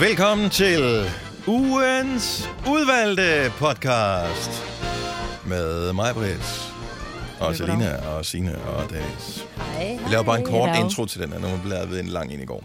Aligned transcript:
Velkommen 0.00 0.50
til 0.50 1.10
ugens 1.46 2.48
udvalgte 2.68 3.52
podcast 3.58 4.50
med 5.46 5.92
mig, 5.92 6.14
Britt, 6.14 6.72
og 7.40 7.56
Selina, 7.56 7.96
og 8.08 8.24
Sine 8.24 8.58
og 8.62 8.90
Dennis. 8.90 9.46
Hej, 9.56 9.98
Vi 10.06 10.10
laver 10.12 10.22
bare 10.24 10.38
en 10.38 10.44
kort 10.46 10.70
Hello. 10.70 10.84
intro 10.84 11.06
til 11.06 11.20
den 11.20 11.32
her, 11.32 11.38
nu 11.38 11.46
blev 11.62 11.70
lavet 11.72 12.00
en 12.00 12.06
lang 12.06 12.32
en 12.32 12.40
i 12.40 12.44
går. 12.44 12.64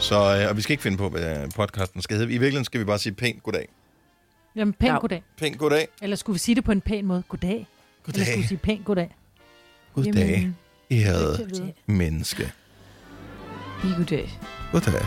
Så, 0.00 0.14
øh, 0.40 0.48
og 0.50 0.56
vi 0.56 0.62
skal 0.62 0.72
ikke 0.72 0.82
finde 0.82 0.96
på, 0.96 1.08
hvad 1.08 1.48
podcasten 1.56 2.02
skal 2.02 2.16
hedde. 2.16 2.28
I 2.30 2.38
virkeligheden 2.38 2.64
skal 2.64 2.80
vi 2.80 2.84
bare 2.84 2.98
sige 2.98 3.12
pænt 3.12 3.42
goddag. 3.42 3.68
Jamen, 4.56 4.74
pænt 4.74 4.92
Ja. 4.92 4.98
goddag. 4.98 5.22
Pænt 5.38 5.58
goddag. 5.58 5.88
Eller 6.02 6.16
skulle 6.16 6.34
vi 6.34 6.38
sige 6.38 6.54
det 6.54 6.64
på 6.64 6.72
en 6.72 6.80
pæn 6.80 7.06
måde? 7.06 7.22
Goddag. 7.28 7.50
Eller 7.50 7.66
skulle 8.04 8.24
vi 8.24 8.32
Goddag. 8.32 8.48
sige 8.48 8.58
pænt 8.58 8.84
goddag? 8.84 9.16
Goddag, 9.94 10.14
Jamen, 10.14 10.56
ærede 10.90 11.38
det 11.38 11.50
ved. 11.50 11.72
menneske. 11.86 12.52
Goddag. 14.72 14.92
Goddag. 14.92 15.06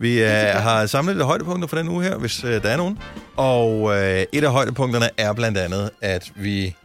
Vi 0.00 0.22
øh, 0.22 0.28
har 0.62 0.86
samlet 0.86 1.16
lidt 1.16 1.26
højdepunkter 1.26 1.68
for 1.68 1.76
den 1.76 1.88
uge 1.88 2.04
her, 2.04 2.16
hvis 2.16 2.44
øh, 2.44 2.62
der 2.62 2.68
er 2.68 2.76
nogen. 2.76 2.98
Og 3.36 3.96
øh, 3.96 4.24
et 4.32 4.44
af 4.44 4.50
højdepunkterne 4.50 5.08
er 5.16 5.32
blandt 5.32 5.58
andet, 5.58 5.90
at 6.00 6.32
vi 6.36 6.76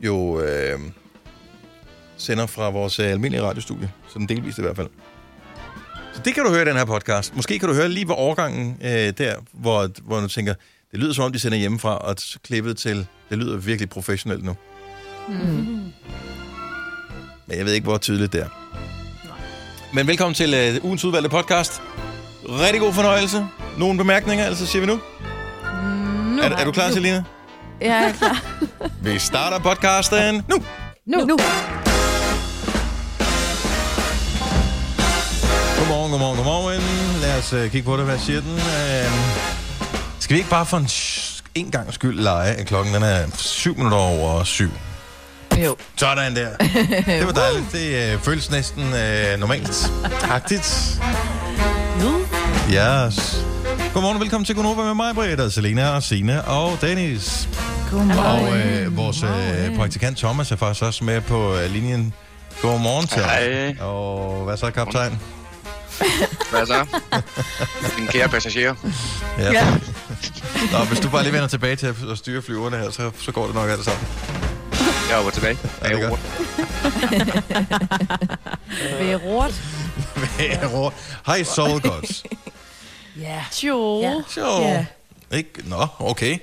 jo 0.00 0.40
øh, 0.40 0.78
sender 2.16 2.46
fra 2.46 2.70
vores 2.70 2.98
øh, 2.98 3.06
almindelige 3.06 3.42
radiostudie. 3.42 3.92
Sådan 4.08 4.26
delvist 4.26 4.58
i 4.58 4.62
hvert 4.62 4.76
fald. 4.76 4.88
Så 6.14 6.20
det 6.24 6.34
kan 6.34 6.44
du 6.44 6.50
høre 6.50 6.62
i 6.62 6.64
den 6.64 6.76
her 6.76 6.84
podcast. 6.84 7.36
Måske 7.36 7.58
kan 7.58 7.68
du 7.68 7.74
høre 7.74 7.88
lige 7.88 8.08
ved 8.08 8.14
overgangen 8.18 8.78
øh, 8.84 8.90
der, 9.18 9.34
hvor, 9.52 9.88
hvor 10.02 10.20
du 10.20 10.28
tænker, 10.28 10.54
det 10.90 10.98
lyder 11.00 11.12
som 11.12 11.24
om, 11.24 11.32
de 11.32 11.38
sender 11.38 11.58
hjemmefra, 11.58 11.98
og 11.98 12.14
så 12.18 12.38
klippet 12.44 12.76
til, 12.76 13.06
det 13.30 13.38
lyder 13.38 13.56
virkelig 13.56 13.88
professionelt 13.88 14.44
nu. 14.44 14.56
Mm. 15.28 15.34
Men 17.46 17.58
jeg 17.58 17.64
ved 17.66 17.72
ikke, 17.72 17.84
hvor 17.84 17.98
tydeligt 17.98 18.32
det 18.32 18.40
er. 18.40 18.63
Men 19.94 20.06
velkommen 20.06 20.34
til 20.34 20.54
øh, 20.54 20.84
ugens 20.84 21.04
udvalgte 21.04 21.30
podcast. 21.30 21.82
Rigtig 22.48 22.80
god 22.80 22.92
fornøjelse. 22.92 23.46
Nogle 23.78 23.98
bemærkninger, 23.98 24.44
altså 24.44 24.66
siger 24.66 24.80
vi 24.80 24.86
nu. 24.86 25.00
Nu. 26.36 26.42
Er, 26.42 26.56
er 26.56 26.64
du 26.64 26.72
klar, 26.72 26.90
Selina? 26.90 27.24
Jeg 27.80 28.04
er 28.04 28.12
klar. 28.12 28.54
Vi 29.12 29.18
starter 29.18 29.58
podcasten 29.58 30.34
nu. 30.34 30.56
Nu. 31.06 31.18
nu. 31.18 31.36
Godmorgen, 35.78 36.10
godmorgen, 36.10 36.36
godmorgen. 36.36 36.82
Lad 37.20 37.38
os 37.38 37.52
uh, 37.52 37.60
kigge 37.70 37.82
på 37.82 37.96
det. 37.96 38.04
Hvad 38.04 38.18
siger 38.18 38.40
den? 38.40 38.52
Uh, 38.52 39.12
skal 40.18 40.34
vi 40.34 40.38
ikke 40.38 40.50
bare 40.50 40.66
for 40.66 40.76
en, 40.76 40.88
en 41.54 41.70
gang 41.70 41.94
skyld 41.94 42.20
lege, 42.20 42.54
at 42.54 42.66
klokken 42.66 42.94
den 42.94 43.02
er 43.02 43.26
syv 43.36 43.76
minutter 43.76 43.98
over 43.98 44.44
syv? 44.44 44.70
Jo. 45.58 45.76
Sådan 45.96 46.36
der. 46.36 46.56
Det 47.06 47.26
var 47.26 47.32
dejligt. 47.42 47.72
Det 47.72 48.14
uh, 48.14 48.22
føles 48.22 48.50
næsten 48.50 48.82
uh, 48.82 49.40
normalt. 49.40 49.92
Agtigt. 50.30 51.00
Yes. 52.70 53.44
Godmorgen 53.94 54.16
og 54.16 54.20
velkommen 54.20 54.44
til 54.44 54.54
Gunova 54.54 54.82
med 54.82 54.94
mig, 54.94 55.14
Britta, 55.14 55.50
Selena 55.50 55.88
og 55.88 56.02
Sina 56.02 56.40
og 56.40 56.78
Dennis. 56.80 57.48
Og 58.18 58.58
øh, 58.58 58.96
vores 58.96 59.22
øh, 59.22 59.76
praktikant 59.76 60.18
Thomas 60.18 60.52
er 60.52 60.56
faktisk 60.56 60.82
også 60.84 61.04
med 61.04 61.20
på 61.20 61.56
øh, 61.56 61.70
linjen. 61.70 62.14
Godmorgen 62.62 63.06
til 63.06 63.22
Hej. 63.22 63.76
Og 63.80 64.44
hvad 64.44 64.56
så, 64.56 64.70
kaptajn? 64.70 65.20
Hvad 66.50 66.66
så? 66.66 66.86
Din 67.98 68.06
kære 68.06 68.28
passager. 68.28 68.74
Ja. 69.38 69.52
Ja. 69.52 69.66
Nå, 70.72 70.84
hvis 70.84 71.00
du 71.00 71.08
bare 71.08 71.22
lige 71.22 71.32
vender 71.32 71.48
tilbage 71.48 71.76
til 71.76 71.86
at 71.86 72.18
styre 72.18 72.42
flyverne 72.42 72.76
her, 72.76 72.90
så, 72.90 73.10
så 73.20 73.32
går 73.32 73.46
det 73.46 73.54
nok 73.54 73.70
alt 73.70 73.84
sammen. 73.84 74.06
Jeg 75.08 75.16
er 75.16 75.22
over 75.22 75.30
tilbage. 75.30 75.58
Ja, 75.82 75.88
det 75.88 75.94
er 75.94 75.98
Jeg 75.98 76.04
er 76.04 76.08
godt. 76.08 76.20
Ved 80.62 80.72
råd. 80.72 80.92
Hej, 81.26 81.42
Soul 81.42 81.80
Gods. 81.80 82.24
Ja. 83.20 83.44
Jo. 83.62 84.00
Ja. 84.00 84.14
Så. 84.28 84.60
Ja. 84.60 84.86
Ikke? 85.36 85.50
Nå, 85.68 85.86
okay. 85.98 86.38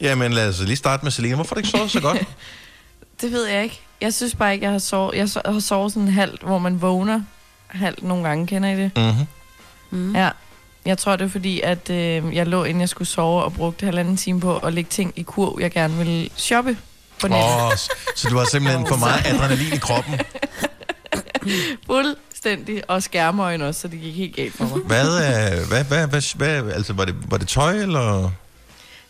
Jamen, 0.00 0.32
lad 0.32 0.48
os 0.48 0.60
lige 0.60 0.76
starte 0.76 1.04
med 1.04 1.10
Selina. 1.12 1.34
Hvorfor 1.34 1.54
har 1.54 1.60
du 1.62 1.66
ikke 1.66 1.78
sovet 1.78 1.90
så 1.90 2.00
godt? 2.00 2.18
Det 3.20 3.32
ved 3.32 3.46
jeg 3.46 3.62
ikke. 3.62 3.80
Jeg 4.00 4.14
synes 4.14 4.34
bare 4.34 4.52
ikke, 4.54 4.64
jeg 4.64 4.72
har 4.72 4.78
sovet. 4.78 5.14
Jeg 5.14 5.28
har 5.52 5.60
sovet 5.60 5.92
sådan 5.92 6.08
halvt, 6.08 6.42
hvor 6.42 6.58
man 6.58 6.82
vågner 6.82 7.22
halvt 7.68 8.02
nogle 8.02 8.28
gange. 8.28 8.46
Kender 8.46 8.68
I 8.68 8.76
det? 8.76 8.90
Mm-hmm. 8.96 9.26
Mm. 9.90 10.14
Ja. 10.16 10.30
Jeg 10.84 10.98
tror, 10.98 11.16
det 11.16 11.24
er 11.24 11.28
fordi, 11.28 11.60
at 11.60 11.90
øh, 11.90 12.36
jeg 12.36 12.46
lå, 12.46 12.64
inden 12.64 12.80
jeg 12.80 12.88
skulle 12.88 13.08
sove, 13.08 13.42
og 13.42 13.52
brugte 13.52 13.86
halvanden 13.86 14.16
time 14.16 14.40
på 14.40 14.58
at 14.58 14.72
lægge 14.72 14.88
ting 14.90 15.12
i 15.16 15.22
kur, 15.22 15.60
jeg 15.60 15.70
gerne 15.70 15.96
ville 15.96 16.28
shoppe 16.36 16.76
på 17.22 17.28
nettet. 17.28 17.62
Oh. 17.66 17.72
Så 18.16 18.28
du 18.30 18.36
har 18.38 18.44
simpelthen 18.44 18.86
for 18.86 18.96
meget 18.96 19.26
adrenalin 19.26 19.72
i 19.72 19.76
kroppen. 19.78 20.20
Fuldstændig. 21.86 22.90
Og 22.90 23.02
skærmøjne 23.02 23.66
også, 23.66 23.80
så 23.80 23.88
det 23.88 24.00
gik 24.00 24.14
helt 24.14 24.36
galt 24.36 24.54
for 24.54 24.64
mig. 24.64 24.78
Hvad, 24.78 25.06
øh, 25.06 25.68
hvad, 25.68 25.84
hvad, 25.84 26.06
hvad, 26.06 26.36
hvad 26.62 26.72
altså, 26.72 26.92
var 26.92 27.04
det, 27.04 27.14
var 27.30 27.36
det 27.36 27.48
tøj, 27.48 27.72
eller? 27.72 28.30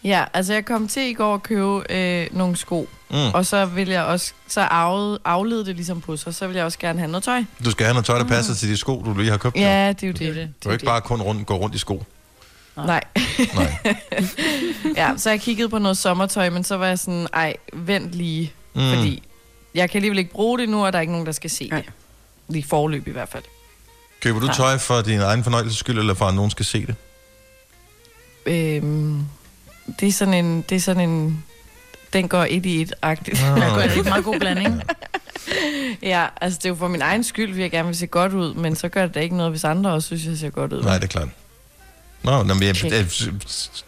Ja, 0.04 0.24
altså 0.34 0.52
jeg 0.52 0.64
kom 0.64 0.88
til 0.88 1.02
i 1.02 1.12
går 1.14 1.34
at 1.34 1.42
købe 1.42 1.92
øh, 1.92 2.26
nogle 2.32 2.56
sko, 2.56 2.88
Mm. 3.10 3.18
og 3.34 3.46
så 3.46 3.64
vil 3.66 3.88
jeg 3.88 4.02
også, 4.04 4.32
så 4.48 4.60
aflede, 4.60 5.18
aflede 5.24 5.66
det 5.66 5.76
ligesom 5.76 6.00
på 6.00 6.16
sig, 6.16 6.34
så 6.34 6.46
vil 6.46 6.56
jeg 6.56 6.64
også 6.64 6.78
gerne 6.78 6.98
have 6.98 7.10
noget 7.10 7.24
tøj. 7.24 7.44
Du 7.64 7.70
skal 7.70 7.86
have 7.86 7.94
noget 7.94 8.06
tøj, 8.06 8.18
der 8.18 8.24
passer 8.24 8.54
til 8.54 8.68
de 8.68 8.76
sko, 8.76 9.02
du 9.02 9.14
lige 9.14 9.30
har 9.30 9.36
købt. 9.36 9.56
Ja, 9.56 9.88
det 9.88 10.02
er 10.02 10.06
jo 10.06 10.12
det. 10.12 10.20
Det 10.20 10.34
det. 10.36 10.48
Du 10.64 10.68
kan 10.68 10.72
ikke 10.72 10.84
bare 10.84 11.00
kun 11.00 11.22
rundt, 11.22 11.46
gå 11.46 11.56
rundt 11.56 11.74
i 11.74 11.78
sko. 11.78 12.04
Nej. 12.76 12.86
Nej. 12.86 13.00
Ja, 14.96 15.12
så 15.16 15.30
jeg 15.30 15.40
kiggede 15.40 15.68
på 15.68 15.78
noget 15.78 15.98
sommertøj, 15.98 16.50
men 16.50 16.64
så 16.64 16.76
var 16.76 16.86
jeg 16.86 16.98
sådan, 16.98 17.26
ej, 17.32 17.54
vent 17.72 18.12
lige, 18.12 18.52
Mm. 18.74 18.80
fordi 18.94 19.22
jeg 19.74 19.90
kan 19.90 19.98
alligevel 19.98 20.18
ikke 20.18 20.30
bruge 20.30 20.58
det 20.58 20.68
nu, 20.68 20.86
og 20.86 20.92
der 20.92 20.98
er 20.98 21.00
ikke 21.00 21.12
nogen, 21.12 21.26
der 21.26 21.32
skal 21.32 21.50
se 21.50 21.70
det. 21.70 21.84
Lige 22.48 22.64
forløb 22.68 23.08
i 23.08 23.10
hvert 23.10 23.28
fald. 23.28 23.42
Køber 24.22 24.40
du 24.40 24.48
tøj 24.48 24.78
for 24.78 25.00
din 25.00 25.20
egen 25.20 25.44
fornøjelses 25.44 25.78
skyld, 25.78 25.98
eller 25.98 26.14
for 26.14 26.24
at 26.24 26.34
nogen 26.34 26.50
skal 26.50 26.64
se 26.66 26.86
det? 26.86 26.94
Øhm, 28.46 29.24
det 30.00 30.08
er 30.08 30.12
sådan 30.12 30.34
en, 30.34 30.64
det 30.68 30.76
er 30.76 30.80
sådan 30.80 31.10
en, 31.10 31.44
den 32.12 32.28
går 32.28 32.46
et 32.50 32.66
i 32.66 32.80
et-agtigt. 32.82 33.42
Ah. 33.42 33.56
Det 33.56 33.96
er 33.96 33.98
en 33.98 34.04
meget 34.08 34.24
god 34.24 34.38
blanding. 34.40 34.82
ja, 36.02 36.26
altså 36.40 36.58
det 36.58 36.64
er 36.64 36.68
jo 36.68 36.74
for 36.74 36.88
min 36.88 37.02
egen 37.02 37.24
skyld, 37.24 37.48
fordi 37.50 37.62
jeg 37.62 37.70
gerne 37.70 37.86
vil 37.88 37.96
se 37.96 38.06
godt 38.06 38.32
ud, 38.32 38.54
men 38.54 38.76
så 38.76 38.88
gør 38.88 39.06
det 39.06 39.14
da 39.14 39.20
ikke 39.20 39.36
noget, 39.36 39.52
hvis 39.52 39.64
andre 39.64 39.90
også 39.92 40.06
synes, 40.06 40.24
jeg 40.26 40.36
ser 40.38 40.50
godt 40.50 40.72
ud. 40.72 40.82
Nej, 40.82 40.94
det 40.94 41.04
er 41.04 41.08
klart. 41.08 41.28
Nå, 42.24 42.42
men 42.42 42.62
jeg, 42.62 42.84
jeg, 42.84 42.92
jeg 42.92 43.06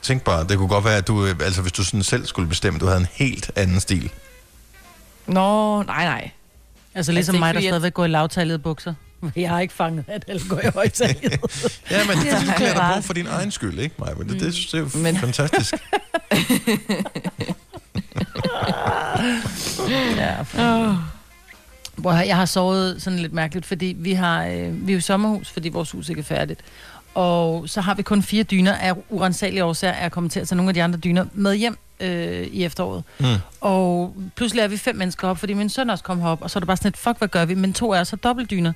tænk 0.03 0.23
bare, 0.23 0.45
det 0.47 0.59
kunne 0.59 0.69
godt 0.69 0.85
være, 0.85 0.97
at 0.97 1.07
du, 1.09 1.27
øh, 1.27 1.35
altså 1.41 1.63
hvis 1.63 1.73
du 1.73 1.85
sådan 1.85 2.03
selv 2.03 2.27
skulle 2.27 2.49
bestemme, 2.49 2.79
du 2.79 2.87
havde 2.87 3.01
en 3.01 3.07
helt 3.13 3.51
anden 3.57 3.81
stil. 3.81 4.11
Nå, 5.27 5.83
nej, 5.83 6.05
nej. 6.05 6.31
Altså 6.95 7.13
ligesom 7.13 7.33
det 7.33 7.37
er 7.39 7.45
mig, 7.47 7.55
der 7.55 7.61
stadigvæk 7.61 7.95
går 7.95 8.05
i 8.05 8.09
lavtalede 8.09 8.59
bukser. 8.59 8.95
Jeg 9.37 9.51
har 9.51 9.61
ikke 9.61 9.75
fanget, 9.75 10.05
at 10.09 10.25
alle 10.29 10.43
går 10.49 10.61
i 10.61 10.71
højtalede. 10.75 11.21
Ja, 11.91 12.05
men 12.07 12.17
det 12.19 12.33
er 12.33 12.45
Ja. 12.47 12.53
klæder 12.57 12.75
dig 12.75 12.93
på 12.97 13.03
for 13.03 13.13
din 13.13 13.27
egen 13.27 13.51
skyld, 13.51 13.79
ikke, 13.79 13.95
Maja? 13.99 14.15
Men 14.15 14.29
det, 14.29 14.41
det, 14.41 14.55
det 14.55 14.75
er 14.75 14.79
jo 14.79 14.89
Men- 14.95 15.17
fantastisk. 15.17 15.75
ja. 20.17 20.41
Oh. 20.59 20.95
Hvor 21.97 22.13
jeg 22.13 22.37
har 22.37 22.45
sovet 22.47 23.03
sådan 23.03 23.19
lidt 23.19 23.33
mærkeligt, 23.33 23.67
fordi 23.67 23.97
vi 23.99 24.13
har 24.13 24.45
øh, 24.47 24.87
vi 24.87 24.93
er 24.93 24.97
jo 24.97 25.01
sommerhus, 25.01 25.51
fordi 25.51 25.69
vores 25.69 25.91
hus 25.91 26.09
ikke 26.09 26.19
er 26.19 26.25
færdigt. 26.25 26.61
Og 27.15 27.69
så 27.69 27.81
har 27.81 27.95
vi 27.95 28.03
kun 28.03 28.23
fire 28.23 28.43
dyner 28.43 28.73
af 28.73 28.93
urensagelige 29.11 29.65
årsager, 29.65 29.93
er 29.93 30.09
kommet 30.09 30.33
til 30.33 30.41
at 30.41 30.49
tage 30.49 30.57
nogle 30.57 30.71
af 30.71 30.75
de 30.75 30.83
andre 30.83 30.99
dyner 30.99 31.25
med 31.33 31.55
hjem 31.57 31.79
øh, 32.01 32.47
i 32.47 32.65
efteråret. 32.65 33.05
Mm. 33.21 33.27
Og 33.61 34.17
pludselig 34.37 34.63
er 34.63 34.69
vi 34.69 34.77
fem 34.77 34.97
mennesker 34.97 35.29
op, 35.29 35.39
fordi 35.39 35.53
min 35.53 35.69
søn 35.69 35.91
også 35.91 36.05
kom 36.05 36.21
herop, 36.21 36.43
og 36.43 36.51
så 36.51 36.59
er 36.59 36.61
det 36.61 36.67
bare 36.67 36.77
sådan 36.77 36.89
et, 36.89 36.97
fuck, 36.97 37.19
hvad 37.19 37.29
gør 37.29 37.45
vi? 37.45 37.55
Men 37.55 37.73
to 37.73 37.91
er 37.91 38.05
så 38.05 38.17
dobbeltdyner. 38.17 38.73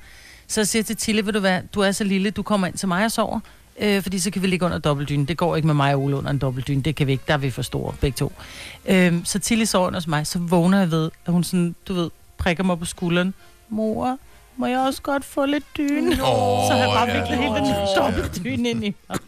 Så 0.47 0.60
jeg 0.60 0.66
siger 0.69 0.82
til 0.82 0.97
Tille, 0.97 1.27
ved 1.27 1.32
du 1.32 1.41
hvad, 1.41 1.60
du 1.75 1.81
er 1.81 1.93
så 1.93 2.04
lille, 2.04 2.31
du 2.31 2.43
kommer 2.43 2.66
ind 2.66 2.77
til 2.77 2.88
mig 2.88 3.04
og 3.04 3.12
sover, 3.12 3.41
øh, 3.81 4.03
fordi 4.03 4.19
så 4.19 4.31
kan 4.31 4.43
vi 4.43 4.47
ligge 4.47 4.66
under 4.66 4.78
dobbeltdynen. 4.78 5.25
Det 5.25 5.37
går 5.37 5.56
ikke 5.56 5.66
med 5.66 5.75
mig 5.75 5.94
og 5.94 6.03
Ole 6.03 6.16
under 6.16 6.31
en 6.31 6.38
dobbeltdyne, 6.38 6.82
det 6.82 6.97
kan 6.97 7.06
vi 7.06 7.12
ikke, 7.12 7.25
der 7.28 7.34
er 7.34 7.38
vi 7.38 7.50
for 7.50 7.62
store, 7.62 7.94
begge 8.00 8.16
to. 8.16 8.32
Øh, 8.87 9.15
så 9.25 9.38
Tille 9.38 9.66
sover 9.66 9.87
under 9.87 10.00
hos 10.00 10.06
mig, 10.06 10.27
så 10.27 10.38
vågner 10.38 10.78
jeg 10.78 10.91
ved, 10.91 11.10
at 11.27 11.32
hun 11.32 11.44
sådan, 11.44 11.75
du 11.88 11.94
ved, 11.94 12.10
prikker 12.38 12.65
mig 12.65 12.78
på 12.78 12.84
skulderen. 12.84 13.34
Mor, 13.69 14.19
må 14.59 14.67
jeg 14.67 14.79
også 14.79 15.03
godt 15.03 15.25
få 15.25 15.47
lidt 15.47 15.65
dyne? 15.79 16.11
Åh, 16.11 16.17
så 16.17 16.72
har 16.72 16.78
jeg 16.78 16.91
bare 16.95 17.09
ja. 17.09 17.21
viklet 17.21 17.39
hele 17.39 17.55
den 17.55 17.75
dobbeltdyne 17.97 18.71
ind 18.71 18.84
i 18.84 18.95
mig. 19.09 19.19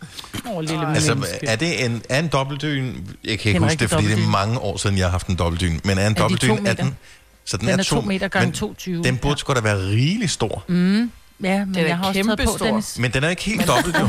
Åh, 0.54 0.60
lille 0.60 0.88
Altså, 0.88 1.14
menneske. 1.14 1.46
er 1.46 1.56
det 1.56 1.84
en, 1.84 2.02
er 2.08 2.18
en 2.18 2.28
dobbeltdyn? 2.28 2.94
Jeg 3.24 3.38
kan 3.38 3.48
ikke 3.48 3.60
huske 3.60 3.78
det, 3.78 3.90
fordi 3.90 4.04
det 4.06 4.12
er 4.24 4.28
mange 4.30 4.58
år 4.58 4.76
siden, 4.76 4.98
jeg 4.98 5.06
har 5.06 5.10
haft 5.10 5.26
en 5.26 5.36
dobbeltdyn. 5.36 5.80
Men 5.84 5.98
er 5.98 6.06
en 6.06 6.14
de 6.14 6.18
to 6.18 6.22
dobbeltdyn, 6.22 6.50
er 6.50 6.60
meter? 6.60 6.74
den... 6.74 6.96
Så 7.44 7.56
den, 7.56 7.68
Den 7.68 7.78
er 7.80 7.84
to 7.84 8.00
meter 8.00 8.28
gange 8.28 8.66
men 8.66 8.74
2,20. 9.00 9.02
Den 9.02 9.16
burde 9.16 9.40
sgu 9.40 9.52
da 9.54 9.60
være 9.60 9.76
rigelig 9.76 10.30
stor. 10.30 10.64
Mm, 10.68 11.10
ja, 11.42 11.64
men 11.64 11.74
Den 11.74 11.82
er 11.84 11.86
jeg 11.86 11.96
har 11.96 12.04
også 12.04 12.22
taget 12.36 12.58
på. 12.58 12.64
Dennis. 12.64 12.98
Men 12.98 13.10
den 13.12 13.24
er 13.24 13.28
ikke 13.28 13.42
helt 13.42 13.66
dobbelt, 13.66 13.96
jo. 14.00 14.08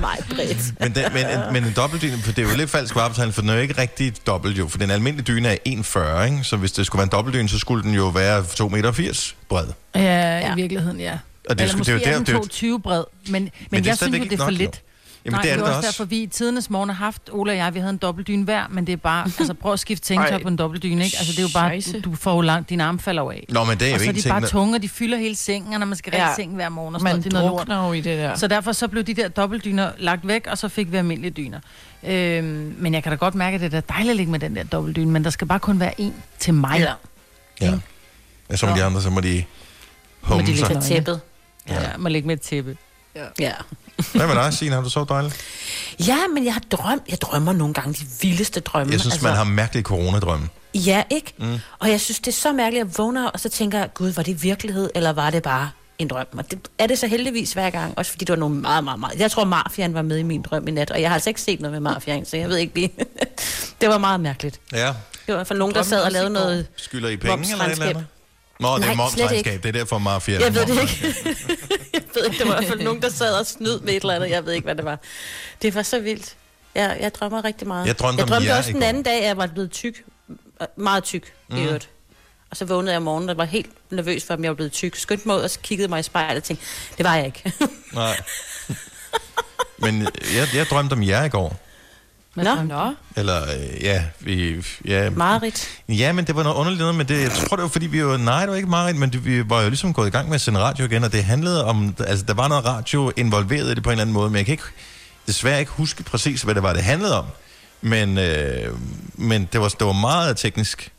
Nej, 0.00 0.22
bredt. 0.34 0.80
Men, 0.80 0.94
den, 0.94 1.12
men, 1.12 1.26
en, 1.26 1.52
men 1.52 1.64
en 1.64 1.72
dobbeltdyne, 1.76 2.18
for 2.18 2.32
det 2.32 2.44
er 2.44 2.50
jo 2.50 2.56
lidt 2.56 2.70
falsk 2.70 2.94
varebetegnelse, 2.96 3.34
for 3.34 3.40
den 3.40 3.50
er 3.50 3.54
jo 3.54 3.60
ikke 3.60 3.78
rigtig 3.80 4.26
dobbelt 4.26 4.58
jo. 4.58 4.68
For 4.68 4.78
den 4.78 4.90
almindelige 4.90 5.24
dyne 5.34 5.48
er 5.48 5.56
1,40, 5.68 6.22
ikke? 6.24 6.44
Så 6.44 6.56
hvis 6.56 6.72
det 6.72 6.86
skulle 6.86 6.98
være 7.00 7.04
en 7.04 7.10
dobbeltdyne, 7.12 7.48
så 7.48 7.58
skulle 7.58 7.82
den 7.82 7.94
jo 7.94 8.08
være 8.08 8.40
2,80 8.40 8.68
meter 8.68 9.32
bred. 9.48 9.66
Ja, 9.94 10.00
Ja. 10.38 10.52
i 10.52 10.56
virkeligheden, 10.56 11.00
ja. 11.00 11.12
Og 11.12 11.18
det, 11.58 11.60
Eller 11.64 11.68
skulle, 11.68 11.78
måske 11.80 11.92
det 11.92 12.06
er 12.06 12.10
jo 12.12 12.14
er 12.14 12.18
der, 12.18 12.24
den 12.24 12.42
det 12.42 12.62
er 12.62 12.68
jo, 12.68 12.76
2,20 12.78 12.82
bred, 12.82 13.04
men, 13.26 13.50
men, 13.70 13.80
er 13.84 13.88
jeg 13.88 13.96
synes 13.96 14.18
jo, 14.18 14.24
det 14.24 14.32
er 14.32 14.36
for 14.36 14.44
nok, 14.44 14.52
lidt. 14.52 14.80
Jamen, 15.24 15.34
Nej, 15.34 15.42
det 15.42 15.50
er 15.50 15.54
det 15.56 15.64
da 15.64 15.68
også 15.68 15.76
også. 15.76 15.86
derfor, 15.86 16.04
vi 16.04 16.22
i 16.22 16.26
tidernes 16.26 16.70
morgen 16.70 16.88
har 16.90 16.96
haft, 16.96 17.22
Ola 17.32 17.52
og 17.52 17.56
jeg, 17.58 17.74
vi 17.74 17.78
havde 17.78 17.90
en 17.90 17.96
dobbeltdyne 17.96 18.44
hver, 18.44 18.64
men 18.70 18.86
det 18.86 18.92
er 18.92 18.96
bare, 18.96 19.24
altså 19.38 19.54
prøv 19.54 19.72
at 19.72 19.80
skifte 19.80 20.14
Ej. 20.14 20.42
på 20.42 20.48
en 20.48 20.56
dobbeltdyne, 20.56 21.04
ikke? 21.04 21.16
Altså 21.18 21.32
det 21.32 21.38
er 21.38 21.42
jo 21.42 21.48
bare, 21.54 21.80
du, 22.04 22.10
du 22.10 22.16
får 22.16 22.34
jo 22.34 22.40
langt, 22.40 22.70
dine 22.70 22.84
arme 22.84 22.98
falder 22.98 23.22
af. 23.30 23.44
Nå, 23.48 23.64
men 23.64 23.78
det 23.78 23.88
er 23.88 23.92
Og 23.94 23.98
jo 23.98 24.04
så 24.04 24.10
er 24.10 24.14
de 24.14 24.28
bare 24.28 24.46
tunge, 24.46 24.74
og 24.76 24.82
de 24.82 24.88
fylder 24.88 25.18
hele 25.18 25.34
sengen, 25.36 25.72
og 25.72 25.78
når 25.78 25.86
man 25.86 25.96
skal 25.98 26.12
Ja. 26.16 26.34
sengen 26.36 26.54
hver 26.56 26.68
morgen 26.68 26.94
og 26.94 27.00
sådan 27.00 27.04
Man 27.04 27.10
noget, 27.14 27.24
det 27.24 27.32
er 27.32 27.68
noget 27.68 27.68
lort. 27.68 27.88
jo 27.88 27.92
i 27.92 28.00
det 28.00 28.18
der. 28.18 28.34
Så 28.36 28.46
derfor 28.46 28.72
så 28.72 28.88
blev 28.88 29.02
de 29.04 29.14
der 29.14 29.28
dobbeltdyner 29.28 29.90
lagt 29.98 30.26
væk, 30.28 30.46
og 30.46 30.58
så 30.58 30.68
fik 30.68 30.92
vi 30.92 30.96
almindelige 30.96 31.30
dyner. 31.30 31.60
Øhm, 32.06 32.74
men 32.78 32.94
jeg 32.94 33.02
kan 33.02 33.12
da 33.12 33.16
godt 33.16 33.34
mærke, 33.34 33.54
at 33.54 33.60
det 33.60 33.74
er 33.74 33.80
da 33.80 33.92
dejligt 33.92 34.10
at 34.10 34.16
ligge 34.16 34.32
med 34.32 34.40
den 34.40 34.56
der 34.56 34.64
dobbeltdyne, 34.64 35.10
men 35.10 35.24
der 35.24 35.30
skal 35.30 35.46
bare 35.46 35.58
kun 35.60 35.80
være 35.80 36.00
en 36.00 36.14
til 36.38 36.54
mig. 36.54 36.78
Ja. 36.78 36.92
Ja. 37.66 37.78
ja. 38.50 38.56
Som 38.56 38.74
de 38.76 38.84
andre, 38.84 39.02
så 39.02 39.10
må 39.10 39.20
de 39.20 39.44
Må 40.22 40.28
humme 40.28 40.46
de 40.46 40.56
sig. 40.58 40.68
ligge- 40.68 40.82
Til 40.82 40.94
tæppet. 40.94 41.20
Ja, 41.68 41.74
ja. 41.82 41.88
må 41.98 42.08
ligge 42.08 42.26
med 42.26 42.34
et 42.36 42.40
tæppe. 43.14 43.32
Ja. 43.38 43.52
Hvad 44.14 44.26
med 44.26 44.34
dig, 44.34 44.54
Signe? 44.54 44.74
Har 44.74 44.82
du 44.82 44.90
så 44.90 45.04
dejligt? 45.08 45.36
ja, 46.06 46.18
men 46.34 46.44
jeg 46.44 46.52
har 46.52 46.62
drømt. 46.70 47.02
Jeg 47.10 47.20
drømmer 47.20 47.52
nogle 47.52 47.74
gange 47.74 47.92
de 47.92 48.06
vildeste 48.20 48.60
drømme. 48.60 48.92
Jeg 48.92 49.00
synes, 49.00 49.14
altså... 49.14 49.26
man 49.26 49.36
har 49.36 49.44
mærkelige 49.44 49.82
coronadrømme. 49.84 50.48
Ja, 50.74 51.02
ikke? 51.10 51.34
Mm. 51.38 51.58
Og 51.78 51.90
jeg 51.90 52.00
synes, 52.00 52.18
det 52.18 52.28
er 52.28 52.32
så 52.32 52.52
mærkeligt, 52.52 52.84
at 52.84 52.88
jeg 52.88 52.98
vågner, 52.98 53.26
og 53.28 53.40
så 53.40 53.48
tænker 53.48 53.78
jeg, 53.78 53.94
gud, 53.94 54.10
var 54.10 54.22
det 54.22 54.42
virkelighed, 54.42 54.90
eller 54.94 55.12
var 55.12 55.30
det 55.30 55.42
bare 55.42 55.70
en 55.98 56.08
drøm? 56.08 56.26
Og 56.38 56.50
det 56.50 56.58
er 56.78 56.86
det 56.86 56.98
så 56.98 57.06
heldigvis 57.06 57.52
hver 57.52 57.70
gang, 57.70 57.98
også 57.98 58.10
fordi 58.10 58.24
det 58.24 58.32
var 58.32 58.38
nogle 58.38 58.56
meget, 58.56 58.84
meget, 58.84 59.00
meget... 59.00 59.20
Jeg 59.20 59.30
tror, 59.30 59.44
Mafiaen 59.44 59.94
var 59.94 60.02
med 60.02 60.18
i 60.18 60.22
min 60.22 60.42
drøm 60.42 60.68
i 60.68 60.70
nat, 60.70 60.90
og 60.90 61.00
jeg 61.00 61.10
har 61.10 61.14
altså 61.14 61.30
ikke 61.30 61.40
set 61.40 61.60
noget 61.60 61.72
med 61.72 61.80
Mafiaen, 61.80 62.24
så 62.24 62.36
jeg 62.36 62.48
ved 62.48 62.56
ikke 62.56 62.74
lige... 62.74 62.92
det 63.80 63.88
var 63.88 63.98
meget 63.98 64.20
mærkeligt. 64.20 64.60
Ja. 64.72 64.94
Det 65.26 65.34
var 65.34 65.44
fald 65.44 65.58
nogen, 65.58 65.74
der 65.74 65.82
sad 65.82 66.02
og 66.02 66.12
lavede 66.12 66.30
noget... 66.30 66.66
Skylder 66.76 67.08
I 67.08 67.16
penge 67.16 67.52
eller 67.52 67.64
et 67.64 67.72
eller 67.72 67.86
andet? 67.86 68.06
Nå, 68.62 68.78
det 68.78 68.88
er 68.88 68.94
momsregnskab. 68.94 69.62
Det 69.62 69.68
er 69.68 69.72
derfor 69.72 69.98
mafia. 69.98 70.40
Jeg 70.40 70.54
ved 70.54 70.66
det 70.66 70.80
ikke. 70.82 71.06
jeg 71.94 72.02
ved 72.14 72.24
ikke, 72.24 72.38
det 72.38 72.48
var 72.48 72.54
i 72.54 72.56
hvert 72.58 72.68
fald 72.68 72.82
nogen, 72.82 73.02
der 73.02 73.10
sad 73.10 73.34
og 73.34 73.46
snød 73.46 73.80
med 73.80 73.94
et 73.94 74.00
eller 74.00 74.14
andet. 74.14 74.30
Jeg 74.30 74.46
ved 74.46 74.52
ikke, 74.52 74.64
hvad 74.64 74.74
det 74.74 74.84
var. 74.84 74.98
Det 75.62 75.74
var 75.74 75.82
så 75.82 76.00
vildt. 76.00 76.36
Jeg, 76.74 76.96
jeg 77.00 77.14
drømmer 77.14 77.44
rigtig 77.44 77.68
meget. 77.68 77.86
Jeg 77.86 77.98
drømte 77.98 78.16
jeg 78.16 78.22
om 78.22 78.28
drømte 78.28 78.48
jer 78.48 78.56
også 78.56 78.72
den 78.72 78.82
anden 78.82 79.02
dag, 79.02 79.20
at 79.20 79.26
jeg 79.26 79.36
var 79.36 79.46
blevet 79.46 79.70
tyk. 79.70 80.04
Meget 80.76 81.04
tyk, 81.04 81.32
mm. 81.50 81.56
i 81.56 81.64
øvrigt. 81.64 81.88
Og 82.50 82.56
så 82.56 82.64
vågnede 82.64 82.92
jeg 82.92 82.96
om 82.96 83.02
morgenen 83.02 83.30
og 83.30 83.36
var 83.36 83.44
helt 83.44 83.70
nervøs 83.90 84.24
for, 84.24 84.34
om 84.34 84.42
jeg 84.42 84.48
var 84.48 84.54
blevet 84.54 84.72
tyk. 84.72 84.96
Skyndte 84.96 85.28
mig 85.28 85.36
ud 85.36 85.42
og 85.42 85.50
så 85.50 85.58
kiggede 85.62 85.88
mig 85.88 86.00
i 86.00 86.02
spejlet 86.02 86.36
og 86.36 86.44
tænkte, 86.44 86.66
det 86.98 87.04
var 87.04 87.16
jeg 87.16 87.26
ikke. 87.26 87.52
Nej. 87.92 88.20
Men 89.82 90.02
jeg, 90.34 90.48
jeg 90.54 90.66
drømte 90.70 90.92
om 90.92 91.02
jer 91.02 91.24
i 91.24 91.28
går. 91.28 91.61
Nå. 92.36 92.54
Nå, 92.62 92.94
Eller, 93.16 93.42
øh, 93.42 93.82
ja, 93.82 94.04
vi... 94.20 94.66
Ja, 94.84 95.10
Marit. 95.10 95.68
ja, 95.88 96.12
men 96.12 96.24
det 96.26 96.36
var 96.36 96.42
noget 96.42 96.56
underligt 96.56 96.80
noget, 96.80 96.94
men 96.94 97.08
det, 97.08 97.22
jeg 97.22 97.30
tror, 97.30 97.56
det 97.56 97.62
var 97.62 97.68
fordi, 97.68 97.86
vi 97.86 98.04
var... 98.04 98.16
Nej, 98.16 98.40
det 98.40 98.48
var 98.50 98.56
ikke 98.56 98.68
meget, 98.68 98.96
men 98.96 99.12
det, 99.12 99.24
vi 99.24 99.50
var 99.50 99.62
jo 99.62 99.68
ligesom 99.68 99.92
gået 99.94 100.06
i 100.06 100.10
gang 100.10 100.28
med 100.28 100.34
at 100.34 100.40
sende 100.40 100.60
radio 100.60 100.84
igen, 100.84 101.04
og 101.04 101.12
det 101.12 101.24
handlede 101.24 101.64
om... 101.64 101.94
Altså, 102.06 102.24
der 102.24 102.34
var 102.34 102.48
noget 102.48 102.64
radio 102.64 103.12
involveret 103.16 103.70
i 103.70 103.74
det 103.74 103.82
på 103.82 103.90
en 103.90 103.92
eller 103.92 104.02
anden 104.02 104.14
måde, 104.14 104.30
men 104.30 104.36
jeg 104.36 104.44
kan 104.46 104.52
ikke, 104.52 104.64
desværre 105.26 105.60
ikke 105.60 105.72
huske 105.72 106.02
præcis, 106.02 106.42
hvad 106.42 106.54
det 106.54 106.62
var, 106.62 106.72
det 106.72 106.82
handlede 106.82 107.18
om. 107.18 107.24
Men, 107.80 108.18
øh, 108.18 108.72
men 109.14 109.48
det, 109.52 109.60
var, 109.60 109.68
det 109.68 109.86
var 109.86 109.92
meget 109.92 110.36
teknisk. 110.36 110.92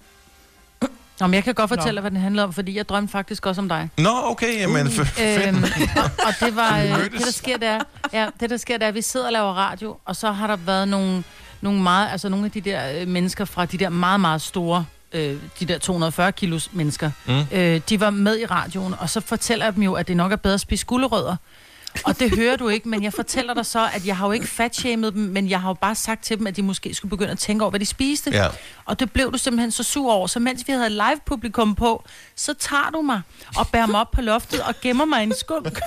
Nå, 1.20 1.28
men 1.28 1.34
jeg 1.34 1.44
kan 1.44 1.54
godt 1.54 1.70
fortælle 1.70 1.92
Nå. 1.92 1.96
dig, 1.96 2.02
hvad 2.02 2.12
den 2.12 2.20
handler 2.20 2.44
om, 2.44 2.54
fordi 2.54 2.78
jeg 2.78 2.90
drømte 2.90 3.12
faktisk 3.12 3.46
også 3.46 3.62
om 3.62 3.70
dig. 3.70 3.90
Nå, 3.98 4.10
okay, 4.24 4.60
jamen... 4.60 4.88
Uh, 4.88 4.94
Øhm, 5.48 5.64
og, 5.96 6.04
og 6.28 6.34
det 6.40 6.56
var 6.56 6.80
øh, 6.82 7.04
det 7.04 7.12
der 7.26 7.32
sker 7.32 7.58
der, 7.58 7.80
ja, 8.14 8.28
det 8.40 8.50
der 8.50 8.58
sker 8.58 8.78
der, 8.78 8.86
er, 8.86 8.88
at 8.90 8.96
vi 8.96 9.02
sidder 9.02 9.26
og 9.26 9.32
laver 9.32 9.54
radio, 9.54 9.98
og 10.06 10.16
så 10.16 10.32
har 10.32 10.48
der 10.48 10.56
været 10.56 10.88
nogle, 10.88 11.24
nogle 11.62 11.82
meget, 11.82 12.12
altså 12.12 12.30
nogle 12.30 12.46
af 12.46 12.52
de 12.52 12.62
der 12.62 13.00
øh, 13.02 13.08
mennesker 13.08 13.46
fra 13.46 13.66
de 13.66 13.78
der 13.78 13.90
meget 13.90 14.20
meget 14.20 14.42
store, 14.42 14.86
øh, 15.14 15.36
de 15.60 15.66
der 15.66 15.78
240 15.78 16.32
kilos 16.32 16.70
mennesker, 16.74 17.12
Mm. 17.26 17.42
øh, 17.52 17.82
de 17.90 18.00
var 18.00 18.10
med 18.10 18.40
i 18.40 18.46
radioen, 18.46 18.96
og 19.00 19.10
så 19.10 19.22
fortæller 19.22 19.66
jeg 19.66 19.76
dem 19.76 19.84
jo, 19.84 19.94
at 19.94 20.08
det 20.08 20.18
nok 20.18 20.32
er 20.32 20.36
bedre 20.36 20.54
at 20.54 20.60
spise 20.62 20.86
gulerødder. 20.86 21.36
Og 22.06 22.20
det 22.20 22.36
hører 22.36 22.56
du 22.56 22.70
ikke, 22.70 22.90
men 22.90 23.04
jeg 23.04 23.14
fortæller 23.14 23.54
dig 23.54 23.66
så, 23.66 23.90
at 23.94 24.06
jeg 24.06 24.18
har 24.18 24.26
jo 24.26 24.32
ikke 24.32 24.48
fatshamed 24.48 25.12
dem, 25.12 25.22
men 25.22 25.50
jeg 25.50 25.62
har 25.62 25.70
jo 25.70 25.74
bare 25.74 25.96
sagt 25.96 26.24
til 26.24 26.38
dem, 26.38 26.48
at 26.48 26.56
de 26.56 26.62
måske 26.62 26.94
skulle 26.94 27.10
begynde 27.10 27.32
at 27.32 27.40
tænke 27.40 27.64
over, 27.64 27.70
hvad 27.70 27.80
de 27.80 27.86
spiste. 27.86 28.30
Ja. 28.34 28.48
Og 28.86 29.00
det 29.00 29.12
blev 29.12 29.32
du 29.32 29.38
simpelthen 29.38 29.72
så 29.72 29.84
sur 29.84 30.12
over. 30.12 30.28
Så 30.28 30.40
mens 30.40 30.68
vi 30.68 30.74
havde 30.74 30.90
live 30.90 31.20
publikum 31.26 31.76
på, 31.76 32.04
så 32.36 32.54
tager 32.54 32.90
du 32.94 33.02
mig 33.02 33.22
og 33.58 33.68
bærer 33.68 33.88
mig 33.88 34.00
op 34.00 34.12
på 34.12 34.22
loftet 34.22 34.62
og 34.62 34.74
gemmer 34.82 35.06
mig 35.06 35.20
i 35.20 35.24
en 35.24 35.34
skunk. 35.40 35.80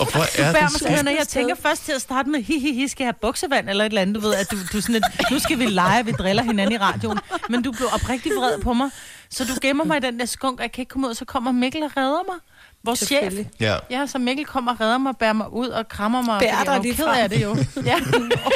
Og 0.00 0.12
hvor 0.12 0.20
er 0.20 0.52
Bærer 0.52 0.68
det 0.68 1.04
mig 1.04 1.12
og 1.12 1.18
jeg 1.18 1.28
tænker 1.28 1.54
først 1.54 1.84
til 1.84 1.92
at 1.92 2.00
starte 2.00 2.30
med, 2.30 2.42
hi, 2.42 2.58
hi, 2.58 2.72
hi, 2.72 2.88
skal 2.88 3.04
jeg 3.04 3.08
have 3.08 3.18
buksevand 3.20 3.70
eller 3.70 3.84
et 3.84 3.88
eller 3.88 4.02
andet, 4.02 4.14
du 4.16 4.20
ved, 4.20 4.34
at 4.34 4.50
du, 4.50 4.56
du 4.72 4.80
sådan 4.80 4.94
et, 4.94 5.04
nu 5.30 5.38
skal 5.38 5.58
vi 5.58 5.66
lege, 5.66 6.04
vi 6.04 6.12
driller 6.12 6.42
hinanden 6.42 6.74
i 6.74 6.78
radioen. 6.78 7.18
Men 7.48 7.62
du 7.62 7.72
blev 7.72 7.88
oprigtig 7.92 8.32
vred 8.32 8.60
på 8.62 8.72
mig, 8.72 8.90
så 9.30 9.44
du 9.44 9.50
gemmer 9.62 9.84
mig 9.84 9.96
i 9.96 10.00
den 10.00 10.20
der 10.20 10.26
skunk, 10.26 10.58
og 10.58 10.62
jeg 10.62 10.72
kan 10.72 10.82
ikke 10.82 10.90
komme 10.90 11.06
ud, 11.06 11.10
og 11.10 11.16
så 11.16 11.24
kommer 11.24 11.52
Mikkel 11.52 11.82
og 11.82 11.90
redder 11.96 12.22
mig. 12.28 12.36
Vores 12.84 12.98
chef. 12.98 13.32
Ja. 13.60 13.76
Ja, 13.90 14.06
så 14.06 14.18
Mikkel 14.18 14.46
kommer 14.46 14.72
og 14.72 14.80
redder 14.80 14.98
mig, 14.98 15.16
bærer 15.16 15.32
mig 15.32 15.52
ud 15.52 15.68
og 15.68 15.88
krammer 15.88 16.22
mig. 16.22 16.40
Bærer 16.40 16.64
dig 16.64 16.66
jeg 16.66 16.72
er 16.72 16.76
jo 16.76 16.82
lige 16.82 16.94
ked 16.94 17.06
af 17.06 17.30
det 17.30 17.42
jo. 17.42 17.56
Ja. 17.84 17.98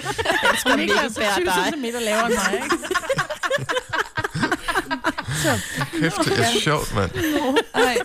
Så 0.63 0.77
Mikkel 0.77 0.97
er 0.97 1.09
så 1.09 1.21
bærer 1.21 1.35
20 1.35 1.45
dig. 1.47 1.55
cm 1.75 1.85
lavere 2.05 2.27
end 2.27 2.35
mig, 2.35 2.55
ikke? 2.55 2.77
Kæft, 6.01 6.17
det 6.25 6.39
er 6.39 6.61
sjovt, 6.61 6.95
mand. 6.95 7.11
ej, 7.75 7.97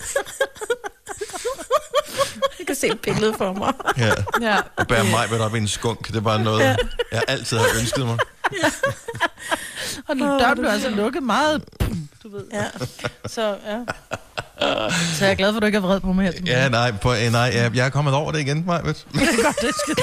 Jeg 2.60 2.68
kan 2.68 2.76
se 2.76 2.96
billedet 2.96 3.36
for 3.38 3.54
mig. 3.54 3.74
Ja. 3.98 4.12
ja. 4.42 4.58
Og 4.76 4.88
bære 4.88 5.04
mig 5.04 5.28
med 5.32 5.40
op 5.40 5.56
i 5.56 5.58
en 5.58 5.68
skunk, 5.68 6.08
det 6.08 6.16
er 6.16 6.22
bare 6.22 6.44
noget, 6.44 6.78
jeg 7.12 7.24
altid 7.28 7.58
har 7.58 7.66
ønsket 7.80 8.06
mig. 8.06 8.18
Og 10.08 10.16
døren 10.18 10.58
blev 10.58 10.70
altså 10.70 10.90
lukket 10.90 11.24
meget. 11.24 11.64
Du 12.24 12.30
ved. 12.30 12.44
Ja. 12.54 12.64
Så, 13.26 13.56
ja. 13.68 13.80
Så 15.14 15.26
jeg 15.26 15.32
er 15.32 15.36
glad 15.36 15.52
for, 15.52 15.58
at 15.58 15.62
du 15.62 15.66
ikke 15.66 15.76
er 15.76 15.82
vred 15.82 16.00
på 16.00 16.14
mig 16.14 16.26
her. 16.26 16.32
Ja, 16.46 16.70
nej, 16.70 16.92
på, 16.92 17.14
eh, 17.14 17.32
nej 17.32 17.52
jeg, 17.56 17.76
jeg 17.76 17.86
er 17.86 17.90
kommet 17.90 18.14
over 18.14 18.32
det 18.32 18.40
igen, 18.40 18.64
Maja. 18.66 18.82
det 18.88 18.96
godt, 19.14 19.62
det 19.62 19.74
skal 19.76 19.96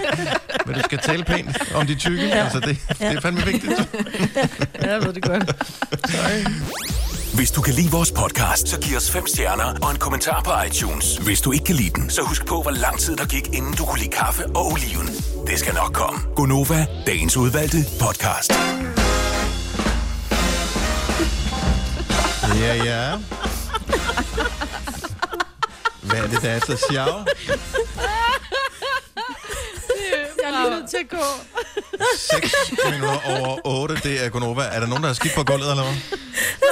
Men 0.66 0.74
du 0.74 0.80
skal 0.82 0.98
tale 0.98 1.24
pænt 1.24 1.74
om 1.74 1.86
de 1.86 1.94
tykke. 1.94 2.26
Ja. 2.26 2.44
Altså, 2.44 2.60
det, 2.60 2.78
det 2.88 3.16
er 3.16 3.20
fandme 3.20 3.40
vigtigt. 3.44 3.72
Ja, 4.82 4.92
jeg 4.92 5.04
ved 5.04 5.12
det 5.12 5.22
godt. 5.22 5.44
Hvis 7.34 7.50
du 7.50 7.62
kan 7.62 7.74
lide 7.74 7.90
vores 7.90 8.12
podcast, 8.12 8.68
så 8.68 8.80
giv 8.80 8.96
os 8.96 9.10
fem 9.10 9.26
stjerner 9.26 9.74
og 9.82 9.90
en 9.90 9.96
kommentar 9.98 10.42
på 10.42 10.50
iTunes. 10.66 11.16
Hvis 11.16 11.40
du 11.40 11.52
ikke 11.52 11.64
kan 11.64 11.74
lide 11.74 11.90
den, 11.90 12.10
så 12.10 12.22
husk 12.22 12.46
på, 12.46 12.62
hvor 12.62 12.70
lang 12.70 12.98
tid 13.00 13.16
der 13.16 13.26
gik, 13.26 13.46
inden 13.46 13.74
du 13.74 13.84
kunne 13.84 13.98
lide 13.98 14.10
kaffe 14.10 14.46
og 14.46 14.66
oliven. 14.66 15.06
Det 15.46 15.58
skal 15.58 15.74
nok 15.74 15.92
komme. 15.92 16.20
Gonova, 16.36 16.86
dagens 17.06 17.36
udvalgte 17.36 17.78
podcast. 18.00 18.52
Ja, 22.60 22.74
ja. 22.84 23.16
Hvad 26.02 26.18
er 26.18 26.26
det, 26.26 26.42
der 26.42 26.50
er 26.50 26.60
så 26.60 26.86
sjovt? 26.90 27.28
Jeg 30.42 30.50
er 30.50 30.68
lige 30.68 30.80
nødt 30.80 30.90
til 30.90 30.96
at 30.96 31.08
gå. 31.08 31.24
6 32.16 32.54
minutter 32.84 33.40
over 33.40 33.58
8, 33.64 33.94
det 33.94 34.24
er 34.24 34.28
Gonova. 34.28 34.62
Er 34.62 34.80
der 34.80 34.86
nogen, 34.86 35.02
der 35.02 35.08
har 35.08 35.14
skidt 35.14 35.34
på 35.34 35.44
gulvet, 35.44 35.70
eller 35.70 35.84
hvad? 35.84 36.18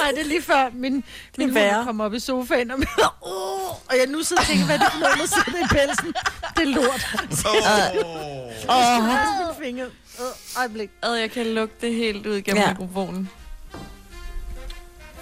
Nej, 0.01 0.11
det 0.11 0.21
er 0.21 0.25
lige 0.25 0.43
før 0.43 0.69
min, 0.75 1.05
min 1.39 1.49
hund 1.51 1.85
kommer 1.85 2.05
op 2.05 2.15
i 2.15 2.19
sofaen, 2.21 2.71
og, 2.71 2.79
oh, 3.23 3.69
og 3.71 3.95
jeg 3.99 4.07
nu 4.09 4.23
sidder 4.23 4.43
og 4.43 4.49
tænker, 4.49 4.65
hvad 4.67 4.75
er 4.75 4.79
det 4.79 4.93
for 4.93 4.99
noget, 5.01 5.19
der 5.19 5.27
sidder 5.27 5.59
i 5.59 5.69
pelsen? 5.69 6.13
Det 6.57 6.63
er 6.63 6.75
lort. 6.75 7.07
Oh. 8.69 8.77
Åh, 8.77 9.05
min 9.05 9.65
finger. 9.65 9.87
Uh, 10.19 10.61
øjeblik. 10.61 10.91
Ad, 11.03 11.15
jeg 11.15 11.31
kan 11.31 11.47
lugte 11.47 11.87
det 11.87 11.95
helt 11.95 12.27
ud 12.27 12.41
gennem 12.43 12.63
Ja. 12.63 12.69
mikrofonen. 12.71 13.31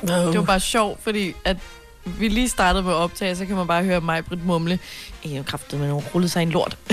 Oh. 0.02 0.09
Det 0.09 0.38
var 0.38 0.43
bare 0.45 0.61
sjovt, 0.61 1.02
fordi 1.02 1.35
at 1.45 1.57
vi 2.05 2.29
lige 2.29 2.49
startede 2.49 2.83
på 2.83 2.91
at 2.91 2.95
optage, 2.97 3.37
så 3.37 3.47
kan 3.47 3.57
man 3.57 3.67
bare 3.67 3.85
høre 3.85 4.00
mig, 4.00 4.25
Britt, 4.25 4.47
mumle. 4.47 4.79
Jeg 5.25 5.37
har 5.37 5.43
kraftet 5.43 5.81
med 5.81 5.88
nogen 5.88 6.05
rullet 6.14 6.31
sig 6.31 6.43
en 6.43 6.50
lort. 6.50 6.76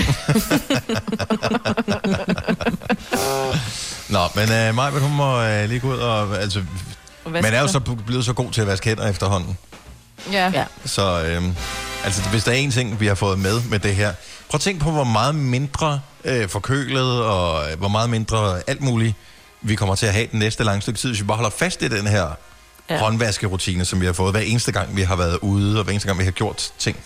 Nå, 4.14 4.18
men 4.34 4.44
uh, 4.44 4.74
Maja, 4.74 4.98
hun 4.98 5.16
må 5.16 5.38
uh, 5.42 5.64
lige 5.68 5.80
gå 5.80 5.88
ud 5.92 5.98
og... 5.98 6.38
Altså, 6.40 6.64
man 7.30 7.44
er 7.54 7.60
jo 7.60 7.68
så 7.68 7.80
blevet 7.80 8.24
så 8.24 8.32
god 8.32 8.52
til 8.52 8.60
at 8.60 8.66
vaske 8.66 8.88
hænder 8.88 9.08
efterhånden. 9.08 9.58
Ja. 10.32 10.50
Ja. 10.54 10.64
Så 10.84 11.24
øhm, 11.24 11.54
altså, 12.04 12.22
hvis 12.28 12.44
der 12.44 12.52
er 12.52 12.56
en 12.56 12.70
ting, 12.70 13.00
vi 13.00 13.06
har 13.06 13.14
fået 13.14 13.38
med 13.38 13.62
med 13.70 13.78
det 13.78 13.94
her. 13.96 14.12
Prøv 14.48 14.56
at 14.56 14.60
tænke 14.60 14.80
på, 14.80 14.90
hvor 14.90 15.04
meget 15.04 15.34
mindre 15.34 16.00
øh, 16.24 16.48
forkølet 16.48 17.24
og 17.24 17.70
øh, 17.70 17.78
hvor 17.78 17.88
meget 17.88 18.10
mindre 18.10 18.60
alt 18.66 18.80
muligt, 18.80 19.14
vi 19.62 19.74
kommer 19.74 19.94
til 19.94 20.06
at 20.06 20.12
have 20.12 20.26
den 20.32 20.38
næste 20.38 20.64
lange 20.64 20.82
stykke 20.82 20.98
tid, 20.98 21.08
hvis 21.08 21.20
vi 21.20 21.26
bare 21.26 21.36
holder 21.36 21.50
fast 21.50 21.82
i 21.82 21.88
den 21.88 22.06
her. 22.06 22.30
Ja. 22.90 22.98
håndvaskerutine, 22.98 23.84
som 23.84 24.00
vi 24.00 24.06
har 24.06 24.12
fået 24.12 24.32
hver 24.32 24.40
eneste 24.40 24.72
gang, 24.72 24.96
vi 24.96 25.02
har 25.02 25.16
været 25.16 25.38
ude, 25.42 25.78
og 25.78 25.84
hver 25.84 25.92
eneste 25.92 26.08
gang, 26.08 26.18
vi 26.18 26.24
har 26.24 26.30
gjort 26.30 26.70
ting. 26.78 26.96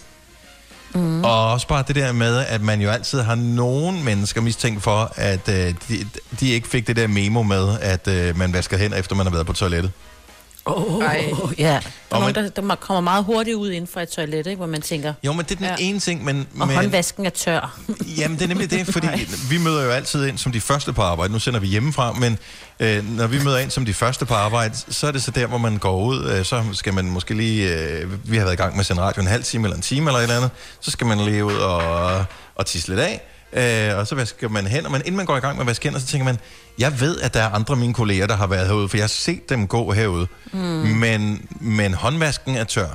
Mm. 0.94 1.24
Og 1.24 1.52
også 1.52 1.68
bare 1.68 1.84
det 1.88 1.96
der 1.96 2.12
med, 2.12 2.44
at 2.48 2.62
man 2.62 2.80
jo 2.80 2.90
altid 2.90 3.20
har 3.20 3.34
nogen 3.34 4.04
mennesker 4.04 4.40
mistænkt 4.40 4.82
for, 4.82 5.12
at 5.16 5.48
øh, 5.48 5.74
de, 5.88 6.06
de 6.40 6.50
ikke 6.50 6.68
fik 6.68 6.86
det 6.86 6.96
der 6.96 7.06
memo 7.06 7.42
med, 7.42 7.78
at 7.80 8.08
øh, 8.08 8.38
man 8.38 8.52
vasker 8.52 8.78
hænder, 8.78 8.96
efter 8.96 9.16
man 9.16 9.26
har 9.26 9.32
været 9.32 9.46
på 9.46 9.52
toilettet. 9.52 9.92
Oh, 10.76 11.04
Ej. 11.04 11.32
ja. 11.58 11.64
Der 11.64 11.72
er 11.74 11.80
Og 12.10 12.20
nogen, 12.20 12.34
man- 12.34 12.44
der, 12.56 12.62
der 12.68 12.74
kommer 12.74 13.00
meget 13.00 13.24
hurtigt 13.24 13.56
ud 13.56 13.70
inden 13.70 13.90
for 13.92 14.00
et 14.00 14.08
toilet, 14.08 14.46
ikke? 14.46 14.56
hvor 14.56 14.66
man 14.66 14.82
tænker, 14.82 15.14
Jo, 15.24 15.32
men 15.32 15.44
det 15.44 15.50
er 15.50 15.56
den 15.56 15.64
ja. 15.64 15.70
Ja. 15.70 15.76
ene 15.78 16.00
ting, 16.00 16.24
men... 16.24 16.46
og 16.60 16.66
men 16.66 16.76
håndvasken 16.76 17.26
er 17.26 17.30
tør. 17.30 17.78
Jamen, 18.18 18.38
det 18.38 18.44
er 18.44 18.48
nemlig 18.48 18.70
det, 18.70 18.86
fordi 18.86 19.08
vi 19.50 19.58
møder 19.58 19.84
jo 19.84 19.90
altid 19.90 20.26
ind 20.26 20.38
som 20.38 20.52
de 20.52 20.60
første 20.60 20.92
på 20.92 21.02
arbejde. 21.02 21.32
Nu 21.32 21.38
sender 21.38 21.60
vi 21.60 21.66
hjemmefra, 21.66 22.12
men 22.12 22.38
øh, 22.80 23.16
når 23.16 23.26
vi 23.26 23.44
møder 23.44 23.58
ind 23.58 23.70
som 23.70 23.84
de 23.84 23.94
første 23.94 24.24
på 24.26 24.34
arbejde, 24.34 24.74
så 24.88 25.06
er 25.06 25.10
det 25.12 25.22
så 25.22 25.30
der, 25.30 25.46
hvor 25.46 25.58
man 25.58 25.76
går 25.78 26.04
ud. 26.04 26.24
Øh, 26.30 26.44
så 26.44 26.64
skal 26.72 26.94
man 26.94 27.04
måske 27.04 27.34
lige... 27.34 27.74
Øh, 27.78 28.30
vi 28.30 28.36
har 28.36 28.44
været 28.44 28.54
i 28.54 28.56
gang 28.56 28.72
med 28.72 28.80
at 28.80 28.86
sende 28.86 29.02
radio 29.02 29.20
en 29.22 29.28
halv 29.28 29.44
time 29.44 29.66
eller 29.66 29.76
en 29.76 29.82
time 29.82 30.06
eller 30.10 30.18
et 30.18 30.22
eller 30.22 30.36
andet. 30.36 30.50
Så 30.80 30.90
skal 30.90 31.06
man 31.06 31.18
lige 31.20 31.44
ud 31.44 31.54
og, 31.56 32.24
og 32.54 32.66
tisse 32.66 32.88
lidt 32.88 33.00
af. 33.00 33.20
Øh, 33.52 33.96
og 33.98 34.06
så 34.06 34.14
vasker 34.14 34.48
man 34.48 34.66
hænder. 34.66 34.90
Men 34.90 35.00
inden 35.04 35.16
man 35.16 35.26
går 35.26 35.36
i 35.36 35.40
gang 35.40 35.56
med 35.56 35.60
at 35.62 35.66
vaske 35.66 35.84
hænder, 35.84 36.00
så 36.00 36.06
tænker 36.06 36.24
man, 36.24 36.38
jeg 36.78 37.00
ved, 37.00 37.20
at 37.20 37.34
der 37.34 37.40
er 37.42 37.48
andre 37.50 37.72
af 37.74 37.78
mine 37.78 37.94
kolleger, 37.94 38.26
der 38.26 38.36
har 38.36 38.46
været 38.46 38.66
herude, 38.66 38.88
for 38.88 38.96
jeg 38.96 39.04
har 39.04 39.08
set 39.08 39.48
dem 39.48 39.66
gå 39.66 39.92
herude. 39.92 40.26
Mm. 40.52 40.58
Men, 40.60 41.46
men 41.60 41.94
håndvasken 41.94 42.56
er 42.56 42.64
tør. 42.64 42.88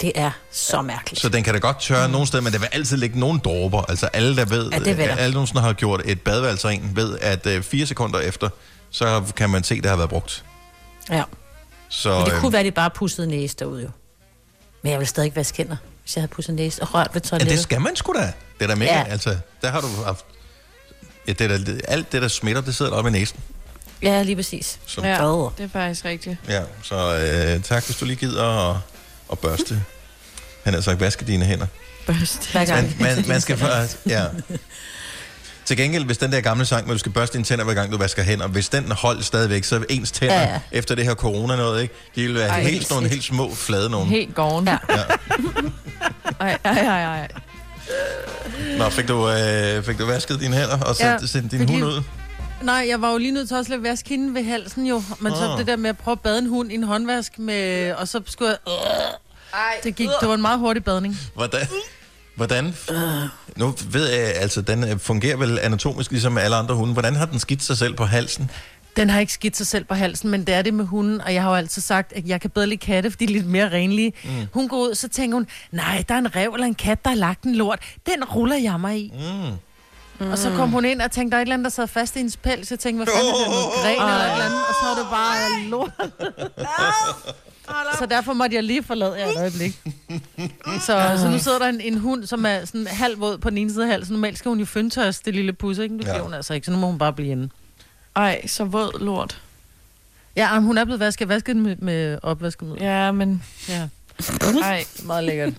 Det 0.00 0.12
er 0.14 0.30
så 0.52 0.82
mærkeligt. 0.82 1.20
Så 1.22 1.28
den 1.28 1.42
kan 1.44 1.54
da 1.54 1.58
godt 1.60 1.80
tørre 1.80 2.06
mm. 2.06 2.12
nogle 2.12 2.26
steder, 2.26 2.42
men 2.42 2.52
der 2.52 2.58
vil 2.58 2.68
altid 2.72 2.96
ligge 2.96 3.20
nogle 3.20 3.38
dråber. 3.40 3.82
Altså 3.82 4.06
alle, 4.06 4.36
der 4.36 4.44
ved, 4.44 4.70
Ja, 4.70 4.78
det 4.78 4.98
der. 4.98 5.16
alle 5.16 5.34
nogensinde 5.34 5.62
har 5.62 5.72
gjort 5.72 6.02
et 6.04 6.20
badeværelse 6.20 6.68
ren, 6.68 6.90
ved, 6.94 7.18
at 7.20 7.46
øh, 7.46 7.62
fire 7.62 7.86
sekunder 7.86 8.18
efter, 8.20 8.48
så 8.90 9.22
kan 9.36 9.50
man 9.50 9.64
se, 9.64 9.74
at 9.74 9.82
det 9.82 9.90
har 9.90 9.96
været 9.96 10.10
brugt. 10.10 10.44
Ja. 11.10 11.22
Så, 11.88 12.18
Men 12.18 12.26
det 12.26 12.32
øh, 12.34 12.40
kunne 12.40 12.52
være, 12.52 12.60
at 12.60 12.66
de 12.66 12.70
bare 12.70 12.90
pussede 12.90 13.26
næse 13.26 13.56
derude 13.58 13.82
jo. 13.82 13.88
Men 14.82 14.92
jeg 14.92 14.98
vil 14.98 15.06
stadig 15.08 15.36
vaske 15.36 15.56
hænder, 15.56 15.76
hvis 16.02 16.16
jeg 16.16 16.22
havde 16.22 16.30
pudset 16.32 16.54
næse 16.54 16.82
og 16.82 16.94
rørt 16.94 17.10
ved 17.14 17.22
ja, 17.22 17.28
toilettet. 17.28 17.52
det 17.56 17.62
skal 17.62 17.80
man 17.80 17.96
sgu 17.96 18.12
da. 18.12 18.32
Det 18.62 18.70
er 18.70 18.74
da 18.74 18.78
mega, 18.78 18.92
ja. 18.98 19.04
Altså, 19.08 19.36
der 19.62 19.70
har 19.70 19.80
du 19.80 19.86
haft... 20.04 20.24
Ja, 21.28 21.32
det 21.32 21.40
er 21.52 21.58
da, 21.58 21.72
alt 21.88 22.12
det, 22.12 22.22
der 22.22 22.28
smitter, 22.28 22.62
det 22.62 22.74
sidder 22.74 22.92
oppe 22.92 23.10
i 23.10 23.12
næsen. 23.12 23.38
Ja, 24.02 24.22
lige 24.22 24.36
præcis. 24.36 24.78
Som, 24.86 25.04
Ja, 25.04 25.26
Åh. 25.32 25.50
det 25.58 25.64
er 25.64 25.68
faktisk 25.68 26.04
rigtigt. 26.04 26.36
ja, 26.48 26.62
så 26.82 27.16
øh, 27.56 27.62
tak, 27.62 27.84
hvis 27.86 27.96
du 27.96 28.04
lige 28.04 28.16
gider 28.16 28.70
at, 28.70 28.76
at 29.32 29.38
børste. 29.38 29.82
Han 30.64 30.74
har 30.74 30.80
sagt, 30.80 31.00
vaske 31.00 31.24
dine 31.24 31.44
hænder. 31.44 31.66
Børst. 32.06 32.52
Hver 32.52 32.64
gang. 32.64 32.94
Man, 33.00 33.16
man, 33.16 33.24
man 33.28 33.40
skal 33.40 33.56
først, 33.58 33.98
ja. 34.06 34.24
Til 35.64 35.76
gengæld, 35.76 36.04
hvis 36.04 36.18
den 36.18 36.32
der 36.32 36.40
gamle 36.40 36.66
sang, 36.66 36.84
hvor 36.84 36.94
du 36.94 36.98
skal 36.98 37.12
børste 37.12 37.32
dine 37.34 37.44
tænder, 37.44 37.64
hver 37.64 37.74
gang 37.74 37.92
du 37.92 37.98
vasker 37.98 38.22
hænder, 38.22 38.46
hvis 38.48 38.68
den 38.68 38.92
holdt 38.92 39.24
stadigvæk, 39.24 39.64
så 39.64 39.76
er 39.76 39.80
ens 39.88 40.10
tænder, 40.10 40.34
ja, 40.34 40.48
Ja, 40.52 40.60
efter 40.72 40.94
det 40.94 41.04
her 41.04 41.14
corona 41.14 41.56
noget, 41.56 41.82
ikke? 41.82 41.94
De 42.14 42.22
vil 42.26 42.34
være 42.34 42.48
Ej, 42.48 42.60
helt, 42.60 42.72
helt 42.72 42.86
sådan 42.86 42.94
nogle 42.96 43.08
helt 43.08 43.24
små, 43.24 43.54
flade 43.54 43.90
nogen. 43.90 44.08
Helt 44.08 44.34
gården. 44.34 44.68
Ja. 44.68 44.78
Ja. 44.90 45.02
Ej, 46.40 46.58
ej, 46.64 46.72
ej, 46.78 47.02
ej. 47.20 47.28
Nå, 48.78 48.90
fik 48.90 49.08
du, 49.08 49.28
øh, 49.30 49.84
fik 49.84 49.98
du 49.98 50.06
vasket 50.06 50.40
dine 50.40 50.56
hænder 50.56 50.78
og 50.80 50.96
så 50.96 51.06
Ja, 51.06 51.18
sendt 51.26 51.50
din 51.52 51.68
hund 51.68 51.84
ud? 51.84 52.02
Nej, 52.62 52.86
jeg 52.88 53.02
var 53.02 53.12
jo 53.12 53.18
lige 53.18 53.32
nødt 53.32 53.48
til 53.48 53.56
også 53.56 53.74
at 53.74 53.82
vaske 53.82 54.08
hende 54.08 54.34
ved 54.34 54.44
halsen 54.44 54.86
jo. 54.86 55.02
Men 55.20 55.32
så 55.32 55.50
Ah. 55.52 55.58
det 55.58 55.66
der 55.66 55.76
med 55.76 55.90
at 55.90 55.98
prøve 55.98 56.12
at 56.12 56.20
bade 56.20 56.38
en 56.38 56.46
hund 56.48 56.72
i 56.72 56.74
en 56.74 56.82
håndvask 56.82 57.38
med... 57.38 57.92
Og 57.94 58.08
så 58.08 58.20
skulle 58.26 58.50
jeg... 58.50 58.74
Det, 59.84 59.94
gik, 59.96 60.08
det 60.20 60.28
var 60.28 60.34
en 60.34 60.40
meget 60.42 60.58
hurtig 60.58 60.84
badning. 60.84 61.16
Hvordan? 61.34 61.66
Hvordan? 62.36 62.74
Nu 63.56 63.74
ved 63.90 64.08
jeg, 64.08 64.34
altså, 64.34 64.60
den 64.62 64.84
øh, 64.88 64.98
fungerer 64.98 65.36
vel 65.36 65.58
anatomisk 65.58 66.10
ligesom 66.10 66.38
alle 66.38 66.56
andre 66.56 66.74
hunde. 66.74 66.92
Hvordan 66.92 67.16
har 67.16 67.26
den 67.26 67.38
skidt 67.38 67.62
sig 67.62 67.78
selv 67.78 67.94
på 67.94 68.04
halsen? 68.04 68.50
Den 68.96 69.10
har 69.10 69.20
ikke 69.20 69.32
skidt 69.32 69.56
sig 69.56 69.66
selv 69.66 69.84
på 69.84 69.94
halsen, 69.94 70.30
men 70.30 70.44
det 70.44 70.54
er 70.54 70.62
det 70.62 70.74
med 70.74 70.84
hunden. 70.84 71.20
Og 71.20 71.34
jeg 71.34 71.42
har 71.42 71.50
jo 71.50 71.56
altid 71.56 71.82
sagt, 71.82 72.12
at 72.12 72.26
jeg 72.28 72.40
kan 72.40 72.50
bedre 72.50 72.66
lide 72.66 72.78
katte, 72.80 73.10
fordi 73.10 73.26
de 73.26 73.32
er 73.32 73.36
lidt 73.36 73.46
mere 73.50 73.68
renlige. 73.72 74.12
Mm. 74.24 74.30
Hun 74.52 74.68
går 74.68 74.76
ud, 74.76 74.94
så 74.94 75.08
tænker 75.08 75.36
hun, 75.36 75.46
nej, 75.70 76.04
der 76.08 76.14
er 76.14 76.18
en 76.18 76.36
rev 76.36 76.50
eller 76.54 76.66
en 76.66 76.74
kat, 76.74 77.04
der 77.04 77.10
har 77.10 77.16
lagt 77.16 77.44
en 77.44 77.54
lort. 77.54 77.78
Den 78.06 78.24
ruller 78.24 78.56
jeg 78.56 78.80
mig 78.80 78.98
i. 78.98 79.12
Mm. 80.18 80.30
Og 80.32 80.38
så 80.38 80.50
kom 80.56 80.70
hun 80.70 80.84
ind 80.84 81.00
og 81.00 81.10
tænkte, 81.10 81.30
der 81.30 81.36
er 81.36 81.40
et 81.42 81.44
eller 81.44 81.54
andet, 81.54 81.64
der 81.64 81.70
sad 81.70 81.86
fast 81.86 82.16
i 82.16 82.18
hendes 82.18 82.36
pels. 82.36 82.70
Jeg 82.70 82.78
tænkte, 82.78 83.04
hvad 83.04 83.14
fanden 83.14 83.32
er 83.32 83.38
det, 83.38 83.48
noget 83.48 83.72
gren 83.74 84.08
eller 84.10 84.24
et 84.24 84.32
eller 84.32 84.44
andet? 84.44 84.60
Og 84.68 84.74
så 84.80 84.86
var 84.86 84.94
det 84.94 85.06
bare 85.10 85.62
lort. 85.70 85.90
så 87.98 88.06
derfor 88.06 88.32
måtte 88.32 88.56
jeg 88.56 88.62
lige 88.64 88.82
forlade 88.82 89.14
jer 89.18 89.26
et 89.26 89.36
øjeblik. 89.36 89.80
Så, 90.80 91.16
så 91.18 91.28
nu 91.32 91.38
sidder 91.38 91.58
der 91.58 91.66
en, 91.66 91.80
en 91.80 91.98
hund, 91.98 92.26
som 92.26 92.46
er 92.46 92.64
sådan 92.64 92.86
halv 92.86 93.20
våd 93.20 93.38
på 93.38 93.50
den 93.50 93.58
ene 93.58 93.72
side 93.72 93.84
af 93.84 93.90
halsen. 93.90 94.12
Normalt 94.14 94.38
skal 94.38 94.48
hun 94.48 94.58
jo 94.58 94.64
fyndtørs, 94.66 95.20
det 95.20 95.34
lille 95.34 95.52
pus, 95.52 95.78
ikke? 95.78 95.98
Det 95.98 96.04
Ja. 96.06 96.18
hun 96.18 96.34
altså 96.34 96.54
ikke, 96.54 96.64
så 96.64 96.70
nu 96.70 96.78
må 96.78 96.86
hun 96.86 96.98
bare 96.98 97.12
blive 97.12 97.28
inde. 97.32 97.48
Ej, 98.16 98.46
så 98.46 98.64
våd 98.64 99.00
lort. 99.00 99.40
Ja, 100.36 100.54
men 100.54 100.64
hun 100.64 100.78
er 100.78 100.84
blevet 100.84 101.00
vasket. 101.00 101.46
Den 101.46 101.62
med, 101.62 101.76
med 101.76 102.18
opvaskemiddel. 102.22 102.82
Ja. 102.82 103.12
Men 103.12 103.42
ja. 103.68 103.88
ej, 104.62 104.84
Meget 105.02 105.24
lækkert. 105.24 105.52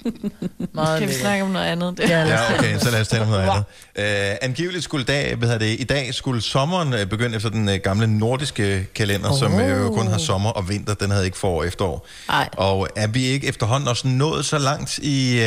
Meget 0.73 0.99
kan 0.99 1.07
vi 1.07 1.13
lækkert. 1.13 1.21
snakke 1.21 1.43
om 1.43 1.49
noget 1.49 1.65
andet? 1.65 1.97
Det. 1.97 2.09
Ja, 2.09 2.53
okay, 2.53 2.79
så 2.79 2.91
lad 2.91 3.01
os 3.01 3.07
tale 3.07 3.23
om 3.23 3.29
noget 3.29 3.49
andet. 3.49 3.63
Uh, 3.97 4.37
angiveligt 4.41 4.83
skulle 4.83 5.05
dag, 5.05 5.35
hvad 5.35 5.47
hedder 5.47 5.65
det, 5.65 5.79
i 5.79 5.83
dag 5.83 6.13
skulle 6.13 6.41
sommeren 6.41 6.93
uh, 6.93 7.03
begynde 7.03 7.35
efter 7.35 7.49
den 7.49 7.69
uh, 7.69 7.75
gamle 7.75 8.07
nordiske 8.07 8.87
kalender, 8.95 9.31
oh. 9.31 9.39
som 9.39 9.53
uh, 9.53 9.69
jo 9.69 9.89
kun 9.89 10.07
har 10.07 10.17
sommer 10.17 10.49
og 10.49 10.69
vinter. 10.69 10.93
Den 10.93 11.11
havde 11.11 11.25
ikke 11.25 11.37
forår 11.37 11.59
og 11.59 11.67
efterår. 11.67 12.07
Ej. 12.29 12.49
Og 12.57 12.87
er 12.95 13.07
vi 13.07 13.23
ikke 13.23 13.47
efterhånden 13.47 13.89
også 13.89 14.07
nået 14.07 14.45
så 14.45 14.57
langt 14.57 14.97
i, 14.97 15.39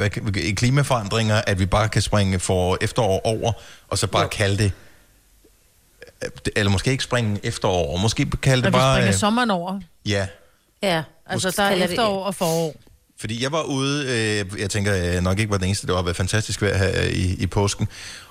uh, 0.00 0.36
i 0.36 0.52
klimaforandringer, 0.52 1.42
at 1.46 1.58
vi 1.58 1.66
bare 1.66 1.88
kan 1.88 2.02
springe 2.02 2.38
for 2.38 2.78
efterår 2.80 3.20
over, 3.24 3.52
og 3.88 3.98
så 3.98 4.06
bare 4.06 4.22
jo. 4.22 4.28
kalde 4.28 4.56
det, 4.58 4.64
øh, 4.64 4.70
eller 6.56 6.72
måske 6.72 6.90
ikke 6.90 7.04
springe 7.04 7.40
efterår, 7.42 7.92
og 7.92 8.00
måske 8.00 8.30
kalde 8.42 8.62
Når 8.62 8.70
det 8.70 8.72
vi 8.74 8.78
bare... 8.80 8.96
springer 8.96 9.14
øh, 9.14 9.18
sommeren 9.18 9.50
over. 9.50 9.80
ja, 10.06 10.26
Ja. 10.82 11.02
Altså, 11.26 11.46
Måske 11.48 11.56
der 11.56 11.62
er 11.62 11.68
kalder 11.70 11.86
det- 11.86 11.92
efterår 11.92 12.24
og 12.24 12.34
forår. 12.34 12.74
Fordi 13.20 13.42
jeg 13.42 13.52
var 13.52 13.62
ude, 13.62 14.04
øh, 14.08 14.60
jeg 14.60 14.70
tænker, 14.70 14.92
jeg 14.92 15.20
nok 15.20 15.38
ikke 15.38 15.50
var 15.50 15.56
den 15.58 15.66
eneste, 15.66 15.86
det 15.86 15.94
har 15.96 16.02
været 16.02 16.16
fantastisk 16.16 16.62
vejr 16.62 16.76
her 16.78 17.02
i, 17.02 17.34
i 17.38 17.46
påsken, 17.46 17.88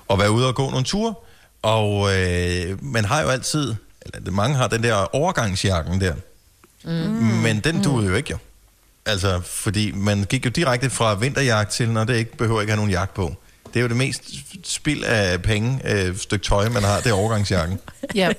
og 0.08 0.18
være 0.18 0.30
ude 0.30 0.48
og 0.48 0.54
gå 0.54 0.70
nogle 0.70 0.84
ture. 0.84 1.14
Og 1.62 2.16
øh, 2.16 2.84
man 2.84 3.04
har 3.04 3.22
jo 3.22 3.28
altid, 3.28 3.74
eller 4.14 4.30
mange 4.30 4.56
har 4.56 4.68
den 4.68 4.82
der 4.82 5.14
overgangsjakken 5.14 6.00
der. 6.00 6.14
Mm. 6.84 6.90
Men 7.42 7.60
den 7.60 7.82
duede 7.82 8.08
jo 8.08 8.14
ikke 8.14 8.30
jo. 8.30 8.38
Altså, 9.06 9.40
fordi 9.40 9.92
man 9.92 10.24
gik 10.24 10.44
jo 10.44 10.50
direkte 10.50 10.90
fra 10.90 11.14
vinterjagt 11.14 11.70
til, 11.72 11.88
når 11.90 12.04
det 12.04 12.16
ikke 12.16 12.36
behøver 12.36 12.60
ikke 12.60 12.70
have 12.70 12.76
nogen 12.76 12.90
jagt 12.90 13.14
på. 13.14 13.34
Det 13.74 13.80
er 13.80 13.82
jo 13.82 13.88
det 13.88 13.96
mest 13.96 14.22
spild 14.64 15.04
af 15.04 15.42
penge, 15.42 15.80
øh, 15.84 16.16
stykke 16.16 16.44
tøj, 16.44 16.68
man 16.68 16.82
har, 16.82 17.00
det 17.00 17.10
er 17.10 17.14
overgangsjakken. 17.14 17.80
Ja. 18.14 18.32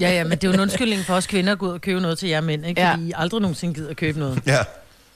ja, 0.00 0.10
ja, 0.10 0.24
men 0.24 0.30
det 0.30 0.44
er 0.44 0.48
jo 0.48 0.54
en 0.54 0.60
undskyldning 0.60 1.04
for 1.04 1.14
os 1.14 1.26
kvinder 1.26 1.52
at 1.52 1.58
gå 1.58 1.66
ud 1.66 1.72
og 1.72 1.80
købe 1.80 2.00
noget 2.00 2.18
til 2.18 2.28
jer 2.28 2.40
mænd, 2.40 2.66
ikke? 2.66 2.80
Ja. 2.80 2.92
Fordi 2.92 3.08
I 3.08 3.12
aldrig 3.16 3.40
nogensinde 3.40 3.74
gider 3.74 3.90
at 3.90 3.96
købe 3.96 4.18
noget. 4.18 4.42
Ja. 4.46 4.58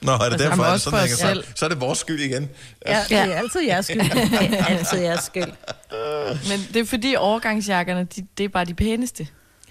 Nå, 0.01 0.13
er 0.13 0.17
det 0.19 0.25
Altså, 0.25 0.49
derfor, 0.49 0.63
er 0.65 0.73
det 0.73 0.81
sådan, 0.81 0.99
hænger 0.99 1.17
selv. 1.17 1.45
Så 1.55 1.65
er 1.65 1.69
det 1.69 1.81
vores 1.81 1.99
skyld 1.99 2.21
igen. 2.21 2.49
Ja, 2.87 3.03
det 3.09 3.19
er 3.19 3.35
altid 3.35 3.61
jeres 3.67 3.87
skyld. 3.87 4.01
Det 4.51 4.59
er 4.59 4.65
altid 4.65 4.99
jeres 4.99 5.25
skyld. 5.25 5.53
Men 6.51 6.67
det 6.75 6.81
er 6.81 6.85
fordi 6.85 7.15
overgangsjakkerne, 7.19 8.07
de, 8.17 8.27
det 8.39 8.45
er 8.45 8.49
bare 8.49 8.65
de 8.65 8.75
pæneste. 8.75 9.27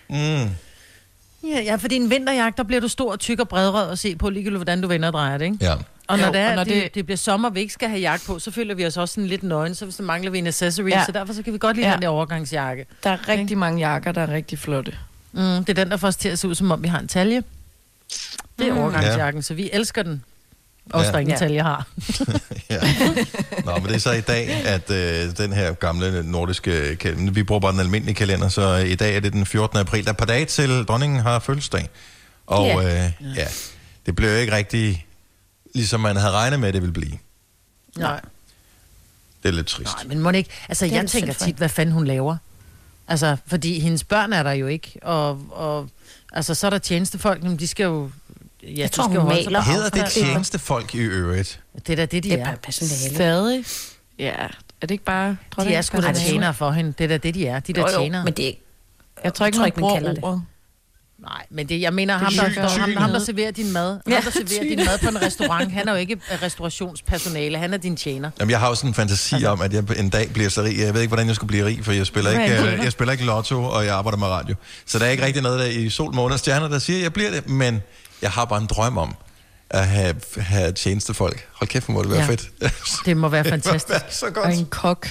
Mm. 0.10 0.15
Ja, 0.15 0.50
ja, 1.44 1.75
fordi 1.75 1.96
en 1.96 2.10
vinterjagt, 2.10 2.58
der 2.58 2.63
bliver 2.63 2.82
du 2.82 2.88
stor, 2.88 3.15
tyk 3.15 3.39
og 3.39 3.50
bredrød 3.50 3.91
at 3.91 4.00
se 4.00 4.15
på, 4.15 4.29
ligegyldigt 4.29 4.58
hvordan 4.58 4.82
du 4.82 4.88
vender 4.88 5.08
og 5.08 5.13
drejer 5.13 5.38
det, 5.38 5.46
ikke? 5.46 5.58
Ja. 5.62 5.75
Og 6.07 6.17
når, 6.17 6.25
Jo, 6.25 6.31
det, 6.33 6.39
er, 6.41 6.50
og 6.50 6.55
når 6.55 6.63
det, 6.63 6.74
det- 6.83 6.95
det 6.95 7.05
bliver 7.05 7.17
sommer, 7.17 7.50
vi 7.50 7.59
ikke 7.59 7.74
skal 7.74 7.89
have 7.89 8.01
jakke 8.01 8.25
på, 8.25 8.39
så 8.39 8.51
føler 8.51 8.75
vi 8.75 8.85
os 8.85 8.97
også 8.97 9.13
sådan 9.13 9.27
lidt 9.27 9.43
nøgen, 9.43 9.75
så 9.75 9.85
hvis 9.85 9.95
der 9.95 10.03
mangler 10.03 10.31
vi 10.31 10.38
en 10.38 10.47
accessory, 10.47 10.89
Ja. 10.89 11.00
ja. 11.00 11.05
så 11.05 11.12
derfor 11.12 11.33
så 11.33 11.41
kan 11.43 11.53
vi 11.53 11.57
godt 11.57 11.75
lide 11.77 11.85
Ja. 11.88 11.89
ja. 11.91 11.95
den 11.95 12.01
der 12.01 12.09
overgangsjakke. 12.09 12.85
Der 13.03 13.09
er 13.09 13.27
rigtig 13.27 13.57
mange 13.57 13.79
jakker, 13.89 14.12
der 14.12 14.21
er 14.21 14.27
rigtig 14.33 14.59
flotte. 14.59 14.97
Mm, 15.31 15.41
det 15.41 15.69
er 15.69 15.74
den, 15.74 15.89
der 15.91 15.97
får 15.97 16.07
os 16.07 16.15
til 16.15 16.29
at 16.29 16.39
se 16.39 16.47
ud, 16.47 16.55
som 16.55 16.71
om 16.71 16.83
vi 16.83 16.88
har 16.88 17.00
en 17.00 17.07
talje. 17.07 17.43
Det 18.59 18.67
er 18.67 18.74
Mm. 18.74 18.79
overgangsjakken, 18.79 19.41
så 19.43 19.53
vi 19.53 19.69
elsker 19.74 20.03
den. 20.03 20.24
Også 20.93 21.05
Ja. 21.07 21.12
der 21.12 21.19
ingen 21.19 21.31
Ja. 21.33 21.38
talje 21.39 21.62
har. 21.62 21.88
Ja. 22.69 22.79
Nå, 23.65 23.71
men 23.77 23.85
det 23.88 23.95
er 23.95 24.00
så 24.00 24.12
i 24.12 24.21
dag, 24.21 24.50
at 24.65 24.91
øh, 24.91 25.38
den 25.38 25.53
her 25.53 25.74
gamle 25.74 26.24
nordiske 26.31 26.95
kalender, 26.95 27.33
vi 27.33 27.43
bruger 27.43 27.59
bare 27.59 27.71
den 27.71 27.79
almindelige 27.79 28.15
kalender, 28.15 28.50
så 28.50 28.75
i 28.75 28.95
dag 28.95 29.15
er 29.15 29.19
det 29.19 29.33
den 29.33 29.45
14. 29.45 29.77
april. 29.79 30.03
Der 30.03 30.09
er 30.09 30.13
et 30.13 30.17
par 30.17 30.25
dage 30.25 30.45
til 30.45 30.83
dronningen 30.83 31.19
har 31.19 31.39
fødselsdag. 31.39 31.89
Og 32.47 32.65
Ja. 32.65 33.05
øh, 33.05 33.12
ja, 33.38 33.47
det 34.05 34.15
blev 34.15 34.29
jo 34.29 34.35
ikke 34.35 34.53
rigtig, 34.55 35.05
ligesom 35.75 36.00
man 36.00 36.15
havde 36.15 36.32
regnet 36.34 36.60
med, 36.60 36.67
at 36.67 36.74
det 36.74 36.82
ville 36.82 36.94
blive. 36.94 37.17
Nej. 37.98 38.22
Det 39.44 39.50
er 39.50 39.53
lidt 39.53 39.67
trist. 39.67 39.94
Nej, 39.96 40.03
men 40.08 40.20
må 40.20 40.29
ikke... 40.29 40.50
Altså, 40.70 40.86
Det 40.86 40.91
jeg 40.91 41.08
tænker 41.10 41.34
tit, 41.34 41.55
hvad 41.55 41.70
fanden 41.70 41.94
hun 41.94 42.08
laver. 42.08 42.38
Altså, 43.08 43.38
fordi 43.48 43.79
hendes 43.79 44.03
børn 44.03 44.34
er 44.34 44.44
der 44.44 44.51
jo 44.51 44.67
ikke, 44.67 45.00
og, 45.01 45.41
og 45.51 45.89
altså, 46.34 46.53
så 46.53 46.65
er 46.67 46.70
der 46.70 46.77
tjenestefolk, 46.77 47.44
men 47.44 47.60
de 47.60 47.67
skal 47.67 47.84
jo... 47.84 48.12
Ja, 48.63 48.67
Jeg 48.75 48.89
de 48.89 48.94
tror, 48.94 49.03
skal 49.03 49.08
hun 49.08 49.15
jo 49.15 49.22
holde 49.22 49.44
sig 49.44 49.51
maler. 49.51 49.62
Hedder 49.62 49.89
det 49.89 50.05
tjenestefolk 50.12 50.96
i 50.96 50.98
øvrigt? 50.98 51.60
Det 51.88 51.89
er 51.89 51.96
da 51.96 52.01
det, 52.05 52.24
de 52.24 52.29
Det 52.29 52.39
er 52.39 52.46
er. 52.46 52.55
personale. 52.55 53.15
Stadig? 53.15 53.65
Ja, 54.20 54.32
er 54.82 54.88
det 54.88 54.91
ikke 54.91 55.03
bare... 55.03 55.38
De 55.63 55.74
er 55.74 55.82
sgu 55.82 56.01
da 56.01 56.13
tjenere 56.13 56.53
for 56.53 56.72
hende. 56.72 56.94
Det 56.98 57.03
er 57.03 57.08
da 57.08 57.17
det, 57.17 57.34
de 57.34 57.48
er. 57.48 57.60
De 57.60 57.74
der 57.74 57.82
Jo, 57.82 57.88
jo, 57.88 58.00
tjenere. 58.00 58.24
men 58.24 58.34
det 58.34 58.44
er 58.44 58.48
ikke... 58.48 58.62
Jeg 59.24 59.34
tror 59.34 59.46
ikke, 59.46 59.58
Jeg 59.65 59.74
tror 59.74 59.82
man 59.88 59.96
ikke, 59.96 60.05
man 60.05 60.15
kalder 60.20 60.32
det. 60.38 60.41
Nej, 61.19 61.45
men 61.51 61.69
det, 61.69 61.81
jeg 61.81 61.93
mener, 61.93 62.17
ham 62.17 62.34
der, 62.34 62.43
er 62.43 62.51
står, 62.51 62.79
ham, 62.79 62.95
ham, 62.98 63.12
der 63.12 63.19
serverer 63.19 63.51
din 63.51 63.72
mad, 63.72 64.00
Ja, 64.10 64.13
ham, 64.13 64.24
der 64.24 64.31
serverer 64.31 64.63
din 64.75 64.77
mad 64.86 64.98
på 65.03 65.10
en 65.10 65.22
restaurant, 65.22 65.72
han 65.72 65.88
er 65.88 65.91
jo 65.91 65.98
ikke 65.98 66.17
restaurationspersonale, 66.41 67.57
han 67.57 67.74
er 67.74 67.77
din 67.77 67.95
tjener. 67.95 68.31
Jamen, 68.39 68.50
jeg 68.51 68.60
har 68.60 68.67
jo 68.69 68.75
sådan 68.75 68.89
en 68.89 68.93
fantasi 68.93 69.36
altså, 69.36 69.50
om, 69.50 69.62
at 69.62 69.74
jeg 69.74 69.84
en 69.98 70.10
dag 70.10 70.29
bliver 70.34 70.50
så 70.50 70.62
rig. 70.63 70.79
Jeg 70.79 70.93
ved 70.93 71.01
ikke, 71.01 71.10
hvordan 71.10 71.27
jeg 71.27 71.36
skulle 71.36 71.48
blive 71.48 71.65
rig, 71.65 71.86
for 71.86 71.91
jeg 71.91 72.05
spiller, 72.05 72.31
ikke, 72.31 72.62
øh, 72.72 72.79
jeg 72.84 72.91
spiller 72.91 73.12
ikke 73.12 73.25
lotto, 73.25 73.63
og 73.63 73.86
jeg 73.86 73.95
arbejder 73.95 74.17
med 74.17 74.27
radio. 74.27 74.55
Så 74.86 75.00
der 75.00 75.05
er 75.05 75.10
ikke 75.10 75.25
rigtig 75.25 75.43
noget 75.43 75.60
der 75.60 75.65
i 75.65 75.89
sol, 75.89 76.15
måned 76.15 76.34
og 76.34 76.39
stjerner, 76.39 76.67
der 76.67 76.79
siger, 76.79 76.98
at 76.98 77.03
jeg 77.03 77.13
bliver 77.13 77.31
det. 77.31 77.50
Men 77.50 77.81
jeg 78.22 78.31
har 78.31 78.45
bare 78.45 78.62
en 78.62 78.67
drøm 78.67 78.98
om 78.98 79.15
at 79.69 79.88
have, 79.88 80.15
have 80.38 80.72
tjenestefolk. 80.72 81.48
Hold 81.53 81.67
kæft, 81.69 81.86
hvor 81.86 81.93
må 81.93 82.01
det 82.03 82.12
være 82.12 82.19
Ja. 82.19 82.25
fedt. 82.27 82.50
Det 83.05 83.17
må 83.17 83.27
være 83.29 83.43
det 83.43 83.51
må 83.51 83.55
fantastisk. 83.55 83.89
være 83.89 84.01
så 84.10 84.25
Og 84.25 84.34
godt. 84.34 84.53
en 84.53 84.65
kok. 84.65 85.07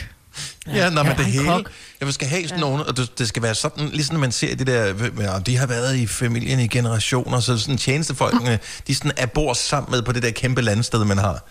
Ja, 0.66 0.90
nej, 0.90 1.02
men 1.02 1.12
Ja, 1.12 1.18
det 1.18 1.26
en 1.26 1.32
hele. 1.32 1.44
kok. 1.44 1.70
Jeg 2.00 2.14
skal 2.14 2.28
have 2.28 2.48
sådan 2.48 2.60
nogen, 2.60 2.80
og 2.80 2.96
det, 2.96 3.18
det 3.18 3.28
skal 3.28 3.42
være 3.42 3.54
sådan, 3.54 3.88
ligesom 3.88 4.16
man 4.16 4.32
ser 4.32 4.56
det 4.56 4.66
der, 4.66 4.94
at 5.36 5.46
de 5.46 5.56
har 5.56 5.66
været 5.66 5.96
i 5.96 6.06
familien 6.06 6.60
i 6.60 6.66
generationer, 6.68 7.40
så 7.40 7.58
sådan 7.58 7.78
tjenestefolkene, 7.78 8.58
de 8.86 8.94
sådan 8.94 9.12
er 9.16 9.26
bor 9.26 9.52
sammen 9.52 9.90
med 9.90 10.02
på 10.02 10.12
det 10.12 10.22
der 10.22 10.30
kæmpe 10.30 10.62
landsted, 10.62 11.04
man 11.04 11.18
har. 11.18 11.44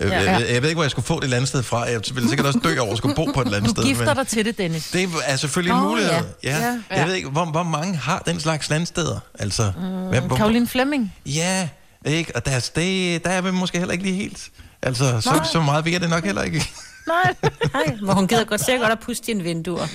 Ja. 0.00 0.06
Ja. 0.06 0.32
Jeg, 0.32 0.46
jeg 0.52 0.62
ved 0.62 0.68
ikke, 0.68 0.76
hvor 0.76 0.84
jeg 0.84 0.90
skulle 0.90 1.06
få 1.06 1.20
det 1.20 1.30
landsted 1.30 1.62
fra. 1.62 1.82
Jeg 1.84 2.00
ville 2.14 2.28
sikkert 2.28 2.46
også 2.46 2.60
dø 2.64 2.78
over 2.78 2.92
at 2.92 2.98
skulle 2.98 3.14
bo 3.14 3.24
på 3.34 3.40
et 3.40 3.54
andet 3.54 3.76
Du 3.76 3.82
gifter 3.82 4.14
dig 4.14 4.26
til 4.26 4.44
det, 4.44 4.58
Dennis. 4.58 4.90
Det 4.90 5.08
er 5.24 5.36
selvfølgelig 5.36 5.72
en 5.72 5.78
Åh, 5.80 5.88
mulighed. 5.88 6.12
ja. 6.12 6.20
Ja. 6.44 6.58
Ja. 6.58 6.78
Ja. 6.90 6.98
Jeg 6.98 7.06
ved 7.06 7.14
ikke, 7.14 7.28
hvor, 7.28 7.44
hvor 7.44 7.62
mange 7.62 7.96
har 7.96 8.22
den 8.26 8.40
slags 8.40 8.70
landsteder? 8.70 9.18
Altså, 9.38 9.72
mm, 9.76 10.26
hvor, 10.26 10.36
Karoline 10.36 10.66
Flemming. 10.66 11.14
Ja, 11.26 11.68
ikke? 12.04 12.36
Og 12.36 12.46
deres, 12.46 12.68
det, 12.70 13.24
der 13.24 13.30
er 13.30 13.40
vi 13.40 13.50
måske 13.50 13.78
heller 13.78 13.92
ikke 13.92 14.04
lige 14.04 14.16
helt. 14.16 14.48
Altså, 14.82 15.20
så, 15.20 15.48
så 15.52 15.60
meget 15.60 15.84
ved 15.84 15.92
jeg 15.92 16.00
det 16.00 16.10
nok 16.10 16.24
heller 16.24 16.42
ikke. 16.42 16.68
Nej. 17.06 17.34
Nej, 17.72 17.96
hvor 18.04 18.12
hun 18.14 18.26
gider 18.28 18.44
godt 18.44 18.64
sikkert 18.64 18.80
godt 18.80 18.92
at 18.92 19.00
puste 19.00 19.26
dine 19.26 19.42
vinduer. 19.42 19.86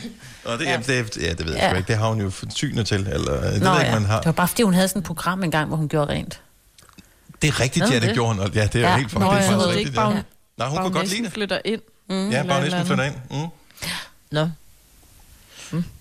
Og 0.46 0.60
det, 0.60 0.66
ja. 0.66 0.78
det, 0.88 1.18
ja, 1.18 1.30
det 1.34 1.46
ved 1.46 1.54
jeg 1.54 1.62
Ja. 1.72 1.78
ikke. 1.78 1.88
Det 1.88 1.98
har 1.98 2.08
hun 2.10 2.22
jo 2.22 2.32
synet 2.50 2.88
til, 2.88 3.08
eller 3.12 3.52
det 3.52 3.62
Nå, 3.62 3.70
ved 3.70 3.78
jeg 3.78 3.86
ja. 3.88 3.94
man 3.94 4.06
har. 4.06 4.18
Det 4.18 4.26
var 4.26 4.32
bare 4.32 4.48
fordi, 4.48 4.64
hun 4.64 4.74
havde 4.74 4.88
sådan 4.88 5.00
et 5.00 5.06
program 5.06 5.44
engang, 5.44 5.68
hvor 5.68 5.78
hun 5.78 5.90
gjorde 5.90 6.12
rent. 6.14 6.42
Det 7.42 7.48
er 7.48 7.60
rigtigt, 7.60 7.90
ja, 7.90 7.94
det 7.96 8.02
det? 8.02 8.14
gjorde 8.14 8.36
hun. 8.36 8.52
Ja, 8.54 8.66
det 8.68 8.76
er 8.76 8.80
Ja. 8.90 8.98
helt 8.98 9.14
Nå, 9.14 9.20
faktisk, 9.20 9.50
jeg 9.50 9.58
det 9.60 9.66
er 9.66 9.68
faktisk 9.68 9.68
ikke, 9.70 9.80
rigtigt. 9.80 9.96
Ja. 9.96 10.02
bare 10.02 10.24
Nej, 10.58 10.68
hun 10.68 10.78
kunne 10.78 10.94
godt 10.94 11.10
lide 11.10 11.24
det. 11.24 11.32
flytter 11.32 11.60
ind. 11.66 11.82
Mm, 12.10 12.30
Ja, 12.30 12.44
bare 12.44 12.62
næsten 12.62 12.86
flytter 12.86 13.04
ind. 13.04 13.16
Mm. 13.32 13.48
Nå. 14.32 14.50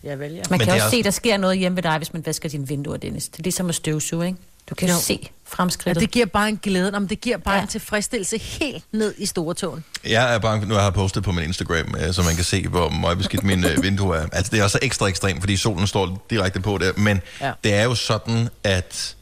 Jeg 0.03 0.19
vælger. 0.19 0.43
Man 0.51 0.59
Men 0.59 0.67
kan 0.67 0.75
også- 0.75 0.91
se, 0.91 1.03
der 1.03 1.11
sker 1.11 1.37
noget 1.37 1.59
hjemme 1.59 1.77
ved 1.77 1.83
dig, 1.83 1.97
hvis 1.99 2.13
man 2.13 2.27
vasker 2.27 2.49
dine 2.49 2.69
vinduer, 2.69 2.97
Dennis. 2.97 3.29
Det 3.29 3.39
er 3.39 3.43
ligesom 3.43 3.69
at 3.69 3.75
støvsuge, 3.75 4.27
ikke? 4.27 4.39
Du 4.71 4.75
kan 4.75 4.89
jo 4.89 4.95
se 5.01 5.19
Ja, 5.23 5.29
fremskridtet. 5.57 6.01
det 6.01 6.11
giver 6.11 6.27
bare 6.27 6.49
en 6.49 6.57
glæde. 6.63 6.95
Om 6.95 7.09
det 7.09 7.21
giver 7.21 7.37
bare 7.37 7.55
Ja. 7.55 7.63
en 7.63 7.69
tilfredsstillelse 7.69 8.39
helt 8.39 8.85
ned 8.93 9.15
i 9.19 9.27
store 9.27 9.55
tåen. 9.55 9.85
Jeg 10.09 10.35
er 10.35 10.39
bange, 10.39 10.67
nu 10.67 10.75
har 10.75 10.83
jeg 10.83 10.95
postet 10.95 11.23
på 11.23 11.33
min 11.33 11.45
Instagram, 11.45 11.95
øh, 12.07 12.15
så 12.15 12.23
man 12.23 12.35
kan 12.35 12.45
se, 12.45 12.69
hvor 12.69 12.89
meget 12.89 13.19
beskidt 13.19 13.43
min 13.45 13.65
øh, 13.65 13.83
vindue 13.83 14.17
er. 14.17 14.27
Altså, 14.33 14.51
det 14.51 14.61
er 14.61 14.65
også 14.65 14.79
ekstra 14.83 15.07
ekstremt, 15.07 15.41
fordi 15.41 15.57
solen 15.57 15.87
står 15.87 16.27
direkte 16.31 16.61
på 16.61 16.79
der. 16.79 16.93
Men 16.97 17.21
ja. 17.41 17.47
Ja. 17.47 17.53
det 17.65 17.75
er 17.75 17.83
jo 17.85 17.95
sådan, 17.95 18.49
at 18.65 19.17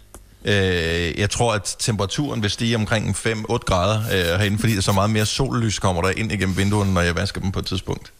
øh, 0.44 1.18
jeg 1.18 1.30
tror, 1.30 1.54
at 1.54 1.76
temperaturen 1.78 2.42
vil 2.42 2.50
stige 2.50 2.76
omkring 2.76 3.16
5-8 3.16 3.56
grader 3.58 3.98
øh, 4.00 4.38
herinde, 4.40 4.58
fordi 4.58 4.74
der 4.74 4.80
så 4.80 4.92
meget 4.92 5.10
mere 5.10 5.26
sollys 5.26 5.78
kommer 5.78 6.02
der 6.02 6.10
ind 6.10 6.32
igennem 6.32 6.56
vinduerne, 6.56 6.94
når 6.94 7.00
jeg 7.00 7.14
vasker 7.14 7.40
dem 7.40 7.52
på 7.52 7.58
et 7.58 7.66
tidspunkt. 7.66 8.12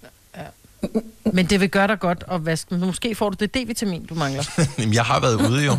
Men 1.33 1.47
det 1.47 1.61
vil 1.61 1.69
gøre 1.71 1.87
dig 1.87 1.99
godt 2.01 2.25
at 2.33 2.47
vaske 2.47 2.71
dem. 2.71 2.79
Måske 2.87 3.15
får 3.15 3.31
du 3.31 3.37
det 3.41 3.57
D-vitamin, 3.57 4.07
du 4.07 4.15
mangler. 4.15 4.45
Jamen, 4.79 4.95
jeg 4.95 5.05
har 5.05 5.21
været 5.21 5.35
ude 5.51 5.65
jo. 5.65 5.79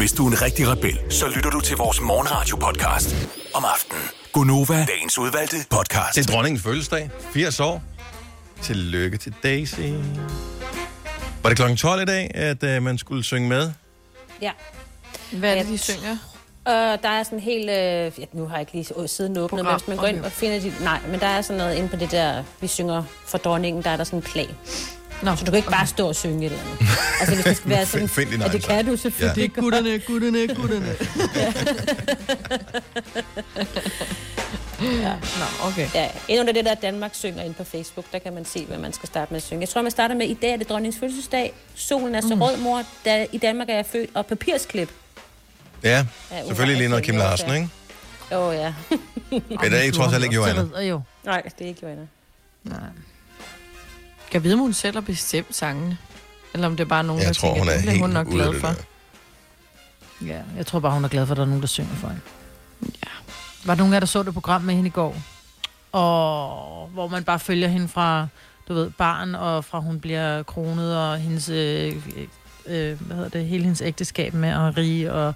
Hvis 0.00 0.12
du 0.12 0.26
er 0.26 0.30
en 0.30 0.42
rigtig 0.42 0.68
rebel, 0.68 1.00
så 1.10 1.28
lytter 1.28 1.50
du 1.50 1.60
til 1.60 1.76
vores 1.76 2.00
morgenradio-podcast 2.00 3.14
om 3.54 3.64
aftenen. 3.64 4.02
Gunova, 4.32 4.86
dagens 4.86 5.18
udvalgte 5.18 5.56
podcast. 5.70 6.14
Det 6.14 6.28
er 6.28 6.32
dronningens 6.32 6.62
fødselsdag. 6.62 7.10
80 7.32 7.60
år. 7.60 7.82
Tillykke 8.62 9.16
til 9.16 9.34
Daisy. 9.42 9.80
Var 11.42 11.48
det 11.50 11.56
klokken 11.56 11.76
12 11.76 12.02
i 12.02 12.04
dag, 12.04 12.30
at 12.34 12.62
uh, 12.62 12.82
man 12.82 12.98
skulle 12.98 13.24
synge 13.24 13.48
med? 13.48 13.72
Ja. 14.42 14.50
Hvad 15.32 15.56
er 15.56 15.62
det, 15.62 15.68
de 15.68 15.78
synger? 15.78 16.16
Og 16.64 17.02
der 17.02 17.08
er 17.08 17.22
sådan 17.22 17.40
helt... 17.40 17.70
Øh, 17.70 18.20
ja, 18.20 18.24
nu 18.32 18.46
har 18.46 18.56
jeg 18.56 18.60
ikke 18.60 18.72
lige 18.72 19.08
siden 19.08 19.36
åbnet, 19.36 19.64
men 19.64 19.74
hvis 19.74 19.88
man 19.88 19.96
går 19.96 20.06
ind 20.06 20.24
og 20.24 20.32
finder 20.32 20.60
de... 20.60 20.72
Nej, 20.80 21.00
men 21.08 21.20
der 21.20 21.26
er 21.26 21.42
sådan 21.42 21.58
noget 21.58 21.76
inde 21.76 21.88
på 21.88 21.96
det 21.96 22.10
der... 22.10 22.44
Vi 22.60 22.66
synger 22.66 23.02
for 23.26 23.38
dronningen, 23.38 23.82
der 23.82 23.90
er 23.90 23.96
der 23.96 24.04
sådan 24.04 24.18
en 24.18 24.22
plan. 24.22 24.56
Nå, 25.22 25.36
Så 25.36 25.44
du 25.44 25.50
kan 25.50 25.56
ikke 25.56 25.70
bare 25.70 25.86
stå 25.86 26.08
og 26.08 26.16
synge 26.16 26.46
et 26.46 26.52
eller 26.52 26.58
andet. 26.64 26.78
Altså, 27.20 27.34
hvis 27.34 27.44
det 27.44 27.56
skal 27.56 27.70
være 27.70 27.86
sådan... 27.86 28.08
Find- 28.08 28.28
find 28.28 28.30
din 28.30 28.40
ja, 28.40 28.46
egen 28.46 28.60
det 28.60 28.68
kan 28.68 28.86
du 28.86 28.96
selvfølgelig. 28.96 29.50
Det 29.50 29.58
er 29.58 29.62
gutterne, 29.62 29.98
gutterne, 29.98 30.46
gutterne. 30.54 30.96
Nå, 34.80 35.68
okay. 35.68 35.88
Ja, 35.94 36.08
endnu 36.28 36.40
under 36.40 36.52
det 36.52 36.64
der 36.64 36.74
Danmark 36.74 37.14
synger 37.14 37.42
ind 37.42 37.54
på 37.54 37.64
Facebook, 37.64 38.04
der 38.12 38.18
kan 38.18 38.34
man 38.34 38.44
se, 38.44 38.64
hvad 38.64 38.78
man 38.78 38.92
skal 38.92 39.06
starte 39.06 39.32
med 39.32 39.36
at 39.36 39.42
synge. 39.42 39.60
Jeg 39.60 39.68
tror, 39.68 39.82
man 39.82 39.90
starter 39.90 40.14
med, 40.14 40.26
i 40.26 40.34
dag 40.34 40.52
er 40.52 40.56
det 40.56 40.68
dronningens 40.68 41.00
fødselsdag, 41.00 41.52
solen 41.74 42.14
er 42.14 42.20
så 42.20 42.34
mm. 42.34 42.42
rød, 42.42 42.56
mor, 42.56 42.82
da, 43.04 43.26
i 43.32 43.38
Danmark 43.38 43.68
er 43.68 43.74
jeg 43.74 43.86
født, 43.86 44.10
og 44.14 44.26
papirsklip. 44.26 44.90
Ja, 45.82 46.06
Ja, 46.30 46.46
selvfølgelig 46.46 46.76
lige 46.78 46.88
noget 46.88 47.04
Kim 47.04 47.16
Larsen, 47.16 47.48
ja. 47.48 47.54
ikke? 47.54 47.68
Åh 48.32 48.46
oh, 48.48 48.54
ja. 48.54 48.74
Men 49.30 49.42
det 49.48 49.74
er 49.78 49.80
ikke 49.82 49.96
trods 49.96 50.14
alt 50.14 50.24
ikke 50.24 50.34
Johanna. 50.34 50.64
Og 50.74 50.88
jo. 50.88 51.00
Nej, 51.24 51.42
det 51.42 51.64
er 51.64 51.68
ikke 51.68 51.80
Johanna. 51.82 52.06
Kan 52.64 52.76
jeg 54.34 54.44
vide, 54.44 54.54
om 54.54 54.60
hun 54.60 54.72
selv 54.72 54.96
har 54.96 55.00
bestemt 55.00 55.56
sangene? 55.56 55.98
Eller 56.54 56.66
om 56.66 56.76
det 56.76 56.84
er 56.84 56.88
bare 56.88 57.04
nogen, 57.04 57.20
Jeg 57.22 57.28
der 57.28 57.34
tror, 57.34 57.48
tænker, 57.48 57.60
hun 57.60 57.68
er 57.68 57.72
det 57.74 57.82
bliver 57.82 57.98
hun 58.00 58.10
nok 58.10 58.26
glad 58.26 58.60
for. 58.60 58.66
der. 58.68 58.74
Ja, 60.26 60.40
jeg 60.56 60.66
tror 60.66 60.80
bare, 60.80 60.92
hun 60.92 61.04
er 61.04 61.08
glad 61.08 61.26
for, 61.26 61.32
at 61.32 61.36
der 61.36 61.42
er 61.42 61.46
nogen, 61.46 61.60
der 61.60 61.66
synger 61.68 61.94
for 61.94 62.08
hende. 62.08 62.22
Ja. 62.82 63.10
Var 63.64 63.74
der 63.74 63.78
nogen 63.78 63.92
af 63.92 63.96
jer, 63.96 64.00
der 64.00 64.06
så 64.06 64.22
det 64.22 64.34
program 64.34 64.62
med 64.62 64.74
hende 64.74 64.86
i 64.88 64.90
går? 64.90 65.16
Og 65.92 66.88
hvor 66.92 67.08
man 67.08 67.24
bare 67.24 67.38
følger 67.38 67.68
hende 67.68 67.88
fra, 67.88 68.26
du 68.68 68.74
ved, 68.74 68.90
barn, 68.90 69.34
og 69.34 69.64
fra 69.64 69.78
hun 69.80 70.00
bliver 70.00 70.42
kronet, 70.42 70.96
og 70.98 71.18
hendes, 71.18 71.48
øh, 71.48 71.96
øh, 72.66 73.00
hvad 73.00 73.16
hedder 73.16 73.28
det, 73.30 73.46
hele 73.46 73.62
hendes 73.62 73.80
ægteskab 73.80 74.34
med 74.34 74.52
Henri, 74.54 75.04
og... 75.04 75.34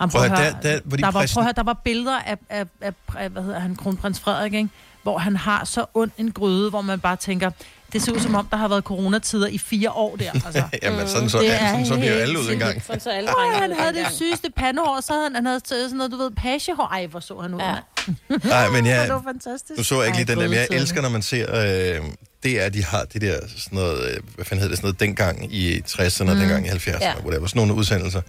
Jamen, 0.00 0.10
Prøv 0.10 0.22
at 0.22 0.30
at 0.32 0.38
høre, 0.38 0.50
der- 0.52 0.60
der- 0.60 0.80
hvor 0.84 0.96
de 0.96 1.02
der, 1.02 1.10
var, 1.10 1.26
prøv 1.34 1.40
at 1.40 1.44
høre, 1.44 1.52
der 1.56 1.62
var 1.62 1.80
billeder 1.84 2.18
af, 2.18 2.36
af, 2.48 2.66
af, 2.80 2.92
af, 3.16 3.30
hvad 3.30 3.42
hedder 3.42 3.58
han, 3.58 3.76
kronprins 3.76 4.20
Frederik, 4.20 4.54
ikke? 4.54 4.68
hvor 5.02 5.18
han 5.18 5.36
har 5.36 5.64
så 5.64 5.84
ond 5.94 6.10
en 6.18 6.32
gryde, 6.32 6.70
hvor 6.70 6.80
man 6.80 7.00
bare 7.00 7.16
tænker, 7.16 7.50
det 7.92 8.02
ser 8.02 8.12
ud 8.12 8.20
som 8.20 8.34
om, 8.34 8.46
der 8.50 8.56
har 8.56 8.68
været 8.68 8.84
coronatider 8.84 9.46
i 9.46 9.58
fire 9.58 9.90
år 9.90 10.16
der. 10.16 10.30
Altså. 10.46 10.62
Jamen, 10.82 11.08
sådan 11.08 11.28
så, 11.28 11.38
Det 11.38 11.44
ja, 11.44 11.52
er 11.64 11.70
sådan 11.70 11.86
så 11.86 11.94
bliver 11.96 12.12
alle 12.12 12.38
ud 12.38 12.50
en 12.52 12.58
gang. 12.58 12.82
Sådan 12.86 13.00
så 13.00 13.10
alle 13.10 13.30
han 13.54 13.72
havde 13.78 13.94
det 13.94 14.06
sygeste 14.12 14.50
pandehår, 14.56 15.00
så 15.00 15.12
havde 15.12 15.24
han, 15.24 15.34
han 15.34 15.46
havde 15.46 15.60
sådan 15.68 15.90
noget, 15.96 16.12
du 16.12 16.16
ved, 16.16 16.30
pagehår. 16.30 16.88
Ej, 16.92 17.06
hvor 17.06 17.20
så 17.20 17.40
han 17.40 17.54
ud. 17.54 17.60
Ja. 17.60 17.74
Nej, 18.48 18.68
men 18.70 18.84
Det 18.84 18.90
jeg, 18.90 19.08
var 19.08 19.22
fantastisk. 19.26 19.76
nu 19.78 19.82
så 19.84 19.94
jeg 20.00 20.06
ikke 20.06 20.18
lige 20.18 20.26
den 20.26 20.38
der, 20.38 20.48
men 20.48 20.54
jeg 20.58 20.66
elsker, 20.70 21.02
når 21.02 21.08
man 21.08 21.22
ser, 21.22 21.46
øh, 21.54 22.02
det 22.42 22.64
er, 22.64 22.68
de 22.68 22.84
har 22.84 23.04
det 23.12 23.20
der, 23.22 23.40
sådan 23.56 23.76
noget, 23.78 24.10
øh, 24.10 24.16
hvad 24.34 24.44
fanden 24.44 24.62
hedder 24.62 24.68
det, 24.68 24.78
sådan 24.78 24.86
noget, 24.86 25.00
dengang 25.00 25.54
i 25.54 25.78
60'erne 25.88 26.30
og 26.30 26.36
dengang 26.36 26.66
i 26.66 26.70
70'erne, 26.70 26.98
Ja. 27.00 27.08
ja. 27.08 27.14
hvor 27.14 27.30
der 27.30 27.40
var 27.40 27.46
sådan 27.46 27.58
nogle 27.60 27.74
udsendelser. 27.74 28.20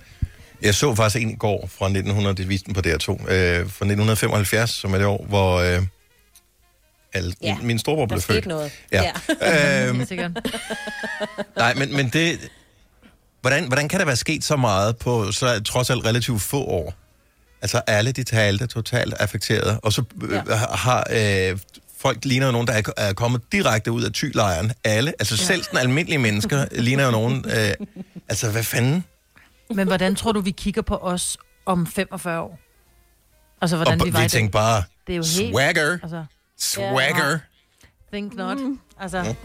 Jeg 0.61 0.75
så 0.75 0.95
faktisk 0.95 1.23
en 1.23 1.29
i 1.31 1.35
går 1.35 1.69
fra 1.77 1.85
1900, 1.85 2.35
det 2.37 2.49
viste 2.49 2.65
den 2.65 2.73
på 2.73 2.79
DR2, 2.79 3.11
øh, 3.11 3.59
fra 3.59 3.85
1975, 3.85 4.69
som 4.69 4.93
er 4.93 4.97
det 4.97 5.07
år, 5.07 5.25
hvor 5.29 5.55
øh, 5.57 5.81
alle, 7.17 7.33
Ja, 7.41 7.47
ja, 7.47 7.55
min, 7.57 7.67
min 7.67 7.79
storebror 7.79 8.05
Der 8.05 8.07
blev 8.15 8.21
skete 8.21 8.33
født. 8.35 8.45
noget. 8.45 8.71
Ja. 8.91 9.11
øhm, 9.87 9.95
Helt 9.97 10.07
sikkert. 10.07 10.31
nej, 11.57 11.73
men, 11.73 11.95
men 11.95 12.09
det... 12.09 12.39
Hvordan, 13.41 13.67
hvordan 13.67 13.89
kan 13.89 13.99
der 13.99 14.05
være 14.05 14.15
sket 14.15 14.43
så 14.43 14.55
meget 14.55 14.97
på 14.97 15.31
så 15.31 15.61
trods 15.63 15.89
alt 15.89 16.05
relativt 16.05 16.41
få 16.41 16.63
år? 16.65 16.93
Altså 17.61 17.81
alle 17.87 18.11
de 18.11 18.23
talte 18.23 18.67
totalt 18.67 19.13
affekteret, 19.13 19.79
og 19.83 19.93
så 19.93 20.03
øh, 20.23 20.31
Ja. 20.31 20.41
ja. 20.49 20.55
har 20.55 21.07
øh, 21.51 21.59
folk 21.99 22.25
ligner 22.25 22.45
jo 22.45 22.51
nogen, 22.51 22.67
der 22.67 22.73
er, 22.73 22.81
er 22.97 23.13
kommet 23.13 23.41
direkte 23.51 23.91
ud 23.91 24.03
af 24.03 24.11
tylejren. 24.11 24.71
Alle, 24.83 25.13
altså 25.19 25.35
ja. 25.35 25.43
selv 25.45 25.63
den 25.71 25.77
almindelige 25.77 26.17
mennesker 26.19 26.65
ligner 26.87 27.05
jo 27.05 27.11
nogen. 27.11 27.45
Øh, 27.57 27.73
altså 28.29 28.51
hvad 28.51 28.63
fanden? 28.63 29.03
Men 29.75 29.87
hvordan 29.87 30.15
tror 30.15 30.31
du, 30.31 30.41
vi 30.41 30.51
kigger 30.51 30.81
på 30.81 30.95
os 30.95 31.37
om 31.65 31.87
45 31.87 32.41
år. 32.41 32.59
Altså, 33.61 33.75
hvordan 33.75 34.01
og 34.01 34.07
vi 34.07 34.13
var 34.13 34.21
vi 34.23 34.29
tænkte 34.29 34.51
bare, 34.51 34.83
Det 35.07 35.13
er 35.13 35.17
jo 35.17 35.23
helt... 35.39 35.53
swagger, 35.53 35.97
Altså, 36.03 36.25
swagger. 36.59 37.39
think 38.13 38.35
not. 38.35 38.57
Altså, 38.99 39.35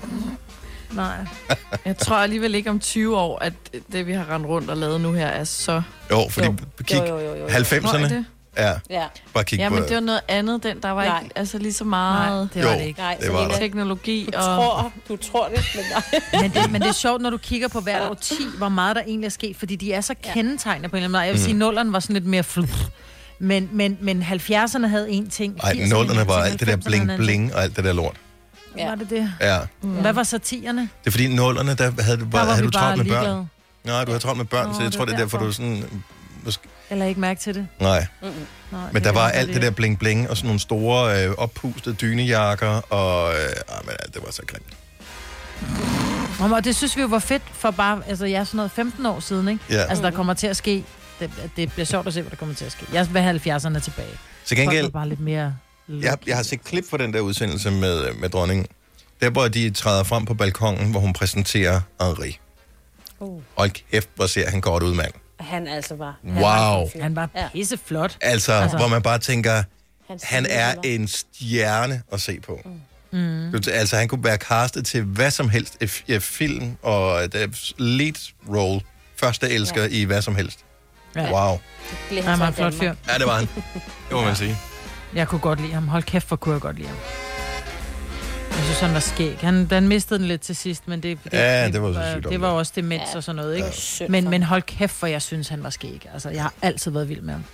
nej. 0.93 1.17
Jeg 1.85 1.97
tror 1.99 2.17
alligevel 2.17 2.55
ikke 2.55 2.71
om 2.71 2.81
20 2.81 3.17
år, 3.19 3.39
at 3.39 3.53
det, 3.93 4.07
vi 4.07 4.13
har 4.13 4.31
rendt 4.35 4.47
rundt 4.47 4.71
og 4.71 4.77
lavet 4.77 5.01
nu 5.01 5.13
her, 5.13 5.27
er 5.27 5.45
så... 5.45 5.83
Jo, 6.11 6.29
fordi 6.31 6.47
Jo. 6.47 6.55
kig, 6.85 6.97
Jo, 6.99 7.05
jo, 7.07 7.19
jo, 7.19 7.35
jo, 7.35 7.35
jo. 7.37 7.49
Tror 7.49 7.75
I 7.75 7.79
90'erne. 7.79 8.15
det? 8.15 8.25
Ja, 8.57 8.73
Ja. 8.91 9.07
bare 9.35 9.45
kig 9.45 9.59
Ja, 9.59 9.69
på 9.69 9.75
men 9.75 9.83
det 9.85 9.95
var 9.95 10.01
noget 10.01 10.21
andet. 10.29 10.63
Den, 10.63 10.83
der 10.83 10.91
var 10.91 11.05
Nej. 11.05 11.23
ikke 11.23 11.39
altså, 11.39 11.59
lige 11.59 11.73
så 11.73 11.85
meget 11.85 12.49
det 12.55 12.65
var 12.65 12.73
Jo, 12.73 12.79
det 12.79 12.85
ikke. 12.87 13.01
Nej, 13.01 13.17
det 13.21 13.33
var 13.33 13.49
der. 13.49 13.57
teknologi. 13.59 14.29
Du 14.33 14.39
og... 14.39 14.45
tror, 14.45 14.93
du 15.09 15.17
tror 15.17 15.49
det, 15.49 15.65
men 15.75 15.85
nej. 15.93 16.21
Men 16.43 16.51
det, 16.51 16.71
men 16.73 16.81
det 16.81 16.89
er 16.89 16.93
sjovt, 16.93 17.23
når 17.23 17.31
du 17.31 17.37
kigger 17.39 17.69
på 17.69 17.81
hver 17.81 18.11
årti, 18.11 18.35
hvor 18.59 18.69
meget 18.69 18.97
der 18.97 19.03
egentlig 19.03 19.27
er 19.27 19.31
sket, 19.31 19.57
fordi 19.57 19.77
de 19.77 19.93
er 19.93 20.01
så 20.01 20.15
kendetegnende 20.35 20.89
på 20.89 20.97
en 20.97 21.03
eller 21.03 21.05
anden 21.07 21.13
måde. 21.13 21.23
Jeg 21.23 21.33
vil 21.33 21.39
Mhm. 21.41 21.45
sige, 21.45 21.55
nullerne 21.59 21.93
var 21.93 22.01
sådan 22.01 22.15
lidt 22.15 22.27
mere 22.27 22.43
fluff. 22.43 22.75
Men, 23.45 23.69
men, 23.73 23.99
men 24.01 24.23
70'erne 24.23 24.87
havde 24.87 25.11
en 25.11 25.31
ting. 25.31 25.61
Ej, 25.63 25.73
80'erne 25.73 25.89
nullerne 25.89 26.21
en 26.21 26.29
var 26.29 26.43
ting, 26.43 26.53
alt 26.53 26.61
det 26.61 26.69
der 26.69 26.77
90'erne 26.77 26.91
havde 26.91 27.03
en 27.03 27.09
ting. 27.09 27.21
bling-bling 27.21 27.55
og 27.55 27.63
alt 27.63 27.77
det 27.77 27.85
der 27.85 27.93
lort. 27.93 28.17
Ja. 28.79 28.89
Var 28.89 28.95
det 28.95 29.11
det? 29.11 29.33
Ja, 29.41 29.59
Mm. 29.83 29.91
Hvad 29.91 30.13
var 30.13 30.23
satirerne? 30.23 30.81
det 30.81 31.07
er 31.07 31.11
fordi 31.11 31.29
nullerne, 31.35 31.75
der 31.75 32.03
havde 32.03 32.17
du, 32.17 32.25
Der 32.25 32.31
bare, 32.31 32.47
var 32.47 32.53
havde 32.53 32.67
du 32.67 32.71
travlt 32.71 32.99
med 33.07 33.15
børn. 33.15 33.51
Nej, 33.85 34.05
du 34.05 34.11
havde 34.11 34.23
travlt 34.23 34.39
med 34.39 34.45
børn, 34.47 34.67
Nå, 34.69 34.73
så 34.75 34.81
jeg 34.81 34.87
det 34.91 34.99
tror, 34.99 35.05
det 35.05 35.13
er 35.13 35.17
derfor, 35.17 35.39
derfor. 35.39 35.47
du 35.47 35.53
sådan... 35.53 35.85
Måske, 36.45 36.63
Eller 36.91 37.05
ikke 37.07 37.21
mærke 37.21 37.41
til 37.41 37.55
det? 37.55 37.67
nej, 37.81 38.07
Nej, 38.73 38.81
men 38.93 39.05
der 39.05 39.13
var 39.13 39.29
alt 39.29 39.55
det 39.55 39.63
der 39.63 39.71
bling-bling 39.71 40.31
og 40.31 40.37
sådan 40.37 40.47
nogle 40.47 40.61
store 40.61 41.25
øh, 41.27 41.35
oppustede 41.39 41.95
dynejakker, 41.95 42.69
og... 42.93 43.33
Øh, 43.35 43.39
ej, 43.69 43.81
men 43.85 43.95
alt 44.01 44.15
det 44.15 44.23
var 44.25 44.31
så 44.33 44.43
grimt. 44.47 44.77
Nå, 46.49 46.55
Og 46.57 46.65
det 46.65 46.77
synes 46.77 46.97
vi 46.97 47.01
jo 47.01 47.07
var 47.09 47.19
fedt 47.19 47.43
for 47.53 47.71
bare, 47.71 48.01
altså 48.09 48.27
jeg 48.27 48.41
er 48.41 48.45
sådan 48.45 48.57
noget 48.57 48.71
15 48.73 49.07
år 49.07 49.21
siden, 49.21 49.49
ikke? 49.49 49.65
Ja. 49.71 49.83
Altså 49.83 50.05
der 50.05 50.11
kommer 50.11 50.35
til 50.35 50.47
at 50.47 50.57
ske, 50.57 50.85
det, 51.31 51.51
det 51.57 51.73
bliver 51.73 51.87
sjovt 51.87 52.07
at 52.07 52.15
se, 52.15 52.21
hvad 52.23 52.31
der 52.31 52.37
kommer 52.37 52.55
til 52.55 52.65
at 52.65 52.73
ske. 52.73 52.87
Jeg 52.93 53.15
vil 53.15 53.23
have 53.23 53.41
70'erne 53.57 53.79
tilbage. 53.79 54.09
Til 54.47 54.57
gengæld, 54.57 54.83
var 54.83 54.91
bare 54.91 55.09
lidt 55.09 55.21
mere... 55.21 55.57
jeg, 55.89 56.19
jeg 56.27 56.37
har 56.37 56.43
set 56.43 56.65
klip 56.65 56.85
fra 56.91 56.97
den 56.99 57.13
der 57.13 57.21
udsendelse 57.21 57.71
med, 57.71 58.09
øh, 58.09 58.21
med 58.21 58.29
dronningen. 58.29 58.67
Der, 59.21 59.31
hvor 59.31 59.49
de 59.49 59.71
træder 59.71 60.03
frem 60.03 60.25
på 60.25 60.35
balkongen, 60.35 60.91
hvor 60.91 61.01
hun 61.01 61.13
præsenterer 61.13 61.81
Henri. 62.01 62.39
Uh. 63.21 63.43
Og 63.57 63.71
kæft, 63.93 64.09
hvor 64.15 64.27
ser 64.27 64.51
han 64.51 64.61
godt 64.61 64.83
ud, 64.83 64.95
mand. 64.95 65.13
Han 65.41 65.67
altså 65.67 65.95
var... 65.95 66.19
Wow. 66.25 66.89
Han 67.03 67.17
var 67.17 67.29
pisseflot. 67.53 68.17
Altså, 68.21 68.53
altså, 68.53 68.77
hvor 68.77 68.89
man 68.89 69.03
bare 69.03 69.19
tænker, 69.19 69.63
han 70.23 70.47
er 70.51 70.75
en 70.85 71.09
stjerne 71.09 72.03
at 72.13 72.21
se 72.21 72.41
på. 72.41 72.61
Mm. 73.13 73.55
Altså, 73.55 73.97
han 73.97 74.09
kunne 74.09 74.25
være 74.25 74.37
castet 74.37 74.87
til 74.87 75.03
hvad 75.03 75.31
som 75.31 75.49
helst. 75.49 75.77
i 75.81 75.85
f- 75.85 76.19
film 76.19 76.77
og 76.83 77.15
uh, 77.25 77.53
lead 77.79 78.33
role. 78.49 78.81
Første 79.17 79.51
elsker 79.51 79.83
ja. 79.83 79.89
i 79.91 80.05
hvad 80.05 80.23
som 80.23 80.37
helst. 80.37 80.65
Ja. 81.17 81.33
Wow. 81.49 81.59
Blev 82.09 82.23
Han 82.25 82.39
var 82.41 82.47
en 82.49 82.55
flot 82.55 82.75
fyr. 82.75 82.95
Ja, 83.09 83.19
det 83.19 83.27
var 83.27 83.35
han. 83.39 83.49
Det 84.09 84.13
må 84.13 84.21
man 84.21 84.37
sige. 84.37 84.57
Jeg 85.15 85.29
kunne 85.29 85.39
godt 85.41 85.61
lide 85.61 85.73
ham. 85.73 85.89
Hold 85.89 86.03
kæft, 86.03 86.29
hvor 86.29 86.37
kunne 86.37 86.53
jeg 86.53 86.61
godt 86.61 86.77
lide 86.77 86.89
ham. 86.89 86.97
Jeg 88.51 88.65
synes, 88.65 88.81
han 88.81 88.95
var 88.95 89.01
skæg. 89.01 89.39
Han, 89.41 89.69
han 89.71 89.89
mistede 89.89 90.19
den 90.21 90.29
lidt 90.29 90.41
til 90.41 90.57
sidst, 90.57 90.89
men 90.89 91.03
det, 91.03 91.19
det, 91.25 91.33
Ja, 91.33 91.69
det 91.69 91.83
var 91.83 91.93
så 91.93 92.01
sygdom, 92.15 92.33
det 92.33 92.41
var 92.41 92.49
det. 92.49 92.57
også 92.57 92.73
demens 92.77 93.15
og 93.15 93.23
sådan 93.25 93.37
noget, 93.37 93.57
ikke? 93.57 93.69
Ja. 94.01 94.07
Men, 94.09 94.25
for 94.25 94.31
men 94.31 94.43
hold 94.43 94.63
kæft, 94.63 94.93
for 94.93 95.07
jeg 95.07 95.23
synes, 95.23 95.49
han 95.49 95.63
var 95.63 95.71
skæg. 95.71 96.07
Altså, 96.13 96.31
jeg 96.31 96.43
har 96.43 96.53
altid 96.63 96.91
været 96.91 97.09
vild 97.09 97.21
med 97.21 97.33
ham. 97.35 97.45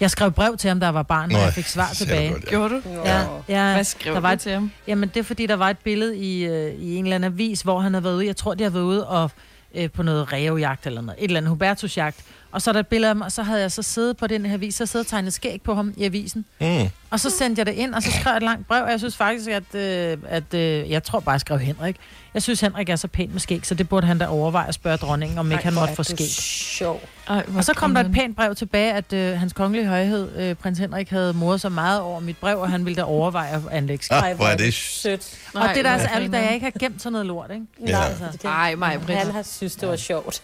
Jeg 0.00 0.10
skrev 0.10 0.32
brev 0.32 0.56
til 0.56 0.68
ham, 0.68 0.80
da 0.80 0.86
jeg 0.86 0.94
var 0.94 1.02
barn, 1.02 1.32
og 1.34 1.40
jeg 1.40 1.52
fik 1.52 1.66
svar 1.66 1.88
du 1.88 1.94
tilbage. 1.94 2.30
godt, 2.32 2.44
ja. 2.44 2.48
Gjorde 2.48 2.74
du? 2.74 2.80
Ja, 3.04 3.20
ja, 3.48 3.72
Hvad 3.74 3.84
skrev 3.84 4.14
der 4.14 4.20
var 4.20 4.28
du 4.28 4.34
et, 4.34 4.40
til 4.40 4.52
ham? 4.52 4.70
Jamen, 4.86 5.08
det 5.08 5.20
er 5.20 5.24
fordi, 5.24 5.46
der 5.46 5.56
var 5.56 5.70
et 5.70 5.78
billede 5.78 6.16
i, 6.16 6.44
øh, 6.46 6.74
i 6.74 6.94
en 6.96 7.04
eller 7.04 7.14
anden 7.14 7.32
avis, 7.32 7.60
hvor 7.60 7.80
han 7.80 7.94
havde 7.94 8.04
været 8.04 8.14
ude. 8.14 8.26
Jeg 8.26 8.36
tror, 8.36 8.54
de 8.54 8.62
har 8.64 8.70
været 8.70 8.82
ude 8.82 9.06
og, 9.06 9.30
øh, 9.74 9.90
på 9.90 10.02
noget 10.02 10.32
rævejagt 10.32 10.86
eller 10.86 11.00
noget. 11.00 11.18
Et 11.18 11.24
eller 11.24 11.40
andet 11.40 11.48
Hubertusjagt. 11.50 12.16
Og 12.56 12.62
så 12.62 12.70
er 12.70 12.72
der 12.72 12.80
et 12.80 12.86
billede 12.86 13.10
af 13.10 13.16
mig, 13.16 13.24
og 13.24 13.32
så 13.32 13.42
havde 13.42 13.60
jeg 13.60 13.72
så 13.72 13.82
siddet 13.82 14.16
på 14.16 14.26
den 14.26 14.46
her 14.46 14.54
avis, 14.54 14.74
så 14.74 14.86
siddet 14.86 15.06
og 15.06 15.10
tegnet 15.10 15.32
skæg 15.32 15.62
på 15.62 15.74
ham 15.74 15.94
i 15.96 16.04
avisen. 16.04 16.44
Mm. 16.60 16.88
Og 17.10 17.20
så 17.20 17.30
sendte 17.30 17.60
jeg 17.60 17.66
det 17.66 17.72
ind, 17.72 17.94
og 17.94 18.02
så 18.02 18.10
skrev 18.10 18.30
jeg 18.30 18.36
et 18.36 18.42
langt 18.42 18.68
brev, 18.68 18.84
og 18.84 18.90
jeg 18.90 18.98
synes 18.98 19.16
faktisk, 19.16 19.50
at, 19.50 19.74
øh, 19.74 20.18
at 20.28 20.54
øh, 20.54 20.90
jeg 20.90 21.02
tror 21.02 21.20
bare, 21.20 21.32
jeg 21.32 21.40
skrev 21.40 21.58
Henrik. 21.58 21.96
Jeg 22.34 22.42
synes, 22.42 22.60
Henrik 22.60 22.88
er 22.88 22.96
så 22.96 23.08
pæn 23.08 23.30
med 23.32 23.40
skæg, 23.40 23.66
så 23.66 23.74
det 23.74 23.88
burde 23.88 24.06
han 24.06 24.18
da 24.18 24.26
overveje 24.26 24.68
at 24.68 24.74
spørge 24.74 24.96
dronningen, 24.96 25.38
om 25.38 25.52
ikke 25.52 25.64
han 25.64 25.74
måtte 25.74 25.94
få 25.94 26.02
skæg. 26.02 26.28
Sjov. 26.28 27.00
Ej, 27.28 27.42
Og 27.56 27.64
så 27.64 27.74
kom 27.74 27.94
der 27.94 28.00
et 28.00 28.12
pænt 28.12 28.36
brev 28.36 28.54
tilbage, 28.54 28.92
at 28.92 29.12
øh, 29.12 29.38
hans 29.38 29.52
kongelige 29.52 29.86
højhed, 29.88 30.36
øh, 30.36 30.54
prins 30.54 30.78
Henrik, 30.78 31.10
havde 31.10 31.32
moret 31.32 31.60
så 31.60 31.68
meget 31.68 32.00
over 32.00 32.20
mit 32.20 32.36
brev, 32.36 32.58
og 32.60 32.70
han 32.70 32.84
ville 32.84 32.96
da 32.96 33.02
overveje 33.02 33.50
at 33.54 33.60
anlægge 33.70 34.04
skæg. 34.04 34.18
Ah, 34.22 34.36
hvor 34.36 34.46
er 34.46 34.56
det... 34.56 34.74
Sødt. 34.74 35.38
Og 35.54 35.68
det 35.68 35.78
er 35.78 35.82
da 35.82 35.88
altså 35.88 36.08
ærligt, 36.14 36.32
det 36.32 36.40
da 36.40 36.44
jeg 36.44 36.54
ikke 36.54 36.64
har 36.64 36.72
gemt 36.80 37.02
sådan 37.02 37.12
noget 37.12 37.26
lort, 37.26 37.50
ikke? 37.50 37.66
Ja. 37.86 37.92
Nej, 37.92 38.12
Altså. 38.32 38.48
Ej, 38.48 38.74
mig, 38.74 39.00
Britt. 39.06 39.18
Han 39.18 39.30
har 39.30 39.42
synes, 39.42 39.76
det 39.76 39.88
var 39.88 39.96
sjovt. 39.96 40.42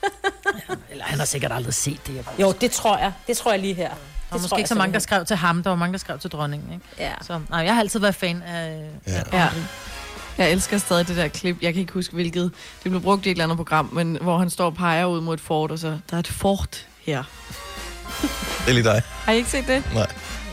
Eller 0.90 1.04
han 1.04 1.18
har 1.18 1.26
sikkert 1.26 1.52
aldrig 1.52 1.74
set 1.74 2.00
det. 2.06 2.14
Jeg 2.16 2.24
Jo, 2.40 2.52
det 2.60 2.70
tror 2.70 2.98
jeg. 2.98 3.12
Det 3.26 3.36
tror 3.36 3.50
jeg 3.50 3.60
lige 3.60 3.74
her. 3.74 3.90
Var 4.32 4.38
måske 4.38 4.58
ikke 4.58 4.68
så 4.68 4.74
mange, 4.74 4.92
der 4.92 4.98
skrev 4.98 5.24
til 5.24 5.36
ham, 5.36 5.62
der 5.62 5.70
var 5.70 5.76
mange, 5.76 5.92
der 5.92 5.98
skrev 5.98 6.18
til 6.18 6.30
dronningen, 6.30 6.72
ikke? 6.72 6.84
Ja. 6.98 7.12
Så 7.22 7.40
nej, 7.50 7.60
jeg 7.60 7.74
har 7.74 7.80
altid 7.80 8.00
været 8.00 8.14
fan 8.14 8.42
af... 8.42 8.88
Ja. 9.06 9.12
af 9.12 9.24
Ja. 9.32 9.48
Jeg 10.38 10.52
elsker 10.52 10.78
stadig 10.78 11.08
det 11.08 11.16
der 11.16 11.28
klip. 11.28 11.56
Jeg 11.62 11.72
kan 11.72 11.80
ikke 11.80 11.92
huske, 11.92 12.14
hvilket. 12.14 12.50
Det 12.82 12.90
blev 12.90 13.02
brugt 13.02 13.26
i 13.26 13.28
et 13.28 13.30
eller 13.30 13.44
andet 13.44 13.56
program, 13.56 13.88
men 13.92 14.18
hvor 14.20 14.38
han 14.38 14.50
står 14.50 14.66
og 14.66 14.74
peger 14.74 15.04
ud 15.04 15.20
mod 15.20 15.34
et 15.34 15.40
fort, 15.40 15.70
og 15.70 15.78
så, 15.78 15.98
der 16.10 16.16
er 16.16 16.20
et 16.20 16.26
fort 16.26 16.86
her. 17.06 17.22
Det 18.20 18.68
er 18.68 18.72
lige 18.72 18.84
dig. 18.84 19.02
Har 19.06 19.32
I 19.32 19.36
ikke 19.36 19.50
set 19.50 19.66
det? 19.66 19.82
Nej, 19.94 20.06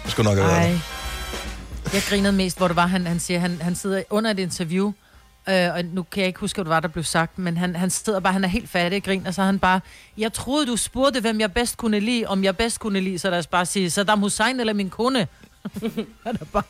det 0.03 0.11
skulle 0.11 0.29
nok 0.29 0.37
have 0.37 0.51
været. 0.51 0.81
Jeg 1.93 2.01
grinede 2.09 2.33
mest, 2.33 2.57
hvor 2.57 2.67
det 2.67 2.75
var, 2.75 2.87
han, 2.87 3.07
han 3.07 3.19
siger, 3.19 3.39
han, 3.39 3.59
han 3.61 3.75
sidder 3.75 4.03
under 4.09 4.31
et 4.31 4.39
interview, 4.39 4.93
øh, 5.49 5.73
og 5.73 5.85
nu 5.85 6.03
kan 6.03 6.19
jeg 6.21 6.27
ikke 6.27 6.39
huske, 6.39 6.57
hvad 6.57 6.65
det 6.65 6.69
var, 6.69 6.79
der 6.79 6.87
blev 6.87 7.03
sagt, 7.03 7.39
men 7.39 7.57
han, 7.57 7.75
han 7.75 7.89
sidder 7.89 8.19
bare, 8.19 8.33
han 8.33 8.43
er 8.43 8.47
helt 8.47 8.69
fattig 8.69 8.97
og 8.97 9.03
griner, 9.03 9.31
så 9.31 9.41
han 9.41 9.59
bare, 9.59 9.81
jeg 10.17 10.33
troede, 10.33 10.67
du 10.67 10.75
spurgte, 10.75 11.21
hvem 11.21 11.39
jeg 11.39 11.53
bedst 11.53 11.77
kunne 11.77 11.99
lide, 11.99 12.25
om 12.25 12.43
jeg 12.43 12.57
bedst 12.57 12.79
kunne 12.79 12.99
lide, 12.99 13.19
så 13.19 13.29
lad 13.29 13.39
os 13.39 13.47
bare 13.47 13.65
sige, 13.65 13.89
Saddam 13.89 14.19
Hussein 14.19 14.59
eller 14.59 14.73
min 14.73 14.89
kone? 14.89 15.27
han, 16.25 16.37
er 16.41 16.45
bare, 16.53 16.63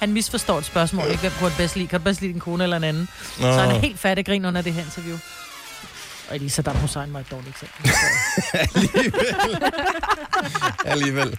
han 0.00 0.12
misforstår 0.12 0.58
et 0.58 0.64
spørgsmål, 0.64 1.06
ikke? 1.06 1.20
Hvem 1.20 1.32
kunne 1.38 1.50
han 1.50 1.56
bedst 1.56 1.76
lide? 1.76 1.86
Kan 1.86 2.00
du 2.00 2.04
bedst 2.04 2.20
lide 2.20 2.32
din 2.32 2.40
kone 2.40 2.62
eller 2.62 2.76
en 2.76 2.84
anden? 2.84 3.08
Nå. 3.40 3.52
Så 3.52 3.60
han 3.60 3.70
er 3.70 3.78
helt 3.78 3.98
fattig 3.98 4.22
og 4.22 4.26
griner 4.26 4.48
under 4.48 4.62
det 4.62 4.72
her 4.72 4.82
interview. 4.82 5.16
Og 6.30 6.38
lige 6.38 6.50
Saddam 6.50 6.76
Hussein 6.76 7.12
var 7.12 7.20
et 7.20 7.30
dårligt 7.30 7.48
eksempel. 7.50 7.90
Alligevel. 10.84 11.38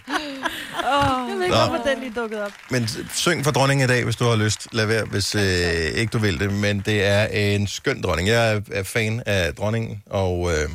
Jeg 1.28 1.34
ved 1.36 1.44
ikke, 1.44 1.56
hvorfor 1.56 1.84
den 1.86 2.00
lige 2.00 2.12
dukkede 2.16 2.44
op. 2.44 2.52
Men 2.70 2.88
syng 3.14 3.44
for 3.44 3.50
dronningen 3.50 3.84
i 3.84 3.92
dag, 3.92 4.04
hvis 4.04 4.16
du 4.16 4.24
har 4.24 4.36
lyst. 4.36 4.68
Lad 4.72 4.86
være, 4.86 5.04
hvis 5.04 5.34
øh, 5.34 5.42
ikke 6.00 6.10
du 6.10 6.18
vil 6.18 6.40
det. 6.40 6.52
Men 6.52 6.80
det 6.80 7.04
er 7.06 7.24
en 7.26 7.66
skøn 7.66 8.02
dronning. 8.02 8.28
Jeg 8.28 8.54
er, 8.54 8.60
er 8.72 8.82
fan 8.82 9.22
af 9.26 9.54
dronningen, 9.54 10.02
og 10.10 10.50
øh, 10.52 10.68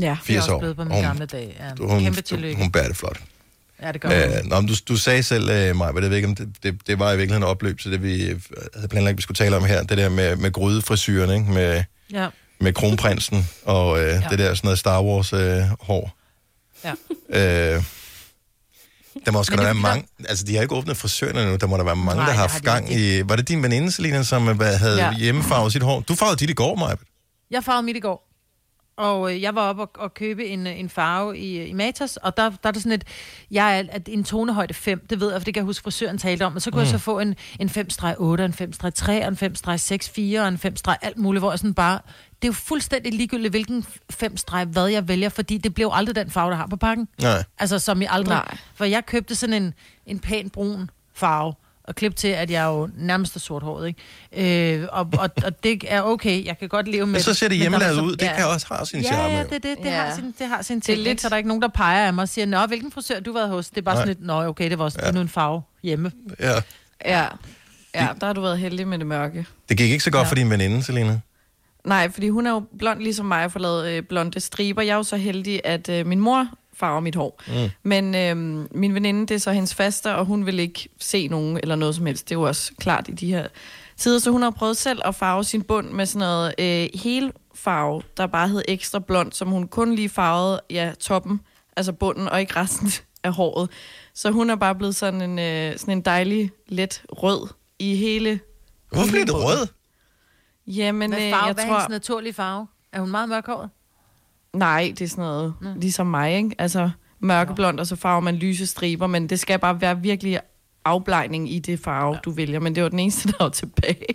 Ja. 0.00 0.06
Jeg 0.06 0.10
er 0.10 0.16
80 0.24 0.38
også 0.42 0.52
år. 0.54 0.58
blevet 0.58 0.76
på 0.76 0.84
min 0.84 0.92
Hun- 0.92 1.02
gamle 1.04 1.26
dag. 1.26 1.56
Ja. 1.78 1.84
hun, 1.86 2.00
Kæmpe 2.02 2.20
tillykke. 2.20 2.56
hun 2.62 2.72
bærer 2.72 2.88
det 2.88 2.96
flot. 2.96 3.20
Ja, 3.82 3.92
det 3.92 4.00
gør. 4.00 4.10
Øh, 4.10 4.44
nå, 4.44 4.60
du, 4.60 4.74
du 4.88 4.96
sagde 4.96 5.22
selv, 5.22 5.50
øh, 5.50 5.76
Maja, 5.76 5.92
jeg 5.94 6.02
ved 6.10 6.16
ikke, 6.16 6.28
om 6.28 6.34
det, 6.34 6.48
det, 6.62 6.78
det 6.86 6.98
var 6.98 7.12
i 7.12 7.16
virkeligheden 7.16 7.42
et 7.42 7.48
opløb 7.48 7.78
til 7.80 7.92
det, 7.92 8.02
vi 8.02 8.36
havde 8.74 8.88
planlagt, 8.88 9.16
vi 9.16 9.22
skulle 9.22 9.36
tale 9.36 9.56
om 9.56 9.64
her. 9.64 9.82
Det 9.82 9.98
der 9.98 10.08
med, 10.08 10.36
med 10.36 10.52
grydefrisyren, 10.52 11.30
ikke? 11.30 11.52
Med, 11.52 11.84
Ja. 12.12 12.28
Med 12.60 12.72
kronprinsen 12.72 13.48
og 13.64 14.00
øh, 14.00 14.06
ja. 14.06 14.20
Det 14.30 14.38
der 14.38 14.54
sådan 14.54 14.66
noget 14.66 14.78
Star 14.78 15.02
Wars 15.02 15.32
øh, 15.32 15.62
hår. 15.80 16.16
Ja. 16.84 16.90
Øh, 17.28 17.82
der 19.24 19.30
må 19.30 19.38
også 19.38 19.56
være 19.56 19.74
mange... 19.74 20.04
Altså, 20.28 20.44
de 20.44 20.54
har 20.54 20.62
ikke 20.62 20.74
åbnet 20.74 20.96
frisørerne 20.96 21.42
endnu. 21.42 21.56
Der 21.56 21.66
må 21.66 21.76
der 21.76 21.84
være 21.84 21.96
mange, 21.96 22.16
Nej, 22.16 22.26
der 22.26 22.32
har 22.32 22.40
haft 22.40 22.64
gang 22.64 22.92
i... 22.92 23.28
Var 23.28 23.36
det 23.36 23.48
din 23.48 23.62
veninde, 23.62 23.92
Selina, 23.92 24.22
som 24.22 24.48
øh, 24.48 24.56
hvad, 24.56 24.76
havde. 24.76 25.04
Ja. 25.04 25.14
hjemmefarvet 25.14 25.72
sit 25.72 25.82
hår? 25.82 26.00
Du 26.00 26.14
farvede 26.14 26.36
dit 26.36 26.50
i 26.50 26.52
går, 26.52 26.74
Maja. 26.74 26.94
Jeg 27.50 27.64
farvede 27.64 27.82
mit 27.82 27.96
i 27.96 28.00
går. 28.00 28.33
Og 28.96 29.34
øh, 29.34 29.42
jeg 29.42 29.54
var 29.54 29.68
oppe 29.68 29.82
og, 29.82 29.90
og 29.98 30.14
købe 30.14 30.46
en, 30.46 30.66
øh, 30.66 30.80
en 30.80 30.88
farve 30.88 31.38
i, 31.38 31.58
øh, 31.58 31.68
i 31.68 31.72
Matas, 31.72 32.16
og 32.16 32.36
der, 32.36 32.50
der 32.50 32.68
er 32.68 32.70
det 32.70 32.82
sådan 32.82 32.92
et, 32.92 33.04
jeg 33.50 33.78
er 33.78 33.82
at 33.90 34.08
en 34.08 34.24
tonehøjde 34.24 34.74
5, 34.74 35.06
det 35.10 35.20
ved 35.20 35.30
jeg, 35.30 35.40
for 35.40 35.44
det 35.44 35.54
kan 35.54 35.60
jeg 35.60 35.64
huske, 35.64 35.82
frisøren 35.82 36.18
talte 36.18 36.46
om, 36.46 36.54
og 36.54 36.62
så 36.62 36.70
kunne 36.70 36.78
mm. 36.78 36.84
jeg 36.84 36.88
så 36.88 36.98
få 36.98 37.18
en, 37.18 37.34
en 37.60 37.68
5-8, 37.68 37.74
en 38.42 38.54
5-3, 38.94 39.10
en 39.10 39.38
5-6, 40.04 40.12
4, 40.14 40.40
og 40.40 40.48
en 40.48 40.58
5 40.58 40.74
alt 41.02 41.18
muligt, 41.18 41.40
hvor 41.40 41.52
jeg 41.52 41.58
sådan 41.58 41.74
bare, 41.74 42.00
det 42.42 42.44
er 42.44 42.48
jo 42.48 42.52
fuldstændig 42.52 43.12
ligegyldigt, 43.12 43.52
hvilken 43.52 43.86
5 44.10 44.34
hvad 44.66 44.86
jeg 44.86 45.08
vælger, 45.08 45.28
fordi 45.28 45.58
det 45.58 45.74
blev 45.74 45.90
aldrig 45.92 46.16
den 46.16 46.30
farve, 46.30 46.50
der 46.50 46.56
har 46.56 46.66
på 46.66 46.76
pakken. 46.76 47.08
Nej. 47.22 47.44
Altså, 47.58 47.78
som 47.78 48.02
jeg 48.02 48.08
aldrig... 48.12 48.34
Nej. 48.34 48.56
For 48.74 48.84
jeg 48.84 49.06
købte 49.06 49.34
sådan 49.34 49.62
en, 49.62 49.74
en 50.06 50.18
pæn 50.18 50.50
brun 50.50 50.90
farve, 51.14 51.54
og 51.84 51.94
klip 51.94 52.16
til, 52.16 52.28
at 52.28 52.50
jeg 52.50 52.64
jo 52.64 52.88
nærmest 52.96 53.36
er 53.36 53.40
sorthåret, 53.40 53.88
ikke? 54.34 54.76
Øh, 54.76 54.88
og, 54.92 55.08
og, 55.18 55.30
og 55.44 55.62
det 55.64 55.84
er 55.88 56.02
okay, 56.02 56.44
jeg 56.44 56.58
kan 56.58 56.68
godt 56.68 56.88
leve 56.88 57.06
med 57.06 57.12
Men 57.12 57.20
så 57.22 57.34
ser 57.34 57.48
det 57.48 57.54
er 57.56 57.60
hjemmelavet 57.60 58.00
ud. 58.00 58.16
Det 58.16 58.30
kan 58.36 58.46
også 58.46 58.66
have 58.70 58.86
sin 58.86 59.00
Ja, 59.00 59.06
charme. 59.12 59.34
ja, 59.34 59.42
det, 59.42 59.50
det, 59.50 59.62
det, 59.62 59.78
Ja. 59.84 59.90
har 60.02 60.14
sin, 60.14 60.34
det 60.38 60.46
har 60.48 60.62
sin 60.62 60.76
Det 60.80 60.88
er 60.88 60.94
ting, 60.94 61.04
lidt- 61.04 61.20
så 61.20 61.28
der 61.28 61.34
er 61.34 61.36
ikke 61.36 61.48
nogen, 61.48 61.62
der 61.62 61.68
peger 61.68 62.06
af 62.06 62.14
mig 62.14 62.22
og 62.22 62.28
siger, 62.28 62.46
nå, 62.46 62.66
hvilken 62.66 62.92
frisør 62.92 63.20
du 63.20 63.32
har 63.32 63.38
været 63.38 63.50
hos? 63.50 63.68
Det 63.70 63.78
er 63.78 63.82
bare 63.82 63.94
Nej. 63.94 64.02
sådan 64.02 64.08
lidt, 64.16 64.26
nå, 64.26 64.44
okay, 64.46 64.70
det 64.70 64.78
var 64.78 64.84
også 64.84 64.98
ja. 65.02 65.10
nu 65.10 65.20
en 65.20 65.28
farve 65.28 65.62
hjemme. 65.82 66.12
Ja. 66.40 66.52
Ja. 67.04 67.24
Ja, 67.94 68.08
der 68.20 68.26
har 68.26 68.32
du 68.32 68.40
været 68.40 68.58
heldig 68.58 68.88
med 68.88 68.98
det 68.98 69.06
mørke. 69.06 69.46
Det 69.68 69.76
gik 69.78 69.90
ikke 69.90 70.04
så 70.04 70.10
godt 70.10 70.18
ja. 70.20 70.24
Ja. 70.24 70.30
for 70.30 70.34
din 70.34 70.50
veninde, 70.50 70.82
Selina. 70.82 71.20
Nej, 71.84 72.10
fordi 72.10 72.28
hun 72.28 72.46
er 72.46 72.50
jo 72.50 72.62
blond 72.78 73.00
ligesom 73.00 73.26
mig 73.26 73.44
og 73.44 73.52
får 73.52 73.60
lavet 73.60 73.88
øh, 73.88 74.02
blonde 74.02 74.40
striber. 74.40 74.82
Jeg 74.82 74.92
er 74.92 74.96
jo 74.96 75.02
så 75.02 75.16
heldig, 75.16 75.60
at 75.64 75.88
øh, 75.88 76.06
min 76.06 76.20
mor 76.20 76.48
farver 76.76 77.00
mit 77.00 77.14
hår. 77.14 77.42
Mm. 77.48 77.70
Men 77.82 78.14
øh, 78.14 78.66
min 78.74 78.94
veninde, 78.94 79.20
det 79.20 79.34
er 79.34 79.38
så 79.38 79.52
hendes 79.52 79.74
faster, 79.74 80.12
og 80.12 80.24
hun 80.26 80.46
vil 80.46 80.58
ikke 80.58 80.88
se 81.00 81.28
nogen 81.28 81.56
eller 81.62 81.76
noget 81.76 81.94
som 81.94 82.06
helst. 82.06 82.28
Det 82.28 82.34
er 82.34 82.38
jo 82.38 82.46
også 82.46 82.72
klart 82.78 83.08
i 83.08 83.12
de 83.12 83.26
her 83.26 83.48
tider. 83.96 84.18
Så 84.18 84.30
hun 84.30 84.42
har 84.42 84.50
prøvet 84.50 84.76
selv 84.76 85.00
at 85.04 85.14
farve 85.14 85.44
sin 85.44 85.62
bund 85.62 85.90
med 85.90 86.06
sådan 86.06 86.18
noget 86.26 86.54
øh, 86.58 86.88
helfarve, 87.02 88.02
der 88.16 88.26
bare 88.26 88.48
hed 88.48 88.62
ekstra 88.68 88.98
blond, 88.98 89.32
som 89.32 89.48
hun 89.48 89.68
kun 89.68 89.94
lige 89.94 90.08
farvede 90.08 90.60
ja, 90.70 90.92
toppen 91.00 91.40
altså 91.76 91.92
bunden, 91.92 92.28
og 92.28 92.40
ikke 92.40 92.56
resten 92.56 92.88
af 93.24 93.32
håret. 93.32 93.70
Så 94.14 94.30
hun 94.30 94.50
er 94.50 94.56
bare 94.56 94.74
blevet 94.74 94.96
sådan 94.96 95.22
en, 95.22 95.38
øh, 95.38 95.78
sådan 95.78 95.98
en 95.98 96.00
dejlig, 96.00 96.50
let 96.68 97.02
rød 97.08 97.48
i 97.78 97.96
hele... 97.96 98.40
Hvorfor 98.92 99.10
bliver 99.10 99.24
det 99.24 99.34
rød? 99.34 99.66
Jamen, 100.66 101.12
Hvad 101.12 101.22
øh, 101.22 101.30
farve? 101.32 101.44
jeg 101.46 101.54
Hvad 101.54 101.64
er 101.64 101.68
tror... 101.68 101.78
hendes 101.78 101.88
naturlige 101.88 102.32
farve? 102.32 102.66
Er 102.92 103.00
hun 103.00 103.10
meget 103.10 103.28
mørkhåret? 103.28 103.70
Nej, 104.54 104.92
det 104.98 105.04
er 105.04 105.08
sådan 105.08 105.24
noget, 105.24 105.54
mm. 105.60 105.80
ligesom 105.80 106.06
mig, 106.06 106.36
ikke? 106.36 106.54
Altså 106.58 106.90
mørkeblond, 107.20 107.80
og 107.80 107.86
så 107.86 107.96
farver 107.96 108.20
man 108.20 108.34
lyse 108.34 108.66
striber, 108.66 109.06
men 109.06 109.28
det 109.28 109.40
skal 109.40 109.58
bare 109.58 109.80
være 109.80 110.00
virkelig 110.00 110.40
afblejning 110.84 111.52
i 111.52 111.58
det 111.58 111.80
farve, 111.80 112.14
ja. 112.14 112.20
du 112.24 112.30
vælger. 112.30 112.60
Men 112.60 112.74
det 112.74 112.82
var 112.82 112.88
den 112.88 112.98
eneste, 112.98 113.28
der 113.28 113.34
var 113.40 113.48
tilbage 113.48 114.14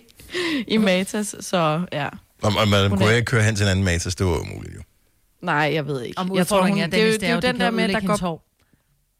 i 0.68 0.78
Matas, 0.78 1.36
så 1.40 1.86
ja. 1.92 2.08
Og, 2.42 2.52
og 2.62 2.68
man 2.68 2.90
kunne 2.90 3.16
ikke 3.16 3.26
køre 3.26 3.44
hen 3.44 3.56
til 3.56 3.64
en 3.64 3.70
anden 3.70 3.86
matas, 3.86 4.16
det 4.16 4.26
var 4.26 4.40
umuligt 4.40 4.76
jo. 4.76 4.82
Nej, 5.42 5.72
jeg 5.74 5.88
ved 5.88 6.02
ikke. 6.04 6.18
Om 6.18 6.36
jeg 6.36 6.48
tror, 6.48 6.62
hun, 6.62 6.80
er, 6.80 6.88
det, 6.88 7.02
er 7.02 7.06
jo, 7.06 7.14
det 7.14 7.24
er 7.24 7.34
jo 7.34 7.40
den 7.40 7.60
der 7.60 7.72
med, 7.72 7.90
der 7.90 8.00
går... 8.00 8.18
hår. 8.22 8.46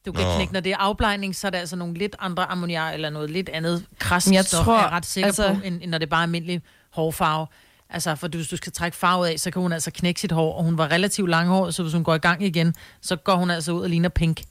Du 0.06 0.12
kan 0.12 0.22
Nå. 0.22 0.28
ikke 0.28 0.36
knække, 0.36 0.54
når 0.54 0.60
det 0.60 0.72
er 0.72 0.78
afblejning, 0.78 1.36
så 1.36 1.48
er 1.48 1.52
det 1.52 1.58
altså 1.58 1.76
nogle 1.76 1.94
lidt 1.94 2.16
andre 2.20 2.52
ammoniak 2.52 2.94
eller 2.94 3.10
noget 3.10 3.30
lidt 3.30 3.50
andet 3.50 3.86
krast 4.00 4.28
Men 4.28 4.34
jeg 4.34 4.46
tror, 4.46 4.78
er 4.78 4.90
ret 4.90 5.06
sikker 5.06 5.28
altså... 5.28 5.44
altså- 5.44 5.62
på, 5.62 5.68
end, 5.68 5.80
end 5.82 5.92
når 5.92 5.98
det 5.98 6.06
er 6.06 6.10
bare 6.10 6.24
almindelig 6.24 6.62
hårfarve. 6.90 7.48
Altså, 7.90 8.16
for 8.16 8.28
hvis 8.28 8.48
du 8.48 8.58
skal 8.58 8.72
trække 8.72 8.98
farve 8.98 9.30
af, 9.30 9.40
så 9.40 9.52
kan 9.52 9.62
hun 9.62 9.72
altså 9.72 9.92
knække 9.92 10.22
sit 10.22 10.32
hår, 10.32 10.58
og 10.58 10.64
hun 10.64 10.78
var 10.78 10.92
relativt 10.92 11.30
langhåret, 11.30 11.76
så 11.76 11.84
hvis 11.84 11.94
hun 11.94 12.04
går 12.04 12.16
i 12.16 12.18
gang 12.18 12.44
igen, 12.44 12.76
så 13.02 13.16
går 13.16 13.36
hun 13.36 13.50
altså 13.50 13.72
ud 13.72 13.82
og 13.82 13.90
ligner 13.90 14.10
pink. 14.10 14.42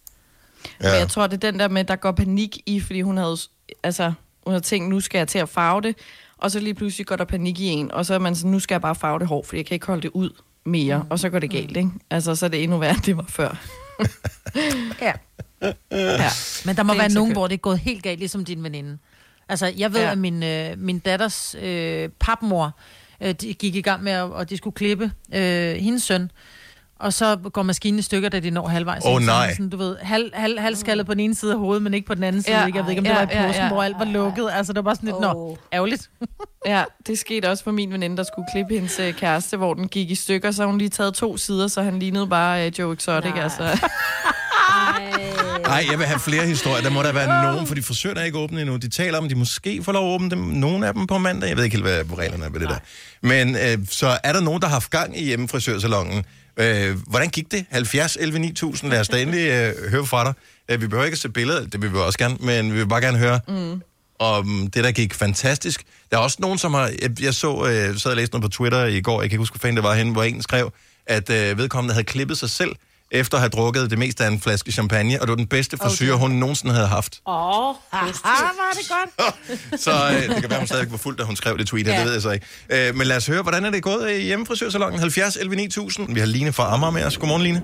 Ja. 0.82 0.90
Men 0.90 0.98
jeg 1.00 1.08
tror, 1.08 1.26
det 1.26 1.44
er 1.44 1.50
den 1.50 1.60
der 1.60 1.68
med, 1.68 1.84
der 1.84 1.96
går 1.96 2.12
panik 2.12 2.58
i, 2.66 2.80
fordi 2.80 3.00
hun 3.00 3.16
havde, 3.16 3.36
altså, 3.82 4.12
hun 4.44 4.52
havde 4.52 4.64
tænkt, 4.64 4.90
nu 4.90 5.00
skal 5.00 5.18
jeg 5.18 5.28
til 5.28 5.38
at 5.38 5.48
farve 5.48 5.80
det, 5.80 5.96
og 6.38 6.50
så 6.50 6.60
lige 6.60 6.74
pludselig 6.74 7.06
går 7.06 7.16
der 7.16 7.24
panik 7.24 7.60
i 7.60 7.66
en, 7.66 7.92
og 7.92 8.06
så 8.06 8.14
er 8.14 8.18
man 8.18 8.36
sådan, 8.36 8.50
nu 8.50 8.60
skal 8.60 8.74
jeg 8.74 8.82
bare 8.82 8.94
farve 8.94 9.18
det 9.18 9.26
hår, 9.26 9.42
fordi 9.42 9.56
jeg 9.56 9.66
kan 9.66 9.74
ikke 9.74 9.86
holde 9.86 10.02
det 10.02 10.10
ud 10.14 10.30
mere, 10.64 10.98
mm. 10.98 11.10
og 11.10 11.18
så 11.18 11.28
går 11.28 11.38
det 11.38 11.50
galt, 11.50 11.76
ikke? 11.76 11.90
Altså, 12.10 12.34
så 12.34 12.46
er 12.46 12.50
det 12.50 12.62
endnu 12.62 12.78
værre, 12.78 12.94
end 12.94 13.02
det 13.02 13.16
var 13.16 13.26
før. 13.28 13.56
Ja. 15.00 15.12
ja. 15.92 16.30
Men 16.64 16.76
der 16.76 16.82
må 16.82 16.94
være 16.94 17.08
nogen, 17.08 17.32
hvor 17.32 17.46
det 17.46 17.54
er 17.54 17.58
gået 17.58 17.78
helt 17.78 18.02
galt, 18.02 18.18
ligesom 18.18 18.44
din 18.44 18.62
veninde. 18.62 18.98
Altså, 19.48 19.72
jeg 19.76 19.92
ved, 19.92 20.00
ja. 20.00 20.10
at 20.10 20.18
min, 20.18 20.42
øh, 20.42 20.78
min 20.78 20.98
datters 20.98 21.56
øh, 21.60 22.08
papmor 22.20 22.78
øh, 23.22 23.34
de 23.34 23.54
gik 23.54 23.74
i 23.74 23.80
gang 23.80 24.02
med, 24.02 24.12
at, 24.12 24.22
og 24.22 24.50
de 24.50 24.56
skulle 24.56 24.74
klippe 24.74 25.12
øh, 25.34 25.74
hendes 25.74 26.02
søn. 26.02 26.30
Og 27.00 27.12
så 27.12 27.36
går 27.52 27.62
maskinen 27.62 27.98
i 27.98 28.02
stykker, 28.02 28.28
da 28.28 28.40
de 28.40 28.50
når 28.50 28.68
halvvejs. 28.68 29.02
Åh, 29.06 29.20
Så 29.20 29.26
nej. 29.26 29.52
Sådan, 29.52 29.68
du 29.68 29.76
ved, 29.76 29.96
halv, 30.02 30.30
halv, 30.34 30.58
halvskaldet 30.58 31.06
på 31.06 31.14
den 31.14 31.20
ene 31.20 31.34
side 31.34 31.52
af 31.52 31.58
hovedet, 31.58 31.82
men 31.82 31.94
ikke 31.94 32.06
på 32.06 32.14
den 32.14 32.22
anden 32.22 32.42
side. 32.42 32.58
Ja, 32.58 32.66
ikke? 32.66 32.76
Jeg 32.78 32.84
ved 32.84 32.90
ikke, 32.90 33.00
om 33.00 33.04
det 33.04 33.10
ja, 33.10 33.16
var 33.18 33.32
i 33.32 33.36
ja, 33.36 33.46
påsken, 33.46 33.62
ja. 33.64 33.68
hvor 33.72 33.82
alt 33.82 33.98
var 33.98 34.04
lukket. 34.04 34.48
Altså, 34.52 34.72
det 34.72 34.76
var 34.76 34.82
bare 34.82 34.96
sådan 34.96 35.06
lidt, 35.06 35.20
nå, 35.20 35.58
ærgerligt. 35.72 36.10
Ja, 36.66 36.84
det 37.06 37.18
skete 37.18 37.50
også 37.50 37.64
for 37.64 37.70
min 37.70 37.92
veninde, 37.92 38.16
der 38.16 38.22
skulle 38.22 38.46
klippe 38.52 38.74
hendes 38.74 38.98
øh, 38.98 39.14
kæreste, 39.14 39.56
hvor 39.56 39.74
den 39.74 39.88
gik 39.88 40.10
i 40.10 40.14
stykker, 40.14 40.50
så 40.50 40.64
hun 40.66 40.78
lige 40.78 40.88
taget 40.88 41.14
to 41.14 41.36
sider, 41.36 41.68
så 41.68 41.82
han 41.82 41.98
lignede 41.98 42.26
bare 42.26 42.66
øh, 42.66 42.78
Joe 42.78 42.94
Exotic, 42.94 43.30
Nej. 43.34 43.42
altså. 43.42 43.62
Nej, 45.68 45.86
jeg 45.90 45.98
vil 45.98 46.06
have 46.06 46.20
flere 46.20 46.46
historier. 46.46 46.82
Der 46.82 46.90
må 46.90 47.02
der 47.02 47.12
være 47.12 47.52
nogen, 47.52 47.66
for 47.66 47.74
de 47.74 47.82
frisører 47.82 48.14
er 48.14 48.24
ikke 48.24 48.38
åbne 48.38 48.60
endnu. 48.60 48.76
De 48.76 48.88
taler 48.90 49.18
om, 49.18 49.24
at 49.24 49.30
de 49.30 49.34
måske 49.34 49.84
får 49.84 49.92
lov 49.92 50.08
at 50.10 50.14
åbne 50.14 50.30
dem. 50.30 50.38
Nogle 50.38 50.86
af 50.86 50.94
dem 50.94 51.06
på 51.06 51.18
mandag. 51.18 51.48
Jeg 51.48 51.56
ved 51.56 51.64
ikke 51.64 51.76
helt, 51.76 51.86
hvad 51.86 52.18
reglerne 52.18 52.44
er 52.44 52.50
ved 52.50 52.60
det 52.60 52.68
der. 52.68 52.78
Men 53.22 53.56
øh, 53.56 53.78
så 53.90 54.18
er 54.24 54.32
der 54.32 54.40
nogen, 54.40 54.60
der 54.62 54.66
har 54.68 54.74
haft 54.74 54.90
gang 54.90 55.18
i 55.20 55.24
hjemmefrisørsalongen. 55.24 56.24
Øh, 56.56 56.96
hvordan 57.06 57.28
gik 57.28 57.52
det? 57.52 57.64
70, 57.70 58.16
11, 58.20 58.38
9000. 58.38 58.90
Lad 58.90 59.00
os 59.00 59.08
da 59.08 59.22
endelig 59.22 59.48
øh, 59.50 59.90
høre 59.90 60.06
fra 60.06 60.24
dig. 60.24 60.34
Øh, 60.68 60.80
vi 60.80 60.86
behøver 60.86 61.04
ikke 61.04 61.14
at 61.14 61.18
se 61.18 61.28
billeder, 61.28 61.66
det 61.66 61.82
vil 61.82 61.92
vi 61.92 61.98
også 61.98 62.18
gerne, 62.18 62.36
men 62.40 62.72
vi 62.72 62.78
vil 62.78 62.88
bare 62.88 63.00
gerne 63.00 63.18
høre 63.18 63.40
Mm. 63.48 63.82
om 64.18 64.70
det, 64.74 64.84
der 64.84 64.90
gik 64.92 65.14
fantastisk. 65.14 65.82
Der 66.10 66.16
er 66.16 66.20
også 66.20 66.36
nogen, 66.40 66.58
som 66.58 66.74
har... 66.74 66.90
Jeg, 67.02 67.22
jeg 67.22 67.34
så, 67.34 67.66
øh, 67.66 67.98
sad 67.98 68.10
og 68.10 68.16
læste 68.16 68.32
noget 68.34 68.42
på 68.42 68.48
Twitter 68.56 68.84
i 68.84 69.00
går, 69.00 69.20
jeg 69.22 69.30
kan 69.30 69.34
ikke 69.34 69.40
huske, 69.40 69.54
hvad 69.54 69.60
fanden 69.60 69.76
det 69.76 69.84
var 69.84 69.94
henne, 69.94 70.12
hvor 70.12 70.22
en 70.22 70.42
skrev, 70.42 70.72
at 71.06 71.30
øh, 71.30 71.58
vedkommende 71.58 71.94
havde 71.94 72.04
klippet 72.04 72.38
sig 72.38 72.50
selv, 72.50 72.70
efter 73.10 73.34
at 73.36 73.40
have 73.40 73.50
drukket 73.58 73.90
det 73.90 73.98
meste 73.98 74.24
af 74.24 74.28
en 74.28 74.40
flaske 74.40 74.72
champagne, 74.72 75.14
og 75.20 75.26
det 75.26 75.28
var 75.28 75.36
den 75.36 75.46
bedste 75.46 75.76
frisyr, 75.76 76.14
hun 76.14 76.30
nogensinde 76.30 76.74
havde 76.74 76.88
haft. 76.98 77.12
Åh, 77.26 77.68
oh, 77.68 77.74
var 77.92 78.72
det 78.78 78.86
godt. 78.96 79.10
Så 79.86 79.90
øh, 79.90 80.34
det 80.34 80.40
kan 80.42 80.50
være, 80.50 80.58
hun 80.58 80.66
stadig 80.66 80.90
var 80.90 80.96
fuld, 81.06 81.16
da 81.16 81.24
hun 81.24 81.36
skrev 81.36 81.58
det 81.58 81.66
tweet, 81.66 81.86
ja. 81.86 81.92
Ja. 81.92 81.98
det 81.98 82.06
ved 82.06 82.12
jeg 82.12 82.22
så 82.22 82.30
ikke. 82.30 82.46
Øh, 82.74 82.96
men 82.98 83.06
lad 83.06 83.16
os 83.16 83.26
høre, 83.26 83.42
hvordan 83.42 83.64
er 83.64 83.70
det 83.70 83.82
gået 83.82 84.04
i 84.10 84.22
hjemmefrisørsalongen? 84.30 85.00
70 85.00 85.36
11 85.36 85.56
9000. 85.56 86.14
Vi 86.14 86.20
har 86.20 86.26
Line 86.26 86.52
fra 86.52 86.64
Amager 86.74 86.90
med 86.90 87.04
os. 87.08 87.18
Godmorgen, 87.18 87.42
Line. 87.42 87.60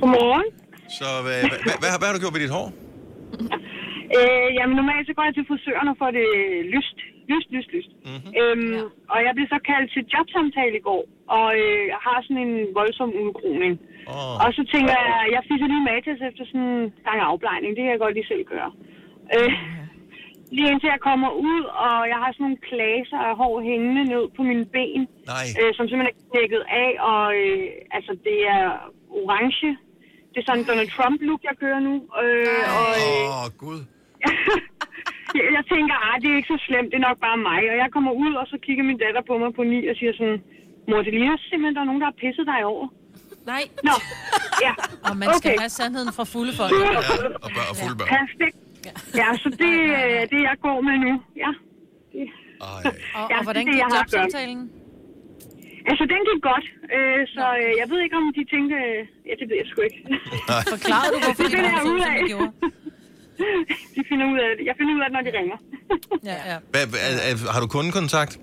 Godmorgen. 0.00 0.44
Så 0.98 1.08
øh, 1.18 1.24
hvad, 1.24 1.34
hvad, 1.64 1.76
hvad, 1.80 1.98
hvad 2.00 2.08
har 2.08 2.14
du 2.16 2.20
gjort 2.24 2.34
ved 2.34 2.40
dit 2.40 2.50
hår? 2.58 2.66
Øh, 4.16 4.48
jamen 4.58 4.74
normalt 4.80 5.04
så 5.08 5.12
går 5.16 5.24
jeg 5.28 5.34
til 5.38 5.44
frisøren 5.50 5.88
og 5.92 5.96
får 6.02 6.10
det 6.20 6.28
lyst. 6.76 6.98
Lyst, 7.30 7.48
lyst, 7.56 7.70
lyst. 7.76 7.90
Mm-hmm. 8.08 8.32
Øhm, 8.40 8.72
ja. 8.78 8.84
Og 9.12 9.18
jeg 9.26 9.32
blev 9.36 9.46
så 9.54 9.58
kaldt 9.70 9.88
til 9.94 10.02
jobsamtale 10.14 10.76
i 10.80 10.84
går, 10.88 11.02
og 11.38 11.48
øh, 11.62 11.82
jeg 11.92 12.00
har 12.06 12.18
sådan 12.22 12.42
en 12.46 12.54
voldsom 12.78 13.10
udgroning. 13.22 13.74
Oh. 14.14 14.34
Og 14.44 14.48
så 14.56 14.62
tænker 14.72 14.94
jeg, 15.08 15.20
jeg 15.34 15.42
fiser 15.48 15.66
lige 15.72 15.88
matas 15.90 16.20
efter 16.28 16.44
sådan 16.50 16.68
en 16.76 16.92
gang 17.06 17.18
afblejning. 17.30 17.70
Det 17.76 17.82
kan 17.82 17.92
jeg 17.94 18.02
godt 18.04 18.14
lige 18.14 18.30
selv 18.32 18.44
gøre. 18.54 18.70
Øh, 19.36 19.52
lige 20.56 20.70
indtil 20.72 20.94
jeg 20.94 21.06
kommer 21.10 21.30
ud, 21.50 21.62
og 21.86 21.96
jeg 22.12 22.18
har 22.22 22.30
sådan 22.32 22.44
nogle 22.44 22.64
klaser 22.70 23.20
af 23.28 23.36
hår 23.40 23.54
hængende 23.68 24.04
ned 24.12 24.24
på 24.36 24.42
mine 24.50 24.66
ben, 24.74 25.00
Nej. 25.32 25.46
øh, 25.60 25.70
som 25.76 25.84
simpelthen 25.88 26.14
er 26.14 26.20
knækket 26.30 26.62
af, 26.84 26.90
og 27.10 27.24
øh, 27.42 27.66
altså 27.96 28.12
det 28.26 28.38
er 28.56 28.64
orange. 29.20 29.70
Det 30.32 30.38
er 30.40 30.46
sådan 30.46 30.60
en 30.60 30.68
Donald 30.70 30.90
Trump-look, 30.96 31.42
jeg 31.48 31.56
kører 31.62 31.80
nu. 31.88 31.94
Øh, 32.22 32.64
og, 32.80 32.92
øh, 33.04 33.28
Åh, 33.28 33.44
oh, 33.44 33.48
Gud. 33.62 33.80
jeg, 35.56 35.64
tænker, 35.74 35.94
ah, 36.08 36.14
det 36.22 36.28
er 36.32 36.36
ikke 36.40 36.52
så 36.54 36.58
slemt, 36.68 36.88
det 36.92 36.98
er 37.00 37.06
nok 37.08 37.18
bare 37.26 37.38
mig. 37.50 37.60
Og 37.72 37.76
jeg 37.82 37.88
kommer 37.94 38.12
ud, 38.24 38.32
og 38.40 38.46
så 38.52 38.56
kigger 38.66 38.84
min 38.90 38.98
datter 39.04 39.22
på 39.30 39.34
mig 39.42 39.50
på 39.58 39.62
ni 39.72 39.80
og 39.90 39.94
siger 40.00 40.12
sådan, 40.18 40.38
mor, 40.88 41.00
det 41.06 41.12
ligner 41.18 41.36
simpelthen, 41.50 41.74
der 41.76 41.82
er 41.84 41.88
nogen, 41.90 42.02
der 42.02 42.08
har 42.12 42.16
pisset 42.22 42.46
dig 42.52 42.60
over. 42.72 42.86
Nej. 43.52 43.62
Nå, 43.88 43.94
ja. 44.66 44.72
Og 45.08 45.14
man 45.22 45.28
skal 45.38 45.50
Okay. 45.52 45.60
have 45.64 45.72
sandheden 45.80 46.10
fra 46.16 46.24
fulde 46.34 46.52
folk. 46.60 46.72
Ja, 46.72 46.90
og, 47.44 47.50
bør, 47.56 47.64
og 47.70 47.74
fulde 47.80 47.96
børn. 47.98 48.08
Perfekt. 48.18 48.56
Ja, 49.20 49.28
så 49.42 49.48
det 49.62 49.74
er 50.20 50.24
det, 50.32 50.40
jeg 50.50 50.56
går 50.66 50.78
med 50.88 50.96
nu. 51.06 51.12
Ja. 51.44 51.50
Det, 52.12 52.24
Og, 52.66 52.76
Ja, 53.30 53.36
og 53.38 53.42
hvordan 53.46 53.62
det 53.66 53.74
det, 53.74 53.82
gik 53.82 53.96
jobsamtalen? 53.98 54.62
altså, 55.90 56.04
den 56.12 56.20
gik 56.28 56.40
godt. 56.50 56.66
Øh, 56.96 57.20
så 57.36 57.44
øh, 57.62 57.70
jeg 57.80 57.86
ved 57.90 57.98
ikke, 58.04 58.16
om 58.20 58.24
de 58.38 58.42
tænkte... 58.54 58.76
Øh, 58.90 59.00
ja, 59.28 59.32
det 59.40 59.46
ved 59.50 59.56
jeg 59.62 59.66
sgu 59.70 59.78
ikke. 59.88 60.00
Forklarede 60.74 61.10
du, 61.14 61.18
hvorfor 61.24 61.42
det 61.42 61.52
de 61.52 61.56
finder 61.56 61.70
var 61.70 61.78
jeg 61.78 61.86
så 61.86 61.90
ud 61.92 61.96
ud, 61.96 62.00
som 62.06 62.14
af. 62.16 62.20
de 62.22 62.28
gjorde? 62.32 62.50
De 63.94 64.00
finder 64.08 64.26
ud 64.32 64.38
af 64.38 64.50
det. 64.58 64.66
Jeg 64.66 64.74
finder 64.78 64.94
ud 64.94 65.00
af 65.00 65.06
det, 65.10 65.12
når 65.12 65.30
de 65.30 65.38
ringer. 65.38 65.56
Ja, 66.30 66.52
ja. 66.52 66.58
Hvad, 66.70 66.82
er, 66.82 67.30
er, 67.30 67.52
har 67.52 67.60
du 67.60 67.66
kundekontakt? 67.66 68.38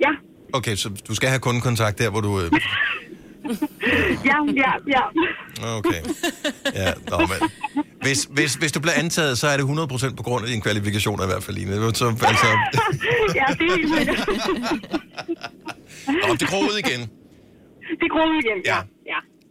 Ja. 0.00 0.10
Okay, 0.52 0.76
så 0.76 0.88
du 1.08 1.14
skal 1.14 1.28
have 1.28 1.40
kundekontakt 1.40 1.98
der, 1.98 2.10
hvor 2.10 2.20
du... 2.20 2.40
Øh, 2.40 2.50
Ja, 4.24 4.36
ja, 4.56 4.72
ja. 4.88 5.02
okay. 5.78 6.02
Ja, 6.74 6.92
nå, 7.10 7.18
men, 7.18 7.50
hvis, 8.02 8.28
hvis, 8.30 8.54
hvis 8.54 8.72
du 8.72 8.80
bliver 8.80 8.94
antaget, 8.94 9.38
så 9.38 9.46
er 9.48 9.56
det 9.56 9.64
100% 9.64 10.14
på 10.14 10.22
grund 10.22 10.44
af 10.44 10.50
dine 10.50 10.62
kvalifikationer 10.62 11.24
i 11.24 11.26
hvert 11.26 11.42
fald, 11.42 11.56
Line. 11.56 11.94
Så, 11.94 12.06
altså, 12.06 12.46
ja, 13.34 13.44
det 13.58 13.66
er 13.66 13.76
helt 13.76 13.94
sikkert. 13.98 14.28
og 16.30 16.40
det 16.40 16.48
gror 16.48 16.60
ud 16.62 16.78
igen. 16.78 17.00
Det 18.00 18.10
gror 18.10 18.26
ud 18.30 18.38
igen, 18.44 18.58
ja. 18.66 18.76
Ja. 18.76 18.80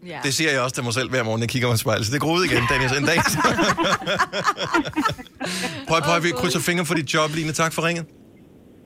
Ja. 0.08 0.20
Det 0.24 0.34
siger 0.34 0.52
jeg 0.52 0.62
også 0.62 0.76
til 0.76 0.84
mig 0.84 0.94
selv 0.94 1.10
hver 1.10 1.24
morgen, 1.24 1.42
jeg 1.42 1.50
kigger 1.50 1.68
mig 1.68 1.76
i 1.76 1.78
spejlet. 1.78 2.06
Så 2.06 2.14
det 2.14 2.22
gror 2.22 2.34
ud 2.34 2.46
igen, 2.46 2.64
Dennis. 2.72 2.92
En 2.92 3.06
dag. 3.06 3.18
prøv, 5.90 6.02
prøv, 6.02 6.24
vi 6.24 6.32
krydser 6.32 6.60
fingre 6.60 6.86
for 6.86 6.94
dit 6.94 7.14
job, 7.14 7.30
Line. 7.36 7.52
Tak 7.52 7.74
for 7.74 7.82
ringet. 7.88 8.06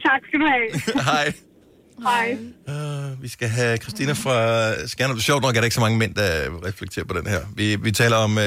Tak 0.07 0.21
skal 0.27 0.39
du 0.39 0.45
have. 0.45 0.67
Hej. 1.11 1.33
Hej. 2.07 2.37
Uh, 2.67 3.23
vi 3.23 3.27
skal 3.27 3.47
have 3.47 3.77
Christina 3.77 4.11
fra 4.11 4.37
Skanderborg. 4.87 5.21
Sjovt 5.21 5.41
nok 5.41 5.55
er 5.55 5.59
der 5.59 5.63
ikke 5.63 5.75
så 5.75 5.81
mange 5.81 5.97
mænd, 5.97 6.15
der 6.15 6.29
reflekterer 6.67 7.05
på 7.05 7.13
den 7.13 7.27
her. 7.27 7.39
Vi, 7.55 7.75
vi 7.75 7.91
taler 7.91 8.17
om 8.17 8.37
uh, 8.37 8.43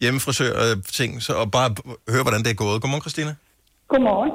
hjemmefrisør 0.00 0.52
og 0.60 0.84
ting, 0.84 1.22
så, 1.22 1.32
og 1.32 1.50
bare 1.50 1.70
høre, 2.08 2.22
hvordan 2.22 2.42
det 2.44 2.50
er 2.50 2.54
gået. 2.54 2.82
Godmorgen, 2.82 3.02
Christina. 3.02 3.34
Godmorgen. 3.88 4.30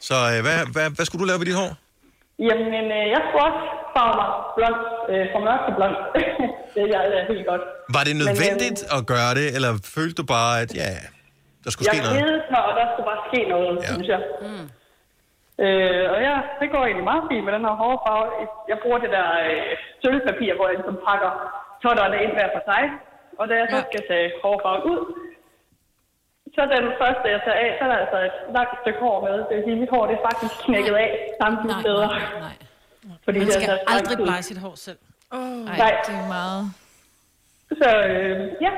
Så 0.00 0.14
uh, 0.14 0.40
hvad, 0.46 0.58
hvad, 0.72 0.90
hvad 0.90 1.04
skulle 1.04 1.20
du 1.22 1.26
lave 1.26 1.38
ved 1.38 1.46
dit 1.46 1.54
hår? 1.54 1.70
Jamen, 2.48 2.86
øh, 2.98 3.06
jeg 3.14 3.20
skulle 3.24 3.44
også 3.48 3.83
farve 3.96 4.14
mig 4.20 4.30
blond, 4.56 4.78
øh, 5.12 5.24
fra 5.32 5.38
mørk 5.46 5.60
til 5.66 5.74
blond. 5.78 5.96
det 6.74 6.80
er 6.84 6.88
jeg 6.94 7.00
er 7.18 7.24
helt 7.32 7.46
godt. 7.50 7.62
Var 7.96 8.02
det 8.06 8.14
Men, 8.14 8.20
nødvendigt 8.22 8.80
at 8.96 9.00
gøre 9.12 9.32
det, 9.38 9.46
eller 9.56 9.70
følte 9.96 10.16
du 10.20 10.24
bare, 10.36 10.54
at 10.64 10.70
ja, 10.82 10.90
der 11.64 11.70
skulle 11.72 11.86
ske 11.88 11.96
jeg 11.96 12.04
noget? 12.06 12.18
kedede 12.20 12.40
mig, 12.54 12.62
og 12.68 12.72
der 12.78 12.84
skulle 12.90 13.08
bare 13.12 13.22
ske 13.28 13.40
noget, 13.54 13.74
ja. 13.84 13.90
synes 13.96 14.08
jeg. 14.14 14.20
Mm. 14.44 14.66
Øh, 15.64 16.04
og 16.14 16.18
ja, 16.28 16.36
det 16.60 16.66
går 16.72 16.82
egentlig 16.88 17.08
meget 17.12 17.24
fint 17.30 17.44
med 17.46 17.52
den 17.56 17.64
her 17.68 17.74
hårde 17.82 17.98
farve. 18.04 18.24
Jeg 18.72 18.78
bruger 18.82 18.98
det 19.04 19.10
der 19.18 19.28
øh, 19.44 19.62
sølvpapir, 20.02 20.52
hvor 20.56 20.66
jeg 20.68 20.76
ligesom 20.78 20.98
pakker 21.08 21.32
totterne 21.84 22.16
ind 22.24 22.32
hver 22.36 22.48
for 22.56 22.62
sig. 22.70 22.82
Og 23.40 23.44
da 23.48 23.54
jeg 23.60 23.68
så 23.74 23.78
skal 23.88 24.02
tage 24.10 24.26
hårfarven 24.42 24.82
ud, 24.92 25.00
så 26.56 26.62
den 26.74 26.84
første, 27.00 27.26
jeg 27.34 27.40
tager 27.46 27.60
af, 27.64 27.70
så 27.78 27.82
er 27.84 27.90
der 27.92 27.98
altså 28.04 28.18
et 28.28 28.36
langt 28.56 28.74
stykke 28.82 29.00
hår 29.04 29.16
med. 29.26 29.36
Det 29.48 29.54
er 29.58 29.62
hele 29.68 29.80
mit 29.82 29.92
hår, 29.94 30.02
det 30.08 30.14
er 30.18 30.24
faktisk 30.28 30.54
knækket 30.66 30.94
af 31.04 31.10
samtlige 31.40 31.76
steder. 31.82 32.08
Nej. 32.46 32.63
Fordi 33.24 33.38
Man 33.38 33.50
skal 33.50 33.62
taget 33.62 33.80
lang 33.88 33.98
aldrig 33.98 34.16
blege 34.18 34.42
sit 34.42 34.58
hår 34.58 34.74
selv. 34.76 34.96
Oh, 35.30 35.40
Ej, 35.40 35.76
Nej. 35.78 35.92
det 36.06 36.14
er 36.14 36.28
meget... 36.28 36.70
Så 37.68 37.88
øh, 38.08 38.40
ja, 38.60 38.70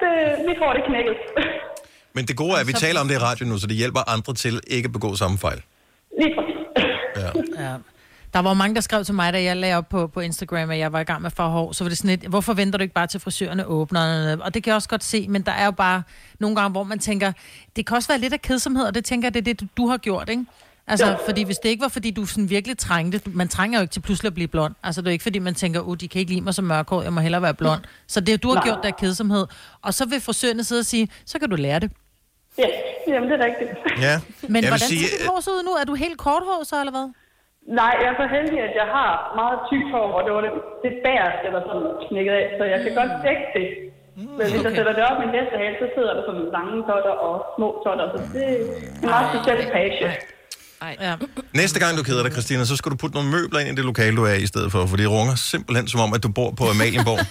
det, 0.00 0.46
mit 0.48 0.58
hår 0.58 0.72
det 0.72 0.82
er 0.82 0.86
knækket. 0.88 1.16
Men 2.16 2.24
det 2.26 2.36
gode 2.36 2.52
er, 2.52 2.56
at 2.56 2.66
vi 2.66 2.72
taler 2.72 3.00
om 3.00 3.08
det 3.08 3.14
i 3.14 3.18
radioen 3.18 3.50
nu, 3.52 3.58
så 3.58 3.66
det 3.66 3.76
hjælper 3.76 4.10
andre 4.10 4.34
til 4.34 4.60
ikke 4.66 4.86
at 4.86 4.92
begå 4.92 5.14
samme 5.14 5.38
fejl. 5.38 5.62
Lige 6.20 6.34
præcis. 6.36 6.56
Ja. 7.16 7.30
Ja. 7.70 7.76
Der 8.32 8.42
var 8.42 8.54
mange, 8.54 8.74
der 8.74 8.80
skrev 8.80 9.04
til 9.04 9.14
mig, 9.14 9.32
da 9.32 9.42
jeg 9.42 9.56
lagde 9.56 9.76
op 9.76 9.88
på, 9.88 10.06
på 10.06 10.20
Instagram, 10.20 10.70
at 10.70 10.78
jeg 10.78 10.92
var 10.92 11.00
i 11.00 11.04
gang 11.04 11.22
med 11.22 11.30
farve 11.30 11.50
hår, 11.50 11.72
så 11.72 11.84
var 11.84 11.88
det 11.88 11.98
sådan 11.98 12.10
lidt, 12.10 12.26
hvorfor 12.26 12.54
venter 12.54 12.78
du 12.78 12.82
ikke 12.82 12.94
bare 12.94 13.06
til 13.06 13.20
frisørerne 13.20 13.66
åbner? 13.66 14.36
Og 14.40 14.54
det 14.54 14.62
kan 14.62 14.70
jeg 14.70 14.76
også 14.76 14.88
godt 14.88 15.04
se, 15.04 15.28
men 15.28 15.42
der 15.42 15.52
er 15.52 15.64
jo 15.64 15.70
bare 15.70 16.02
nogle 16.38 16.56
gange, 16.56 16.70
hvor 16.70 16.82
man 16.82 16.98
tænker, 16.98 17.32
det 17.76 17.86
kan 17.86 17.96
også 17.96 18.08
være 18.08 18.18
lidt 18.18 18.32
af 18.32 18.42
kedsomhed, 18.42 18.84
og 18.86 18.94
det 18.94 19.04
tænker 19.04 19.26
jeg, 19.26 19.34
det 19.34 19.48
er 19.48 19.54
det, 19.54 19.68
du 19.76 19.88
har 19.88 19.96
gjort, 19.96 20.28
ikke? 20.28 20.44
Altså, 20.88 21.06
Jo. 21.06 21.16
fordi 21.28 21.42
hvis 21.44 21.58
det 21.58 21.68
ikke 21.68 21.82
var, 21.82 21.88
fordi 21.88 22.10
du 22.10 22.26
sådan 22.26 22.50
virkelig 22.50 22.78
trængte, 22.78 23.20
man 23.40 23.48
trænger 23.48 23.78
jo 23.78 23.82
ikke 23.82 23.92
til 23.96 24.00
pludselig 24.00 24.28
at 24.32 24.34
blive 24.34 24.48
blond. 24.48 24.74
Altså, 24.86 25.00
det 25.00 25.06
er 25.06 25.10
jo 25.10 25.18
ikke, 25.18 25.22
fordi 25.28 25.38
man 25.38 25.54
tænker, 25.54 25.80
oh, 25.88 25.96
de 26.00 26.08
kan 26.08 26.18
ikke 26.20 26.32
lide 26.32 26.44
mig 26.48 26.54
som 26.54 26.64
mørkhåret, 26.64 27.04
jeg 27.04 27.12
må 27.12 27.20
hellere 27.20 27.42
være 27.48 27.54
blond. 27.62 27.80
Så 28.06 28.18
det, 28.20 28.42
du 28.42 28.48
har 28.48 28.54
Nej. 28.54 28.64
gjort, 28.66 28.78
der 28.82 28.88
er 28.94 28.98
kedsomhed. 29.04 29.44
Og 29.86 29.90
så 29.98 30.02
vil 30.10 30.20
frisørerne 30.26 30.64
sidde 30.64 30.80
og 30.84 30.88
sige, 30.94 31.08
så 31.30 31.34
kan 31.38 31.48
du 31.52 31.56
lære 31.66 31.78
det. 31.84 31.90
Ja, 32.62 32.68
jamen 33.12 33.26
det 33.30 33.36
er 33.40 33.44
rigtigt. 33.50 33.70
Ja. 34.06 34.14
Men 34.54 34.60
jeg 34.62 34.70
hvordan 34.72 34.88
sige, 34.92 35.06
ser 35.06 35.18
dit 35.18 35.26
hår 35.30 35.38
så 35.46 35.50
ud 35.56 35.62
nu? 35.68 35.72
Er 35.82 35.86
du 35.90 35.94
helt 36.04 36.18
korthåret 36.26 36.66
så, 36.70 36.76
eller 36.82 36.94
hvad? 36.96 37.06
Nej, 37.80 37.94
jeg 38.02 38.08
er 38.12 38.16
så 38.22 38.26
heldig, 38.36 38.58
at 38.68 38.74
jeg 38.82 38.88
har 38.98 39.10
meget 39.40 39.58
tykt 39.70 39.88
hår, 39.94 40.08
og 40.18 40.22
det 40.26 40.32
var 40.36 40.42
det, 40.46 40.52
det 40.84 40.92
bagerste, 41.04 41.46
der 41.54 41.60
sådan 41.68 41.88
knækket 42.06 42.34
af, 42.40 42.44
så 42.58 42.62
jeg 42.72 42.78
kan 42.84 42.92
godt 43.00 43.12
dække 43.26 43.46
det. 43.56 43.66
Men 44.38 44.46
hvis 44.48 44.52
jeg 44.54 44.60
okay. 44.60 44.76
sætter 44.78 44.94
det 44.98 45.04
op 45.10 45.18
i 45.26 45.26
næste 45.36 45.54
hal, 45.62 45.72
så 45.82 45.86
sidder 45.96 46.12
der 46.18 46.22
sådan 46.28 46.46
lange 46.56 46.76
totter 46.88 47.14
og 47.28 47.34
små 47.56 47.68
totter, 47.84 48.06
så 48.12 48.18
det 48.34 48.44
er 48.52 48.56
en 49.02 49.08
meget 49.14 49.26
speciel 49.32 49.60
page. 49.76 50.06
Ja. 51.00 51.16
næste 51.52 51.80
gang 51.80 51.98
du 51.98 52.02
keder 52.02 52.22
dig, 52.22 52.32
Christina, 52.32 52.64
så 52.64 52.76
skal 52.76 52.92
du 52.92 52.96
putte 52.96 53.14
nogle 53.16 53.30
møbler 53.30 53.60
ind 53.60 53.68
i 53.68 53.74
det 53.74 53.84
lokale, 53.84 54.16
du 54.16 54.24
er 54.24 54.32
i 54.32 54.42
i 54.42 54.46
stedet 54.46 54.72
for, 54.72 54.86
for 54.86 54.96
det 54.96 55.10
runger 55.10 55.34
simpelthen 55.34 55.88
som 55.88 56.00
om, 56.00 56.12
at 56.14 56.22
du 56.22 56.28
bor 56.28 56.50
på 56.50 56.64
Amalienborg. 56.70 57.18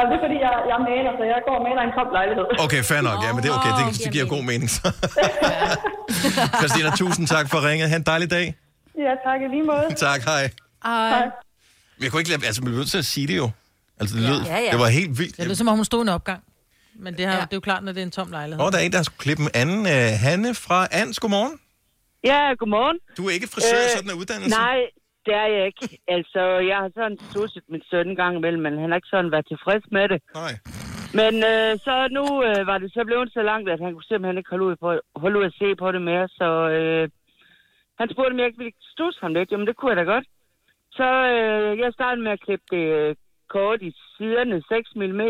Og 0.00 0.06
det 0.08 0.14
er 0.18 0.22
fordi, 0.26 0.38
jeg, 0.46 0.52
jeg 0.70 0.76
er 0.80 0.84
maler, 0.90 1.12
så 1.18 1.24
jeg 1.34 1.40
går 1.48 1.54
og 1.58 1.62
maler 1.68 1.82
en 1.88 1.92
top 1.98 2.10
lejlighed. 2.18 2.44
Okay, 2.64 2.82
fair 2.90 3.00
nok. 3.00 3.18
Ja, 3.24 3.32
men 3.32 3.42
det 3.42 3.48
er 3.50 3.54
okay. 3.54 3.72
Det, 3.78 4.04
det 4.04 4.12
giver 4.12 4.26
god 4.26 4.42
mening. 4.42 4.70
Så. 4.76 4.92
Christina, 6.58 6.90
tusind 6.96 7.26
tak 7.26 7.50
for 7.50 7.68
ringet. 7.68 7.88
Ha' 7.88 7.96
en 7.96 8.02
dejlig 8.02 8.30
dag. 8.30 8.54
Ja, 8.98 9.12
tak 9.26 9.40
i 9.40 9.48
lige 9.54 9.62
måde. 9.62 9.94
Tak, 10.06 10.20
hej. 10.24 10.50
Ej. 10.84 11.22
Men 11.22 12.02
Jeg 12.02 12.10
kunne 12.10 12.20
ikke 12.20 12.30
lade, 12.30 12.46
altså, 12.46 12.62
man 12.62 12.66
blev 12.66 12.78
nødt 12.78 12.90
til 12.90 12.98
at 12.98 13.04
sige 13.04 13.26
det 13.26 13.36
jo. 13.36 13.50
Altså, 14.00 14.16
det 14.16 14.24
lød, 14.24 14.42
Ja, 14.42 14.58
ja. 14.58 14.70
det 14.70 14.78
var 14.80 14.88
helt 14.88 15.18
vildt. 15.18 15.36
Det 15.36 15.50
er 15.50 15.54
som 15.54 15.68
om, 15.68 15.76
hun 15.76 15.84
stod 15.84 16.00
i 16.00 16.02
en 16.02 16.08
opgang. 16.08 16.42
Men 16.98 17.16
det, 17.16 17.26
har, 17.26 17.32
ja. 17.32 17.40
det 17.40 17.52
er 17.52 17.56
jo 17.56 17.60
klart, 17.60 17.84
når 17.84 17.92
det 17.92 18.00
er 18.00 18.04
en 18.04 18.10
tom 18.10 18.30
lejlighed. 18.30 18.64
Og 18.64 18.72
der 18.72 18.78
er 18.78 18.82
en, 18.82 18.92
der 18.92 19.02
skulle 19.02 19.18
klippe 19.18 19.42
en 19.42 19.50
anden. 19.54 19.80
Uh, 19.80 20.20
Hanne 20.20 20.54
fra 20.54 20.86
Ans, 20.90 21.20
godmorgen. 21.20 21.52
Ja, 22.24 22.54
godmorgen. 22.58 22.98
Du 23.16 23.22
er 23.28 23.32
ikke 23.38 23.48
frisør, 23.54 23.82
sådan 23.96 24.10
af 24.10 24.18
uddannelse? 24.20 24.56
Nej, 24.58 24.78
det 25.26 25.34
er 25.34 25.48
jeg 25.56 25.66
ikke. 25.66 25.98
Altså, 26.08 26.42
jeg 26.70 26.76
har 26.82 26.90
sådan 26.94 27.18
stusset 27.30 27.64
min 27.68 27.82
søn 27.90 28.08
en 28.08 28.16
gang 28.16 28.36
imellem, 28.36 28.62
men 28.62 28.78
han 28.78 28.90
har 28.90 28.96
ikke 28.96 29.14
sådan 29.14 29.32
været 29.34 29.46
tilfreds 29.46 29.84
med 29.90 30.08
det. 30.08 30.20
Nej. 30.34 30.54
Men 31.20 31.34
øh, 31.52 31.72
så 31.86 31.94
nu 32.16 32.24
øh, 32.48 32.66
var 32.70 32.78
det 32.78 32.92
så 32.92 33.02
blevet 33.04 33.32
så 33.32 33.42
langt, 33.42 33.70
at 33.70 33.80
han 33.80 33.92
kunne 33.92 34.10
simpelthen 34.10 34.38
ikke 34.38 34.50
holde 34.50 34.64
ud, 34.64 34.76
på, 34.76 34.88
holde 35.22 35.38
ud 35.38 35.44
at 35.44 35.58
se 35.58 35.68
på 35.82 35.92
det 35.92 36.02
mere, 36.02 36.28
så 36.28 36.48
øh, 36.76 37.08
han 38.00 38.08
spurgte, 38.12 38.32
om 38.32 38.38
jeg 38.38 38.46
ikke 38.46 38.58
ville 38.58 38.72
stusse 38.94 39.20
ham 39.20 39.34
lidt. 39.34 39.50
Jamen, 39.52 39.66
det 39.66 39.76
kunne 39.76 39.90
jeg 39.90 40.00
da 40.06 40.12
godt. 40.14 40.26
Så 40.98 41.08
øh, 41.34 41.78
jeg 41.78 41.92
startede 41.92 42.24
med 42.24 42.32
at 42.32 42.40
klippe 42.40 42.66
det 42.70 42.84
øh, 42.98 43.16
kort 43.48 43.82
i 43.82 43.92
siderne 44.16 44.62
6 44.68 44.90
mm. 44.96 45.22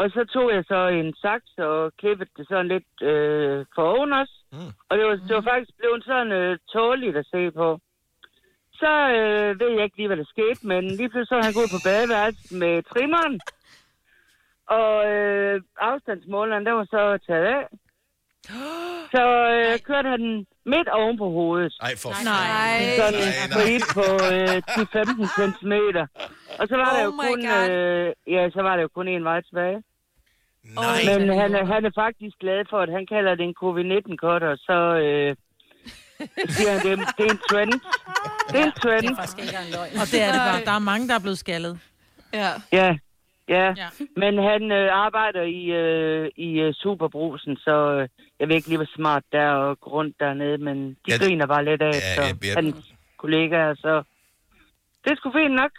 Og 0.00 0.06
så 0.14 0.22
tog 0.34 0.46
jeg 0.56 0.64
så 0.72 0.80
en 0.88 1.14
saks 1.24 1.50
og 1.58 1.92
klippede 1.98 2.30
det 2.36 2.46
sådan 2.48 2.68
lidt 2.68 2.92
øh, 3.02 3.66
for 3.74 3.82
oven 3.94 4.12
også. 4.12 4.36
Mm. 4.52 4.72
Og 4.88 4.92
det 4.98 5.04
var, 5.06 5.14
det 5.28 5.34
var 5.38 5.46
faktisk 5.52 5.72
blevet 5.78 6.04
sådan 6.04 6.32
øh, 6.32 6.58
tåligt 6.72 7.16
at 7.16 7.26
se 7.34 7.50
på. 7.50 7.68
Så 8.80 8.92
øh, 9.16 9.60
ved 9.60 9.70
jeg 9.76 9.84
ikke 9.84 9.96
lige, 9.96 10.06
hvad 10.06 10.16
der 10.16 10.32
skete, 10.34 10.66
men 10.66 10.82
lige 10.98 11.08
pludselig 11.08 11.28
så 11.28 11.40
han 11.46 11.52
gået 11.58 11.74
på 11.76 11.80
badeværelset 11.88 12.58
med 12.62 12.82
trimmeren. 12.92 13.40
Og 14.78 14.94
øh, 15.12 15.62
afstandsmåleren, 15.90 16.66
den 16.66 16.74
var 16.74 16.84
så 16.84 17.18
taget 17.26 17.46
af. 17.56 17.64
Så 19.14 19.24
øh, 19.56 19.78
kørte 19.88 20.08
han 20.08 20.20
den 20.20 20.46
midt 20.72 20.88
oven 20.88 21.18
på 21.18 21.24
hovedet. 21.24 21.74
Ej, 21.80 21.92
for 22.02 22.10
Nej. 22.24 22.78
Sådan 23.00 23.20
en 23.28 23.32
stribe 23.48 23.86
på 23.98 24.06
øh, 24.34 24.56
10-15 24.56 25.36
cm. 25.38 25.74
Og 26.60 26.64
så 26.70 26.74
var 26.82 26.90
Oh 26.90 26.96
der 26.96 27.04
jo 27.04 27.10
my 27.10 27.28
kun, 27.30 27.40
God. 27.52 27.70
øh, 27.70 28.12
ja, 28.34 28.50
så 28.50 28.62
var 28.62 28.74
der 28.76 28.82
jo 28.82 28.88
kun 28.88 29.08
en 29.08 29.24
vej 29.24 29.40
tilbage. 29.40 29.82
Nej. 30.64 31.18
Men 31.18 31.38
han 31.40 31.54
er, 31.54 31.64
han 31.74 31.84
er 31.84 31.90
faktisk 31.94 32.36
glad 32.40 32.64
for, 32.70 32.78
at 32.80 32.90
han 32.96 33.06
kalder 33.06 33.34
det 33.34 33.44
en 33.44 33.54
covid-19-kort, 33.62 34.42
og 34.42 34.56
så 34.58 34.78
øh, 35.06 35.36
siger 36.56 36.70
han, 36.72 36.80
det, 36.86 36.92
er- 36.92 37.12
det 37.18 37.24
er 37.26 37.30
en 37.30 37.40
trend. 37.50 37.72
Det 38.52 38.60
er 38.60 38.64
en 38.64 38.72
trend. 38.72 39.02
Det 39.02 39.10
er 39.10 39.16
faktisk 39.16 39.38
ikke 39.38 39.48
engang 39.52 39.70
løgn. 39.76 39.92
Og 40.02 40.06
det 40.12 40.20
er 40.22 40.30
det 40.36 40.40
bare. 40.48 40.64
Der 40.64 40.72
er 40.72 40.78
mange, 40.92 41.08
der 41.08 41.14
er 41.14 41.20
blevet 41.20 41.38
skaldet. 41.38 41.78
Ja. 42.34 42.50
Ja, 42.72 42.88
ja. 43.48 43.66
Ja. 43.82 43.88
Men 44.16 44.32
han 44.50 44.72
øh, 44.72 44.88
arbejder 45.06 45.42
i, 45.42 45.62
øh, 45.82 46.30
i 46.36 46.48
øh, 46.60 46.74
Superbrusen, 46.74 47.56
så 47.56 47.76
øh, 47.92 48.08
jeg 48.40 48.48
ved 48.48 48.56
ikke 48.56 48.68
lige, 48.68 48.76
hvor 48.78 48.90
smart 48.96 49.22
der 49.32 49.40
er 49.40 49.74
gå 49.74 49.90
rundt 49.90 50.16
dernede, 50.20 50.58
men 50.58 50.76
de 50.90 50.96
Ja, 51.08 51.16
griner 51.16 51.46
bare 51.46 51.64
lidt 51.64 51.82
af, 51.82 51.92
Ja, 51.92 52.14
så 52.14 52.22
ja, 52.22 52.48
ja. 52.48 52.54
hans 52.54 52.76
kollegaer, 53.16 53.74
så 53.74 54.02
det 55.04 55.10
er 55.12 55.16
sgu 55.16 55.32
fint 55.32 55.54
nok. 55.54 55.70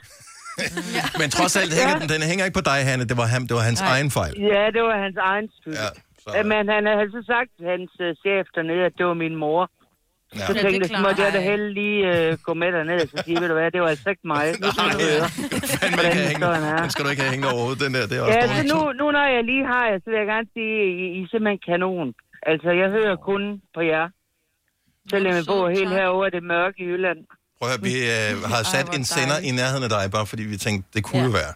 Men 1.22 1.28
trods 1.38 1.56
alt, 1.60 1.72
hænger, 1.80 1.96
den, 2.00 2.10
den 2.16 2.22
hænger 2.30 2.44
ikke 2.48 2.58
på 2.62 2.66
dig, 2.72 2.80
Hanne. 2.90 3.04
Det 3.12 3.18
var, 3.22 3.28
ham, 3.34 3.42
det 3.48 3.56
var 3.60 3.66
hans 3.72 3.82
Nej. 3.82 3.92
egen 3.94 4.10
fejl. 4.18 4.34
Ja, 4.54 4.64
det 4.76 4.82
var 4.90 4.96
hans 5.06 5.18
egen 5.32 5.48
skyld. 5.62 5.74
Ja, 5.74 5.90
Ja, 6.38 6.44
Men 6.54 6.64
han 6.76 6.84
havde 6.98 7.12
så 7.18 7.22
sagt 7.34 7.50
til 7.58 7.66
hans 7.74 7.92
øh, 8.06 8.12
chef 8.24 8.46
dernede, 8.56 8.84
at 8.90 8.94
det 8.98 9.06
var 9.12 9.18
min 9.26 9.36
mor. 9.44 9.62
Ja. 10.36 10.46
Så 10.48 10.54
Ja, 10.56 10.62
tænkte 10.64 10.80
jeg, 10.82 10.90
så 10.98 11.02
måtte 11.08 11.20
jeg 11.26 11.32
da 11.38 11.40
heller 11.52 11.70
lige 11.82 12.00
øh, 12.14 12.30
gå 12.48 12.54
med 12.62 12.70
derned 12.78 13.00
og 13.04 13.08
så 13.14 13.18
sige, 13.26 13.36
ved 13.42 13.48
du 13.52 13.56
hvad, 13.60 13.72
det 13.76 13.82
var 13.82 13.90
altså 13.94 14.10
ikke 14.14 14.26
mig. 14.34 14.46
Du 14.64 14.68
høre, 15.06 15.26
Fandme 15.80 16.04
ikke 16.34 16.46
er. 16.46 16.82
Den 16.84 16.90
skal 16.94 17.02
du 17.06 17.10
ikke 17.14 17.22
have 17.26 17.32
hængende 17.34 17.54
overhovedet, 17.56 17.82
den 17.86 17.94
der. 17.98 18.04
Det 18.10 18.16
er 18.18 18.22
også 18.22 18.40
Ja, 18.40 18.42
så 18.48 18.54
dårligt. 18.54 18.74
nu, 18.74 18.80
nu 19.00 19.06
når 19.18 19.26
jeg 19.36 19.44
lige 19.52 19.66
har 19.74 19.84
jer, 19.90 19.98
så 20.04 20.08
vil 20.12 20.18
jeg 20.24 20.28
gerne 20.34 20.48
sige, 20.56 20.74
at 20.84 20.88
I, 21.02 21.06
I 21.18 21.20
er 21.24 21.28
simpelthen 21.32 21.60
kanon. 21.70 22.08
Altså, 22.52 22.70
jeg 22.82 22.90
hører 22.98 23.16
kun 23.30 23.42
på 23.76 23.82
jer. 23.94 24.06
Selvom 25.12 25.32
jeg 25.40 25.44
bor 25.52 25.70
helt 25.80 25.94
herovre 26.00 26.28
i 26.28 26.32
det 26.38 26.44
mørke 26.54 26.78
i 26.84 26.86
Jylland. 26.92 27.22
Prøv 27.62 27.70
at 27.72 27.80
høre, 27.80 27.84
vi 27.90 27.96
øh, 28.16 28.44
har 28.54 28.64
sat 28.64 28.96
en 28.96 29.06
sender 29.06 29.38
i 29.44 29.52
nærheden 29.52 29.84
af 29.84 29.90
dig, 29.90 30.12
bare 30.12 30.26
fordi 30.26 30.44
vi 30.44 30.58
tænkte, 30.58 30.90
det 30.94 31.04
kunne 31.04 31.24
jo 31.24 31.30
være. 31.30 31.54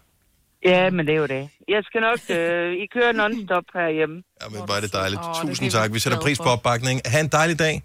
Ja, 0.66 0.90
men 0.90 1.06
det 1.08 1.14
er 1.14 1.18
jo 1.18 1.26
det. 1.26 1.50
Jeg 1.68 1.82
skal 1.84 2.02
nok... 2.02 2.20
Øh, 2.30 2.74
I 2.84 2.86
kører 2.94 3.12
non-stop 3.12 3.64
herhjemme. 3.74 4.16
Ja, 4.42 4.50
men 4.50 4.60
var 4.68 4.80
det 4.80 4.94
dejligt. 4.94 5.22
Åh, 5.22 5.28
det 5.34 5.42
er 5.42 5.48
Tusind 5.48 5.66
vi 5.66 5.72
tak. 5.72 5.94
Vi 5.94 6.00
sætter 6.00 6.20
pris 6.22 6.38
på 6.38 6.44
for. 6.44 6.50
opbakningen. 6.50 7.02
Ha' 7.06 7.20
en 7.20 7.28
dejlig 7.28 7.60
dag. 7.60 7.84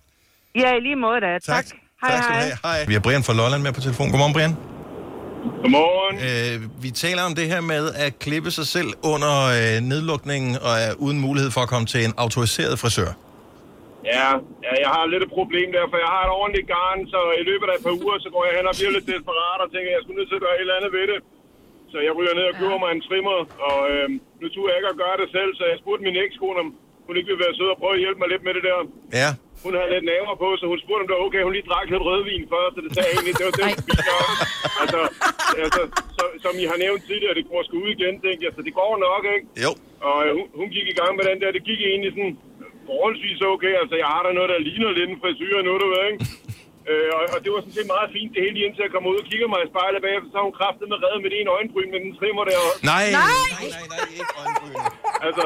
Ja, 0.54 0.74
i 0.76 0.80
lige 0.80 0.96
måde 0.96 1.20
da. 1.20 1.26
Tak. 1.26 1.42
tak. 1.46 1.64
Hej, 2.02 2.10
tak 2.10 2.22
skal 2.22 2.34
du 2.34 2.40
hej. 2.40 2.42
have. 2.42 2.58
Hej. 2.62 2.84
Vi 2.86 2.92
har 2.92 3.00
Brian 3.00 3.22
fra 3.22 3.32
Lolland 3.32 3.62
med 3.62 3.72
på 3.72 3.80
telefon. 3.80 4.10
Godmorgen, 4.10 4.32
Brian. 4.32 4.54
Godmorgen. 5.62 6.16
Øh, 6.62 6.82
vi 6.82 6.90
taler 6.90 7.22
om 7.22 7.34
det 7.34 7.46
her 7.46 7.60
med 7.60 7.92
at 7.94 8.18
klippe 8.18 8.50
sig 8.50 8.66
selv 8.66 8.88
under 9.02 9.34
øh, 9.46 9.80
nedlukningen 9.80 10.56
og 10.58 10.78
er 10.86 10.92
uden 10.92 11.20
mulighed 11.20 11.50
for 11.50 11.60
at 11.60 11.68
komme 11.68 11.86
til 11.86 12.04
en 12.04 12.12
autoriseret 12.16 12.78
frisør. 12.78 13.12
Ja, 14.04 14.28
ja, 14.64 14.72
jeg 14.84 14.90
har 14.94 15.02
lidt 15.12 15.22
et 15.26 15.36
problem 15.38 15.68
der, 15.76 15.84
for 15.90 15.98
jeg 16.04 16.10
har 16.14 16.22
et 16.24 16.36
ordentligt 16.40 16.70
garn, 16.74 17.00
så 17.14 17.20
i 17.40 17.44
løbet 17.50 17.66
af 17.70 17.74
et 17.76 17.84
par 17.86 17.98
uger, 18.02 18.16
så 18.24 18.28
går 18.34 18.42
jeg 18.46 18.54
hen 18.58 18.70
og 18.70 18.74
bliver 18.78 18.94
lidt 18.96 19.10
desperat 19.12 19.60
og 19.64 19.68
tænker, 19.70 19.88
at 19.90 19.96
jeg 19.96 20.02
skulle 20.02 20.18
nødt 20.18 20.30
til 20.30 20.38
at 20.38 20.44
gøre 20.46 20.56
et 20.56 20.64
eller 20.64 20.78
andet 20.78 20.92
ved 20.98 21.06
det. 21.12 21.18
Så 21.92 21.98
jeg 22.06 22.12
ryger 22.18 22.34
ned 22.38 22.46
og 22.52 22.56
køber 22.60 22.78
mig 22.82 22.90
en 22.92 23.06
trimmer, 23.08 23.36
og 23.68 23.80
øh, 23.92 24.06
nu 24.40 24.46
turde 24.48 24.70
jeg 24.70 24.78
ikke 24.78 24.92
at 24.94 25.00
gøre 25.04 25.16
det 25.22 25.28
selv, 25.36 25.50
så 25.58 25.62
jeg 25.70 25.76
spurgte 25.82 26.06
min 26.08 26.16
ekskone, 26.24 26.58
om 26.64 26.68
hun 27.06 27.14
ikke 27.16 27.30
ville 27.30 27.44
være 27.46 27.56
sød 27.58 27.68
og 27.74 27.78
prøve 27.82 27.96
at 27.96 28.02
hjælpe 28.04 28.20
mig 28.20 28.28
lidt 28.32 28.44
med 28.46 28.52
det 28.56 28.64
der. 28.68 28.76
Ja. 29.20 29.30
Hun 29.64 29.72
havde 29.78 29.92
lidt 29.94 30.06
naver 30.10 30.34
på, 30.44 30.48
så 30.60 30.64
hun 30.72 30.78
spurgte, 30.84 31.02
om 31.02 31.08
det 31.08 31.16
var 31.16 31.26
okay, 31.26 31.42
hun 31.46 31.54
lige 31.56 31.68
drak 31.70 31.86
lidt 31.92 32.06
rødvin 32.08 32.44
først, 32.54 32.72
så 32.76 32.80
det 32.84 32.90
sagde 32.94 33.08
jeg 33.08 33.16
egentlig, 33.16 33.36
det 33.40 33.46
var 33.48 33.56
det, 33.60 33.70
nok. 34.12 34.28
Altså, 34.82 35.00
altså 35.64 35.82
så, 36.16 36.24
som 36.44 36.52
I 36.62 36.64
har 36.70 36.78
nævnt 36.84 37.02
tidligere, 37.10 37.34
det 37.38 37.46
går 37.50 37.62
sgu 37.66 37.74
ud 37.84 37.90
igen, 37.96 38.14
tænkte 38.24 38.42
jeg, 38.46 38.52
så 38.56 38.62
det 38.68 38.74
går 38.80 38.92
nok, 39.08 39.22
ikke? 39.34 39.46
Jo. 39.64 39.70
Og 40.08 40.18
øh, 40.24 40.30
hun, 40.36 40.46
hun 40.60 40.68
gik 40.76 40.86
i 40.92 40.98
gang 41.00 41.12
med 41.18 41.24
den 41.30 41.38
der, 41.42 41.50
det 41.56 41.62
gik 41.70 41.80
egentlig 41.90 42.12
sådan 42.16 42.34
forholdsvis 42.90 43.40
okay. 43.54 43.72
Altså, 43.80 43.94
jeg 44.02 44.08
har 44.14 44.22
da 44.26 44.30
noget, 44.32 44.50
der 44.52 44.66
ligner 44.68 44.90
lidt 44.98 45.10
en 45.10 45.20
frisyr 45.22 45.56
nu, 45.66 45.72
du 45.82 45.86
ved, 45.92 46.02
ikke? 46.10 46.20
Øh, 46.90 47.08
og, 47.16 47.22
og, 47.34 47.38
det 47.44 47.50
var 47.54 47.60
sådan 47.64 47.76
set 47.78 47.88
meget 47.94 48.08
fint, 48.16 48.30
det 48.34 48.40
hele 48.44 48.54
lige 48.56 48.66
indtil 48.68 48.82
jeg 48.86 48.92
kom 48.96 49.04
ud 49.10 49.16
og 49.22 49.26
kigger 49.30 49.48
mig 49.52 49.60
i 49.66 49.68
spejlet 49.72 50.00
bagefter, 50.06 50.28
så 50.32 50.36
har 50.40 50.46
hun 50.48 50.56
kraftet 50.60 50.86
med 50.92 50.98
reddet 51.04 51.20
med 51.24 51.28
det 51.32 51.38
ene 51.40 51.50
øjenbryn, 51.58 51.88
men 51.94 52.00
den 52.06 52.12
trimmer 52.20 52.42
der 52.48 52.56
også. 52.68 52.80
Nej! 52.92 53.06
Altså, 55.26 55.44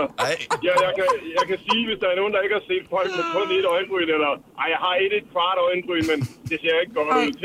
ja, 0.66 0.72
jeg, 0.86 0.92
kan, 0.98 1.06
jeg 1.38 1.44
kan 1.50 1.58
sige, 1.66 1.82
hvis 1.88 1.98
der 2.02 2.08
er 2.12 2.16
nogen, 2.20 2.32
der 2.34 2.40
ikke 2.44 2.56
har 2.60 2.66
set 2.72 2.84
folk 2.96 3.08
med 3.18 3.24
kun 3.36 3.46
et 3.58 3.66
øjenbryn, 3.74 4.08
eller 4.16 4.32
ej, 4.62 4.66
jeg 4.74 4.80
har 4.86 4.94
et, 5.04 5.12
et 5.20 5.26
kvart 5.32 5.58
øjenbryn, 5.68 6.04
men 6.12 6.18
det 6.50 6.56
ser 6.62 6.74
ikke 6.82 6.94
godt 6.98 7.08
ud. 7.20 7.28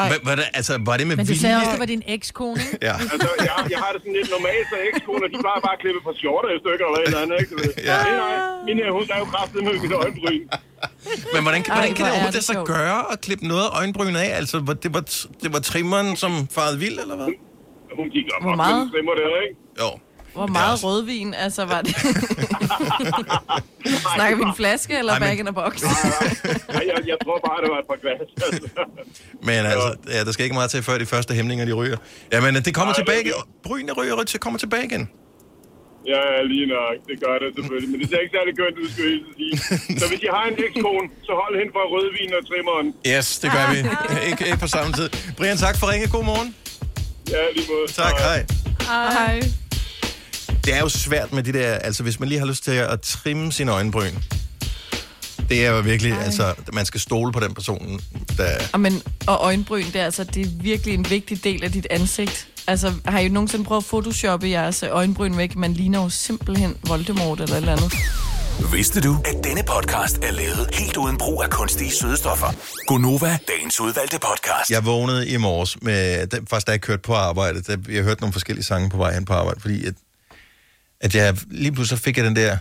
Jeg. 0.00 0.08
Hva- 0.10 0.22
Var 0.28 0.34
det, 0.40 0.46
altså, 0.58 0.72
var 0.88 0.96
det 1.00 1.04
med 1.10 1.16
Men 1.20 1.26
du 1.32 1.36
sagde 1.42 1.56
også, 1.60 1.72
det 1.76 1.82
var 1.84 1.90
din 1.96 2.04
ekskone, 2.16 2.58
ikke? 2.64 2.78
Ja. 2.88 2.94
Altså, 3.14 3.28
jeg, 3.48 3.54
jeg 3.74 3.78
har 3.84 3.90
det 3.94 4.00
sådan 4.02 4.16
lidt 4.20 4.30
normalt, 4.36 4.66
så 4.72 4.76
ekskoner, 4.90 5.26
de 5.32 5.36
plejer 5.44 5.60
bare 5.66 5.74
at 5.78 5.82
klippe 5.84 6.00
på 6.06 6.12
skjorter 6.18 6.48
i 6.56 6.58
stykker 6.64 6.84
eller 6.88 7.00
et 7.02 7.06
eller 7.10 7.22
andet, 7.24 7.36
ikke? 7.42 7.52
Ja. 7.90 7.96
Nej, 8.04 8.12
nej, 8.24 8.34
min 8.68 8.76
her, 8.82 8.88
hun 8.98 9.04
er 9.14 9.18
jo 9.22 9.26
kraftet 9.34 9.60
med 9.66 9.72
mit 9.84 9.94
øjenbryn. 10.02 10.42
Men 11.34 11.42
hvordan, 11.42 11.62
Ej, 11.68 11.74
hvordan 11.74 11.94
kan 11.94 11.96
hvor 11.96 11.96
det 11.96 12.00
er 12.00 12.10
overhovedet 12.10 12.26
det 12.26 12.34
det 12.34 12.44
så 12.44 12.64
gøre 12.64 13.12
at 13.12 13.20
klippe 13.20 13.46
noget 13.48 13.62
af 13.64 13.76
øjenbrynet 13.78 14.20
af? 14.20 14.36
Altså, 14.36 14.60
var- 14.64 14.72
det 14.74 14.94
var, 14.94 15.00
det 15.42 15.52
var 15.52 15.58
trimmeren, 15.58 16.16
som 16.16 16.48
farede 16.50 16.78
vild, 16.78 16.98
eller 16.98 17.16
hvad? 17.16 17.26
Hun 17.98 18.10
gik 18.10 18.24
op 18.36 18.42
Hvor 18.42 18.54
meget? 18.56 18.90
trimmer 18.92 19.12
der, 19.14 19.42
ikke? 19.48 19.60
Jo. 19.80 19.98
Hvor 20.34 20.46
meget 20.46 20.84
rødvin, 20.84 21.34
altså 21.34 21.64
var 21.64 21.82
det? 21.82 21.96
Snakker 24.14 24.36
vi 24.36 24.42
en 24.42 24.54
flaske 24.56 24.98
eller 24.98 25.12
Ej, 25.12 25.18
men- 25.18 25.28
back 25.28 25.40
in 25.40 25.48
a 25.48 25.50
box? 25.50 25.82
Nej, 25.82 25.92
jeg, 26.86 27.02
jeg 27.06 27.16
tror 27.24 27.40
bare, 27.46 27.60
det 27.62 27.70
var 27.70 27.78
et 27.78 27.86
par 27.90 27.98
glas. 28.00 28.20
Men 29.42 29.66
altså, 29.72 29.94
ja, 30.08 30.24
der 30.24 30.32
skal 30.32 30.44
ikke 30.44 30.54
meget 30.54 30.70
til, 30.70 30.82
før 30.82 30.98
de 30.98 31.06
første 31.06 31.34
hæmninger, 31.34 31.64
de 31.64 31.72
ryger. 31.72 31.96
Jamen, 32.32 32.54
det 32.54 32.74
kommer 32.74 32.94
tilbage. 32.94 33.32
Brynene 33.62 33.92
ryger, 33.92 34.14
ryger, 34.14 34.38
kommer 34.40 34.58
tilbage 34.58 34.84
igen. 34.84 35.08
Ja, 36.12 36.22
ja, 36.32 36.40
lige 36.52 36.66
nok. 36.76 36.94
Det 37.08 37.16
gør 37.24 37.34
det 37.42 37.48
selvfølgelig. 37.56 37.90
Men 37.92 37.98
det 38.00 38.06
ser 38.10 38.18
ikke 38.24 38.34
særlig 38.38 38.52
kønt 38.60 38.76
ud, 38.82 38.88
skal 38.94 39.04
jeg 39.12 39.20
sige. 39.38 39.52
Så 40.00 40.04
hvis 40.10 40.20
I 40.26 40.28
har 40.36 40.44
en 40.50 40.56
ekskone, 40.66 41.06
så 41.26 41.32
hold 41.42 41.54
hende 41.60 41.72
for 41.76 41.82
rødvin 41.94 42.30
og 42.38 42.42
trimmeren. 42.50 42.86
Yes, 43.12 43.26
det 43.42 43.48
gør 43.56 43.64
vi. 43.72 43.78
ikke, 44.30 44.42
ikke 44.48 44.60
på 44.66 44.70
samme 44.76 44.90
tid. 44.98 45.08
Brian, 45.38 45.56
tak 45.66 45.76
for 45.80 45.86
ringe. 45.92 46.06
God 46.16 46.24
morgen. 46.32 46.48
Ja, 47.34 47.42
lige 47.56 47.66
måde. 47.72 47.86
Tak, 48.02 48.14
hej. 48.28 48.40
Hej. 49.16 49.40
Det 50.64 50.72
er 50.74 50.80
jo 50.80 50.88
svært 50.88 51.32
med 51.32 51.42
de 51.42 51.52
der, 51.52 51.74
altså 51.74 52.02
hvis 52.02 52.20
man 52.20 52.28
lige 52.28 52.38
har 52.38 52.46
lyst 52.46 52.64
til 52.64 52.76
at 52.94 53.00
trimme 53.00 53.52
sine 53.52 53.72
øjenbryn. 53.72 54.14
Det 55.50 55.66
er 55.66 55.70
jo 55.70 55.80
virkelig, 55.80 56.12
Ej. 56.12 56.22
altså, 56.22 56.54
man 56.72 56.86
skal 56.86 57.00
stole 57.00 57.32
på 57.32 57.40
den 57.40 57.54
person, 57.54 58.00
der... 58.36 58.58
Og, 58.72 58.80
men, 58.80 59.02
og 59.26 59.36
øjenbryn, 59.40 59.84
det 59.84 59.96
er, 59.96 60.04
altså, 60.04 60.24
det 60.24 60.46
er 60.46 60.50
virkelig 60.60 60.94
en 60.94 61.10
vigtig 61.10 61.44
del 61.44 61.64
af 61.64 61.72
dit 61.72 61.86
ansigt. 61.90 62.48
Altså, 62.66 62.92
har 63.04 63.18
I 63.18 63.28
nogensinde 63.28 63.64
prøvet 63.64 63.82
at 63.82 63.86
photoshoppe 63.86 64.48
jeres 64.48 64.82
øjenbryn 64.82 65.36
væk? 65.36 65.56
Man 65.56 65.72
ligner 65.74 66.02
jo 66.02 66.08
simpelthen 66.08 66.76
Voldemort 66.88 67.40
eller 67.40 67.54
et 67.54 67.58
eller 67.60 67.72
andet. 67.72 67.92
Vidste 68.72 69.00
du, 69.00 69.16
at 69.24 69.44
denne 69.44 69.62
podcast 69.62 70.18
er 70.22 70.30
lavet 70.30 70.68
helt 70.74 70.96
uden 70.96 71.18
brug 71.18 71.42
af 71.42 71.50
kunstige 71.50 71.90
sødestoffer? 71.90 72.46
Gonova, 72.86 73.38
dagens 73.48 73.80
udvalgte 73.80 74.18
podcast. 74.18 74.70
Jeg 74.70 74.84
vågnede 74.86 75.28
i 75.28 75.36
morges 75.36 75.82
med, 75.82 76.26
da- 76.26 76.38
faktisk 76.50 76.66
da 76.66 76.72
jeg 76.72 76.80
kørte 76.80 77.02
på 77.02 77.14
arbejde, 77.14 77.62
da 77.62 77.76
jeg 77.88 78.02
hørte 78.02 78.20
nogle 78.20 78.32
forskellige 78.32 78.64
sange 78.64 78.90
på 78.90 78.96
vej 78.96 79.14
hen 79.14 79.24
på 79.24 79.32
arbejde, 79.32 79.60
fordi 79.60 79.86
at, 79.86 79.94
at 81.00 81.14
jeg 81.14 81.36
lige 81.50 81.72
pludselig 81.72 82.00
fik 82.00 82.16
jeg 82.16 82.24
den 82.24 82.36
der, 82.36 82.56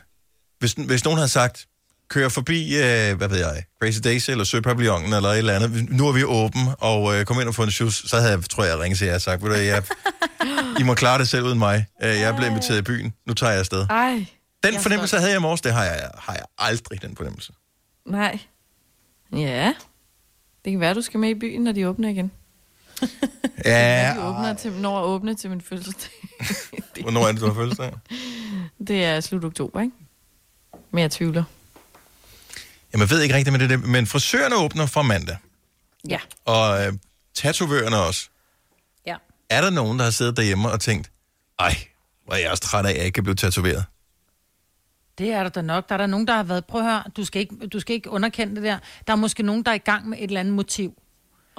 hvis, 0.59 0.71
hvis 0.71 1.03
nogen 1.03 1.17
havde 1.17 1.29
sagt, 1.29 1.65
kør 2.09 2.29
forbi, 2.29 2.75
øh, 2.75 3.17
hvad 3.17 3.27
ved 3.27 3.37
jeg, 3.37 3.63
Crazy 3.81 3.99
Daisy 4.03 4.31
eller 4.31 4.43
Søpavillonen 4.43 5.13
eller 5.13 5.29
et 5.29 5.37
eller 5.37 5.53
andet, 5.53 5.89
nu 5.91 6.07
er 6.07 6.11
vi 6.11 6.23
åben, 6.23 6.61
og 6.79 7.15
øh, 7.19 7.25
kom 7.25 7.39
ind 7.39 7.47
og 7.47 7.55
få 7.55 7.63
en 7.63 7.71
shoes, 7.71 7.95
så 7.95 8.17
havde 8.17 8.31
jeg, 8.31 8.43
tror 8.49 8.63
jeg, 8.63 8.79
ringet 8.79 8.97
til 8.97 9.07
jer 9.07 9.15
og 9.15 9.21
sagt, 9.21 9.43
ved 9.43 9.49
du, 9.49 9.55
jeg, 9.55 9.83
I 10.79 10.83
må 10.83 10.93
klare 10.93 11.19
det 11.19 11.29
selv 11.29 11.43
uden 11.45 11.59
mig. 11.59 11.85
Øh, 12.03 12.09
Jeg 12.09 12.35
blevet 12.35 12.49
inviteret 12.49 12.77
i 12.77 12.81
byen, 12.81 13.13
nu 13.27 13.33
tager 13.33 13.51
jeg 13.51 13.59
afsted. 13.59 13.85
Ej. 13.89 14.25
Den 14.63 14.79
fornemmelse 14.79 15.17
havde 15.17 15.29
jeg 15.31 15.37
i 15.39 15.41
morges, 15.41 15.61
det 15.61 15.73
har 15.73 15.83
jeg, 15.83 16.09
har 16.17 16.33
jeg 16.33 16.43
aldrig, 16.57 17.01
den 17.01 17.15
fornemmelse. 17.15 17.53
Nej. 18.05 18.39
Ja. 19.35 19.73
Det 20.65 20.71
kan 20.71 20.79
være, 20.79 20.93
du 20.93 21.01
skal 21.01 21.19
med 21.19 21.29
i 21.29 21.33
byen, 21.39 21.61
når 21.63 21.71
de 21.71 21.87
åbner 21.87 22.09
igen. 22.09 22.31
Ja, 23.65 24.13
De 24.17 24.27
åbner 24.27 24.53
til, 24.53 24.71
når 24.71 25.03
åbne 25.03 25.35
til 25.35 25.49
min 25.49 25.61
fødselsdag. 25.61 26.11
hvornår 27.01 27.27
er 27.27 27.31
det, 27.31 27.41
du 27.41 27.45
har 27.47 27.53
fødselsdag? 27.53 27.93
Det 28.87 29.03
er 29.05 29.19
slut 29.19 29.43
oktober, 29.45 29.81
ikke? 29.81 29.93
Men 30.91 31.01
jeg 31.01 31.11
tvivler. 31.11 31.43
Jamen, 32.93 33.01
jeg 33.01 33.09
ved 33.09 33.21
ikke 33.21 33.35
rigtigt 33.35 33.51
med 33.51 33.59
det 33.59 33.69
der, 33.69 33.77
men 33.87 34.07
frisørerne 34.07 34.55
åbner 34.55 34.85
fra 34.85 35.01
mandag, 35.01 35.37
Ja. 36.09 36.19
og 36.45 36.85
øh, 36.85 36.93
tatovørerne 37.33 37.97
også. 37.97 38.29
Ja. 39.05 39.15
Er 39.49 39.61
der 39.61 39.69
nogen, 39.69 39.97
der 39.99 40.03
har 40.03 40.11
siddet 40.11 40.37
derhjemme 40.37 40.71
og 40.71 40.79
tænkt, 40.79 41.11
ej, 41.59 41.75
hvor 42.25 42.33
er 42.33 42.37
jeg 42.37 42.51
også 42.51 42.63
træt 42.63 42.85
af, 42.85 42.89
at 42.89 42.95
jeg 42.97 43.05
ikke 43.05 43.15
kan 43.15 43.23
blive 43.23 43.35
tatoveret? 43.35 43.85
Det 45.17 45.31
er 45.31 45.43
der 45.43 45.49
da 45.49 45.61
nok. 45.61 45.89
Der 45.89 45.95
er 45.95 45.97
der 45.97 46.05
nogen, 46.07 46.27
der 46.27 46.35
har 46.35 46.43
været... 46.43 46.65
Prøv 46.65 46.81
at 46.81 46.87
høre, 46.87 47.03
du 47.17 47.25
skal, 47.25 47.39
ikke, 47.41 47.67
du 47.67 47.79
skal 47.79 47.93
ikke 47.95 48.09
underkende 48.09 48.55
det 48.55 48.63
der. 48.63 48.79
Der 49.07 49.13
er 49.13 49.17
måske 49.17 49.43
nogen, 49.43 49.63
der 49.63 49.71
er 49.71 49.75
i 49.75 49.77
gang 49.77 50.09
med 50.09 50.17
et 50.17 50.23
eller 50.23 50.39
andet 50.39 50.53
motiv. 50.53 50.98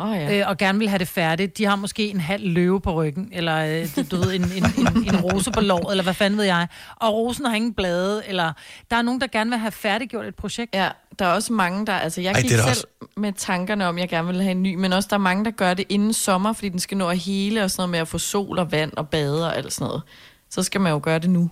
Oh, 0.01 0.17
ja. 0.17 0.39
øh, 0.39 0.49
og 0.49 0.57
gerne 0.59 0.79
vil 0.79 0.89
have 0.89 0.99
det 0.99 1.09
færdigt. 1.09 1.59
De 1.59 1.65
har 1.65 1.77
måske 1.77 2.09
en 2.11 2.21
halv 2.21 2.47
løve 2.47 2.81
på 2.81 2.93
ryggen, 2.93 3.29
eller 3.33 3.57
øh, 3.57 3.89
du- 4.11 4.17
ved, 4.17 4.35
en, 4.35 4.45
en, 4.45 4.65
en, 4.79 5.15
en 5.15 5.21
rose 5.21 5.51
på 5.51 5.61
låret, 5.61 5.91
eller 5.93 6.03
hvad 6.05 6.15
fanden 6.15 6.39
ved 6.39 6.45
jeg. 6.45 6.69
Og 6.97 7.15
rosen 7.15 7.45
har 7.47 7.55
ingen 7.55 7.75
blade, 7.75 8.23
eller 8.29 8.53
der 8.91 8.97
er 8.97 9.03
nogen, 9.03 9.21
der 9.21 9.27
gerne 9.27 9.51
vil 9.51 9.59
have 9.59 9.73
færdiggjort 9.73 10.27
et 10.27 10.35
projekt. 10.35 10.75
Ja, 10.75 10.89
der 11.19 11.25
er 11.25 11.33
også 11.33 11.53
mange, 11.53 11.87
der... 11.87 11.93
Altså, 11.93 12.21
jeg 12.21 12.33
Ej, 12.33 12.41
gik 12.41 12.51
selv 12.51 12.61
der 12.61 13.21
med 13.21 13.33
tankerne 13.33 13.87
om, 13.87 13.97
at 13.97 14.01
jeg 14.01 14.09
gerne 14.09 14.29
vil 14.29 14.43
have 14.43 14.51
en 14.51 14.63
ny, 14.63 14.75
men 14.75 14.93
også 14.93 15.07
der 15.11 15.17
er 15.17 15.21
mange, 15.21 15.45
der 15.45 15.51
gør 15.51 15.75
det 15.75 15.85
inden 15.89 16.13
sommer, 16.13 16.53
fordi 16.53 16.69
den 16.69 16.79
skal 16.81 16.97
nå 16.97 17.09
at 17.09 17.19
hele 17.19 17.65
og 17.65 17.71
sådan 17.71 17.81
noget 17.81 17.91
med 17.91 17.99
at 17.99 18.09
få 18.09 18.19
sol 18.19 18.59
og 18.59 18.73
vand 18.73 18.93
og 18.97 19.09
bade 19.09 19.47
og 19.47 19.57
alt 19.57 19.73
sådan 19.73 19.87
noget. 19.87 20.03
Så 20.51 20.63
skal 20.63 20.81
man 20.81 20.93
jo 20.93 21.01
gøre 21.03 21.19
det 21.19 21.31
nu. 21.31 21.51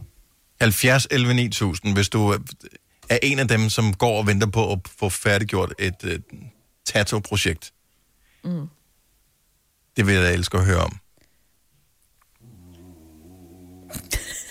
70 0.60 1.06
11 1.10 1.34
9000, 1.34 1.94
hvis 1.94 2.08
du 2.08 2.32
øh, 2.32 2.40
er 3.08 3.18
en 3.22 3.38
af 3.38 3.48
dem, 3.48 3.68
som 3.68 3.94
går 3.94 4.18
og 4.18 4.26
venter 4.26 4.46
på 4.46 4.72
at 4.72 4.78
få 4.98 5.08
færdiggjort 5.08 5.74
et 5.78 5.94
øh, 6.04 6.18
tattoo-projekt. 6.86 7.72
Mm. 8.44 8.66
Det 9.96 10.06
vil 10.06 10.14
jeg 10.14 10.24
da 10.24 10.32
elske 10.32 10.58
at 10.58 10.64
høre 10.64 10.80
om. 10.80 10.92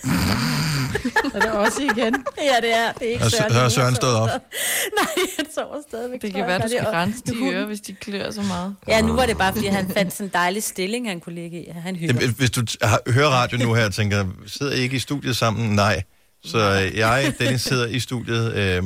Er 1.34 1.40
det 1.40 1.52
også 1.52 1.82
igen? 1.82 2.26
Ja, 2.38 2.56
det 2.62 2.74
er. 2.74 2.92
Det 2.92 3.08
er 3.08 3.12
ikke 3.12 3.24
Har 3.24 3.30
Søren. 3.70 3.86
Har 3.86 3.94
stået 3.96 4.16
op? 4.16 4.30
Nej, 5.00 5.26
han 5.38 5.46
sover 5.56 5.82
stadigvæk. 5.90 6.22
Det 6.22 6.34
kan 6.34 6.48
være, 6.48 6.60
du 6.60 6.68
skal 6.68 6.84
rense 6.86 7.22
de 7.28 7.54
ører, 7.54 7.66
hvis 7.66 7.82
de 7.82 7.94
klør 7.94 8.32
så 8.32 8.42
meget. 8.42 8.76
Ja, 8.88 9.02
nu 9.02 9.14
var 9.14 9.26
det 9.26 9.38
bare, 9.38 9.54
fordi 9.54 9.68
han 9.68 9.92
fandt 9.94 10.14
sådan 10.14 10.26
en 10.28 10.32
dejlig 10.34 10.64
stilling, 10.64 11.08
han 11.08 11.20
kunne 11.20 11.36
ligge 11.36 11.66
i. 11.66 11.70
Han 11.70 11.96
hygger. 11.96 12.32
Hvis 12.32 12.52
du 12.52 12.62
hører 13.08 13.30
radio 13.30 13.58
nu 13.58 13.74
her 13.74 13.86
og 13.86 13.94
tænker, 13.94 14.26
sidder 14.48 14.74
I 14.74 14.80
ikke 14.80 14.96
i 14.96 15.00
studiet 15.00 15.38
sammen? 15.38 15.76
Nej. 15.76 16.04
Så 16.44 16.60
jeg, 16.96 17.34
Dennis, 17.40 17.62
sidder 17.62 17.88
i 17.88 18.00
studiet, 18.00 18.54
øh, 18.54 18.84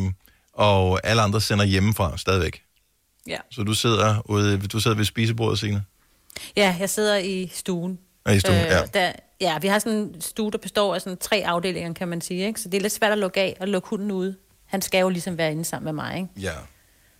og 0.53 0.99
alle 1.03 1.21
andre 1.21 1.41
sender 1.41 1.65
hjemmefra 1.65 2.17
stadigvæk. 2.17 2.61
Ja. 3.27 3.37
Så 3.51 3.63
du 3.63 3.73
sidder, 3.73 4.21
ude, 4.25 4.57
du 4.67 4.79
sidder 4.79 4.97
ved 4.97 5.05
spisebordet, 5.05 5.59
Signe? 5.59 5.83
Ja, 6.57 6.75
jeg 6.79 6.89
sidder 6.89 7.17
i 7.17 7.51
stuen. 7.53 7.99
Ja, 8.27 8.31
i 8.31 8.39
stuen, 8.39 8.55
ja. 8.57 8.81
Der, 8.93 9.11
ja, 9.41 9.59
vi 9.59 9.67
har 9.67 9.79
sådan 9.79 9.97
en 9.97 10.21
stue, 10.21 10.51
der 10.51 10.57
består 10.57 10.95
af 10.95 11.01
sådan 11.01 11.17
tre 11.17 11.43
afdelinger, 11.45 11.93
kan 11.93 12.07
man 12.07 12.21
sige. 12.21 12.47
Ikke? 12.47 12.59
Så 12.61 12.69
det 12.69 12.77
er 12.77 12.81
lidt 12.81 12.93
svært 12.93 13.11
at 13.11 13.17
lukke 13.17 13.39
af 13.41 13.57
og 13.59 13.67
lukke 13.67 13.89
hunden 13.89 14.11
ude. 14.11 14.35
Han 14.65 14.81
skal 14.81 14.99
jo 14.99 15.09
ligesom 15.09 15.37
være 15.37 15.51
inde 15.51 15.65
sammen 15.65 15.85
med 15.85 16.03
mig, 16.03 16.15
ikke? 16.17 16.29
Ja. 16.41 16.51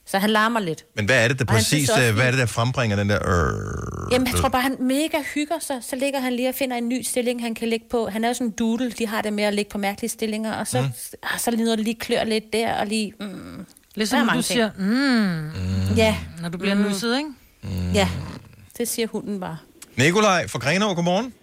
Så 0.05 0.17
han 0.19 0.29
larmer 0.29 0.59
lidt. 0.59 0.85
Men 0.95 1.05
hvad 1.05 1.23
er 1.23 1.27
det, 1.27 1.39
der 1.39 1.45
Og 1.45 1.47
præcis, 1.47 1.89
også, 1.89 2.03
øh, 2.03 2.13
hvad 2.15 2.25
er 2.27 2.31
det, 2.31 2.39
der 2.39 2.45
frembringer 2.45 2.95
den 2.97 3.09
der... 3.09 3.15
Øh, 3.27 4.11
Jamen, 4.11 4.27
jeg 4.27 4.35
tror 4.35 4.49
bare, 4.49 4.61
han 4.61 4.75
mega 4.79 5.17
hygger 5.33 5.59
sig. 5.59 5.77
Så 5.81 5.95
ligger 5.95 6.19
han 6.19 6.33
lige 6.33 6.49
og 6.49 6.55
finder 6.55 6.77
en 6.77 6.89
ny 6.89 7.01
stilling, 7.01 7.41
han 7.41 7.55
kan 7.55 7.67
ligge 7.67 7.85
på. 7.89 8.09
Han 8.09 8.23
er 8.23 8.27
jo 8.27 8.33
sådan 8.33 8.47
en 8.47 8.51
doodle, 8.59 8.91
de 8.91 9.07
har 9.07 9.21
det 9.21 9.33
med 9.33 9.43
at 9.43 9.53
ligge 9.53 9.69
på 9.71 9.77
mærkelige 9.77 10.09
stillinger. 10.09 10.53
Og 10.53 10.67
så, 10.67 10.81
Mm. 10.81 10.85
mm. 10.87 10.93
så 11.39 11.51
det 11.51 11.59
noget, 11.59 11.77
der 11.77 11.83
lige 11.83 11.95
klør 11.99 12.23
lidt 12.23 12.53
der, 12.53 12.73
og 12.73 12.87
lige... 12.87 13.13
Mm, 13.19 13.65
Ligesom 13.95 14.17
der 14.17 14.21
er 14.21 14.25
når 14.25 14.31
du 14.31 14.35
mange 14.35 14.43
siger, 14.43 14.69
ting. 14.71 15.89
mm, 15.89 15.95
Ja. 15.97 16.15
når 16.41 16.49
du 16.49 16.57
bliver 16.57 16.75
Mm. 16.75 16.81
nusset, 16.81 17.17
ikke? 17.17 17.29
Ja, 17.93 18.09
det 18.77 18.87
siger 18.87 19.07
hunden 19.07 19.39
bare. 19.39 19.57
Nikolaj 19.97 20.47
fra 20.47 20.59
Grenaa, 20.59 20.93
godmorgen. 20.93 21.33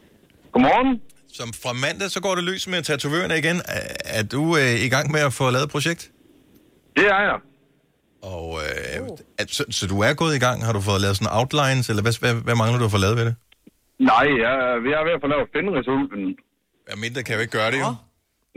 Godmorgen. 0.53 1.01
Som 1.33 1.49
fra 1.63 1.73
mandag, 1.73 2.11
så 2.11 2.21
går 2.21 2.35
det 2.35 2.45
løs 2.45 2.69
med 2.69 2.83
tatovørerne 2.83 3.39
igen. 3.39 3.57
Er, 3.57 3.81
er 4.19 4.23
du 4.23 4.57
øh, 4.57 4.75
i 4.87 4.89
gang 4.89 5.11
med 5.13 5.21
at 5.21 5.33
få 5.33 5.51
lavet 5.51 5.65
et 5.65 5.71
projekt? 5.71 6.11
Det 6.97 7.07
er 7.07 7.21
jeg. 7.31 7.39
Og, 8.23 8.59
øh, 8.65 9.09
er, 9.39 9.45
så, 9.49 9.65
så 9.71 9.87
du 9.87 10.01
er 10.01 10.15
gået 10.15 10.35
i 10.37 10.39
gang? 10.39 10.65
Har 10.65 10.73
du 10.73 10.81
fået 10.81 11.01
lavet 11.01 11.17
sådan 11.17 11.33
outlines, 11.41 11.89
eller 11.91 12.03
hvad, 12.03 12.15
hvad, 12.21 12.35
hvad 12.47 12.55
mangler 12.55 12.79
du 12.79 12.85
at 12.85 12.91
få 12.97 12.99
lavet 12.99 13.17
ved 13.17 13.25
det? 13.25 13.35
Nej, 14.13 14.27
jeg, 14.45 14.55
vi 14.85 14.91
er 14.99 15.03
ved 15.09 15.13
at 15.17 15.21
få 15.25 15.29
lavet 15.35 15.47
Fenrisulven. 15.55 16.23
Ja, 16.91 16.95
mindre 17.05 17.21
kan 17.23 17.31
jeg 17.33 17.39
jo 17.39 17.45
ikke 17.47 17.57
gøre 17.61 17.71
det, 17.75 17.81
jo. 17.87 17.91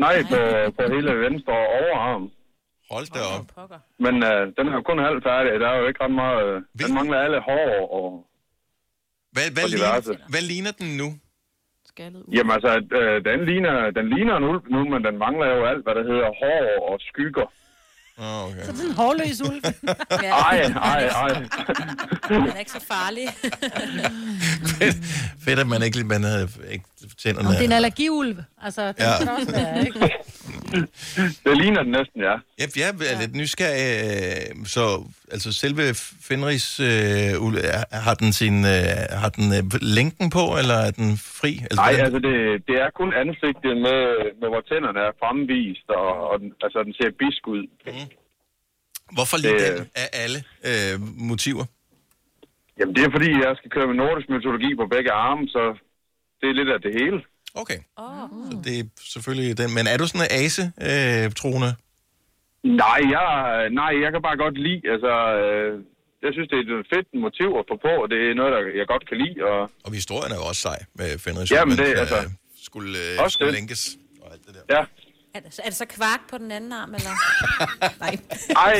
Nej, 0.05 0.15
på, 0.31 0.39
på 0.77 0.81
hele 0.95 1.11
venstre 1.25 1.53
overarm. 1.79 2.23
Hold 2.93 3.07
da 3.15 3.21
op. 3.37 3.45
Men 4.05 4.15
øh, 4.29 4.41
den 4.57 4.63
er 4.69 4.73
jo 4.79 4.81
kun 4.89 4.99
halvt 5.07 5.23
færdig. 5.29 5.51
Der 5.63 5.69
er 5.73 5.77
jo 5.81 5.87
ikke 5.89 6.03
ret 6.03 6.15
meget... 6.23 6.45
Øh, 6.47 6.61
den 6.81 6.93
mangler 6.97 7.17
alle 7.25 7.39
hår 7.49 7.69
og... 7.99 8.07
Hvad, 9.35 9.47
hvad, 9.55 9.63
og 9.63 9.69
ligner, 9.69 9.87
diverse. 9.87 10.13
hvad 10.33 10.41
ligner 10.51 10.71
den 10.81 10.89
nu? 11.01 11.09
Jamen 12.35 12.51
altså, 12.57 12.71
øh, 12.99 13.15
den, 13.29 13.39
ligner, 13.49 13.91
den 13.97 14.05
ligner 14.15 14.33
en 14.37 14.43
ulv 14.43 14.63
nu, 14.75 14.81
men 14.93 14.99
den 15.07 15.15
mangler 15.25 15.47
jo 15.55 15.61
alt, 15.71 15.83
hvad 15.85 15.93
der 15.95 16.03
hedder 16.11 16.29
hår 16.41 16.91
og 16.91 16.99
skygger. 17.09 17.47
Oh, 18.17 18.45
okay. 18.47 18.63
Så 18.63 18.71
det 18.71 18.81
er 18.85 18.89
en 18.89 18.95
hårløs 19.01 19.41
ulv. 19.49 19.61
Ej, 20.49 20.57
ej, 20.93 21.03
ej. 21.23 21.33
Den 22.29 22.41
er 22.47 22.59
ikke 22.59 22.71
så 22.71 22.85
farlig. 22.93 23.27
Fedt, 25.45 25.59
at 25.59 25.67
man 25.67 25.83
ikke, 25.83 26.03
man 26.03 26.23
havde 26.23 26.47
ikke 26.71 26.85
tænderne. 27.23 27.47
Om 27.47 27.53
det 27.53 27.61
er 27.61 27.65
en 27.65 27.71
allergiulv. 27.71 28.37
Altså, 28.61 28.87
det 28.87 28.95
Ja. 28.99 29.09
ja. 29.11 29.17
kan 29.19 29.29
også 29.29 29.51
være, 29.51 29.85
ikke? 29.85 29.99
Det 31.45 31.57
ligner 31.61 31.83
den 31.83 31.91
næsten, 31.91 32.19
ja. 32.21 32.35
Ja, 32.59 32.65
jeg 32.81 32.87
er 33.13 33.19
lidt 33.21 33.35
nysgerrig. 33.35 33.85
øh, 34.59 34.65
Så 34.65 34.83
altså 35.31 35.53
selve 35.53 35.81
Fenris, 36.27 36.79
øh, 36.79 37.31
har 38.07 38.13
den 38.21 38.33
sin 38.33 38.65
øh, 38.65 38.95
har 39.21 39.29
den 39.37 39.47
øh, 39.57 39.63
længden 39.97 40.29
på, 40.37 40.43
eller 40.61 40.77
er 40.87 40.91
den 40.91 41.09
fri? 41.39 41.51
Altså, 41.63 41.81
Nej, 41.85 41.93
altså 42.05 42.19
det, 42.27 42.35
det 42.67 42.75
er 42.83 42.89
kun 43.01 43.09
ansigtet 43.23 43.73
med, 43.85 43.99
med 44.41 44.47
hvor 44.53 44.61
tænderne 44.69 44.99
er 45.07 45.11
fremvist, 45.21 45.87
og, 45.89 46.09
og 46.29 46.39
den, 46.39 46.49
altså 46.65 46.79
den 46.87 46.93
ser 46.93 47.09
bisk 47.23 47.41
ud. 47.47 47.63
Mm. 47.85 48.07
Hvorfor 49.15 49.37
lige 49.37 49.53
Det- 49.59 49.77
den 49.77 49.87
af 50.03 50.07
alle 50.23 50.39
øh, 50.69 50.93
motiver? 51.29 51.65
Jamen 52.79 52.95
det 52.95 53.03
er 53.05 53.11
fordi, 53.17 53.29
jeg 53.45 53.53
skal 53.59 53.71
køre 53.75 53.87
med 53.87 53.95
nordisk 54.03 54.27
mytologi 54.29 54.69
på 54.81 54.85
begge 54.95 55.11
arme, 55.11 55.43
så 55.55 55.63
det 56.41 56.47
er 56.49 56.55
lidt 56.59 56.69
af 56.75 56.79
det 56.85 56.93
hele. 57.01 57.17
Okay. 57.61 57.79
Oh. 57.97 58.29
Så 58.51 58.57
det 58.65 58.79
er 58.79 58.83
selvfølgelig 59.13 59.57
den. 59.61 59.69
Men 59.77 59.83
er 59.91 59.97
du 59.97 60.05
sådan 60.07 60.25
en 60.27 60.31
ase-troende? 60.43 61.71
Nej, 62.83 62.99
jeg, 63.15 63.29
nej, 63.81 63.91
jeg 64.03 64.09
kan 64.13 64.21
bare 64.27 64.37
godt 64.45 64.57
lide, 64.67 64.81
altså, 64.93 65.13
øh, 65.41 65.71
jeg 66.25 66.31
synes, 66.35 66.47
det 66.51 66.57
er 66.57 66.63
et 66.83 66.87
fedt 66.93 67.07
motiv 67.25 67.49
at 67.61 67.65
få 67.71 67.75
på, 67.87 67.93
og 68.03 68.07
det 68.13 68.19
er 68.29 68.33
noget, 68.39 68.51
der 68.55 68.61
jeg 68.79 68.87
godt 68.93 69.03
kan 69.09 69.17
lide. 69.23 69.35
Og, 69.49 69.59
og 69.85 69.91
historien 69.99 70.31
er 70.33 70.37
jo 70.41 70.45
også 70.51 70.61
sej 70.67 70.79
med 70.99 71.09
Fenris. 71.23 71.51
Jamen, 71.51 71.77
det, 71.77 71.87
men, 71.87 71.97
altså, 72.03 72.19
skulle, 72.67 72.91
øh, 73.03 73.23
også 73.23 73.33
skulle 73.35 73.51
det. 73.51 73.57
lænkes. 73.59 73.81
Ja. 74.75 74.81
Er 75.35 75.39
det, 75.39 75.59
er 75.65 75.69
det 75.71 75.75
så 75.83 75.85
kvark 75.85 76.21
på 76.29 76.37
den 76.37 76.51
anden 76.51 76.71
arm, 76.73 76.93
eller? 76.95 77.13
Nej. 78.03 78.13
Ej, 78.65 78.73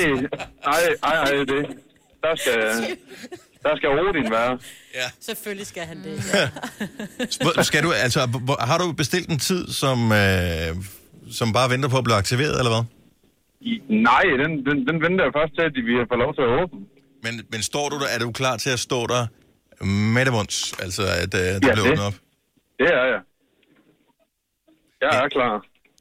ej, 0.74 0.82
ej, 1.04 1.16
ej, 1.24 1.44
det. 1.52 1.64
Der 2.24 2.36
skal, 2.36 2.58
der 3.64 3.76
skal 3.78 3.90
Odin 3.90 4.32
være. 4.32 4.52
Ja. 4.96 5.08
Selvfølgelig 5.20 5.68
skal 5.68 5.84
han 5.84 5.98
det. 6.04 6.16
Hvor- 7.42 7.62
Skal 7.64 7.84
du, 7.84 7.92
altså, 7.92 8.20
har 8.60 8.78
du 8.78 8.92
bestilt 8.92 9.30
en 9.30 9.40
tid, 9.40 9.68
som, 9.68 10.12
øh, 10.12 10.70
som 11.32 11.54
bare 11.54 11.70
venter 11.70 11.90
på 11.90 11.98
at 11.98 12.04
blive 12.04 12.16
aktiveret, 12.18 12.58
eller 12.58 12.72
hvad? 12.76 12.84
I- 13.62 13.82
Nej, 13.90 14.24
den, 14.44 14.52
den, 14.68 14.78
den 14.88 15.02
venter 15.06 15.24
jeg 15.26 15.34
først 15.40 15.54
til, 15.58 15.62
at 15.62 15.74
vi 15.90 15.94
får 16.12 16.16
lov 16.24 16.32
til 16.36 16.42
at 16.42 16.52
åbne. 16.64 16.80
Men, 17.24 17.34
men 17.52 17.62
står 17.62 17.90
du 17.90 18.00
der, 18.00 18.08
er 18.16 18.20
du 18.20 18.32
klar 18.32 18.58
til 18.58 18.70
at 18.70 18.80
stå 18.80 19.08
der 19.08 19.28
med 20.16 20.26
det 20.26 20.34
munds? 20.34 20.74
Altså, 20.80 21.02
at 21.24 21.34
øh, 21.34 21.40
det 21.40 21.54
Ja, 21.54 21.60
bliver 21.60 21.76
det. 21.76 21.82
åbnet 21.92 22.06
op? 22.06 22.14
Det 22.80 22.88
er 22.88 23.06
jeg. 23.14 23.22
Jeg 25.02 25.24
er 25.24 25.30
klar. 25.30 25.54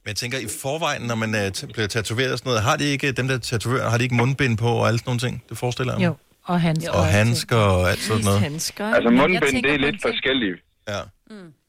Men 0.05 0.09
jeg 0.09 0.17
tænker, 0.17 0.39
i 0.39 0.47
forvejen, 0.63 1.03
når 1.03 1.15
man 1.15 1.35
øh, 1.35 1.47
t- 1.57 1.67
bliver 1.73 1.87
tatoveret 1.87 2.33
og 2.33 2.39
sådan 2.39 2.49
noget, 2.51 2.63
har 2.63 2.77
de 2.77 2.85
ikke, 2.85 3.13
dem 3.13 3.29
der 3.29 3.39
tatoverer, 3.39 3.91
har 3.91 3.99
de 3.99 4.05
ikke 4.05 4.15
mundbind 4.15 4.59
på 4.59 4.67
og 4.69 4.87
alle 4.89 4.99
sådan 4.99 5.09
nogle 5.09 5.21
ting? 5.21 5.45
Det 5.49 5.59
forestiller 5.59 5.93
jeg 5.93 5.99
mig. 6.01 6.07
Jo, 6.07 6.15
og 6.55 6.61
handsker. 6.61 6.93
Og 6.93 7.05
handsker 7.07 7.57
og 7.57 7.91
alt 7.91 7.99
sådan 7.99 8.25
noget. 8.25 8.41
Handsker. 8.41 8.87
Altså 8.95 9.11
mundbind, 9.11 9.63
det 9.65 9.73
er 9.75 9.79
lidt 9.79 10.01
ting. 10.03 10.13
forskellige. 10.13 10.57
Ja. 10.89 11.01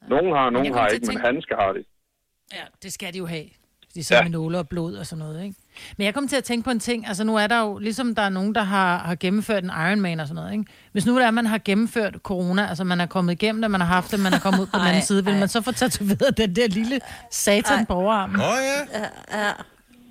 Nogen 0.08 0.32
har, 0.36 0.50
nogen 0.50 0.74
har 0.74 0.86
ikke, 0.86 0.96
at 0.96 1.00
men 1.02 1.08
tænke- 1.08 1.26
handsker 1.26 1.56
har 1.56 1.72
de. 1.72 1.84
Ja, 2.52 2.64
det 2.82 2.92
skal 2.92 3.12
de 3.12 3.18
jo 3.18 3.26
have. 3.26 3.44
De 3.94 4.04
sidder 4.04 4.20
Ja. 4.22 4.24
ja. 4.24 4.28
med 4.30 4.38
nåle 4.38 4.58
og 4.58 4.68
blod 4.68 4.94
og 4.94 5.06
sådan 5.06 5.18
noget, 5.24 5.44
ikke? 5.44 5.56
Men 5.96 6.04
jeg 6.04 6.14
kom 6.14 6.28
til 6.28 6.36
at 6.36 6.44
tænke 6.44 6.64
på 6.64 6.70
en 6.70 6.80
ting. 6.80 7.06
Altså 7.08 7.24
nu 7.24 7.36
er 7.36 7.46
der 7.46 7.60
jo, 7.60 7.78
ligesom 7.78 8.14
der 8.14 8.22
er 8.22 8.28
nogen, 8.28 8.54
der 8.54 8.62
har, 8.62 8.98
har 8.98 9.14
gennemført 9.14 9.64
en 9.64 9.70
Ironman 9.70 10.20
og 10.20 10.26
sådan 10.28 10.34
noget, 10.42 10.52
ikke? 10.52 10.64
Hvis 10.92 11.06
nu 11.06 11.16
det 11.16 11.24
er, 11.24 11.28
at 11.28 11.34
man 11.34 11.46
har 11.46 11.60
gennemført 11.64 12.14
corona, 12.22 12.66
altså 12.68 12.84
man 12.84 13.00
er 13.00 13.06
kommet 13.06 13.32
igennem 13.32 13.62
det, 13.62 13.70
man 13.70 13.80
har 13.80 13.88
haft 13.88 14.10
det, 14.10 14.20
man 14.20 14.32
er 14.32 14.38
kommet 14.38 14.60
ud 14.60 14.66
på 14.66 14.78
den 14.78 14.86
anden 14.86 15.02
side, 15.02 15.24
vil 15.24 15.34
man 15.38 15.48
så 15.48 15.60
få 15.62 15.72
tatoveret 15.72 16.36
den 16.38 16.56
der 16.56 16.68
lille 16.68 17.00
satan 17.30 17.86
på 17.86 17.94
overarmen? 17.94 18.40
Åh 18.40 18.46
oh, 18.46 18.56
ja, 18.62 19.00
Ja. 19.38 19.50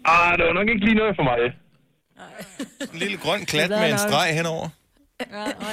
Ah, 0.05 0.38
det 0.38 0.45
var 0.47 0.53
nok 0.53 0.67
ikke 0.69 0.86
lige 0.86 0.95
noget 0.95 1.15
for 1.15 1.24
mig. 1.24 1.38
En 2.93 2.99
lille 2.99 3.17
grøn 3.17 3.45
klat 3.45 3.69
med 3.69 3.91
en 3.91 3.97
streg 3.97 4.30
henover. 4.36 4.69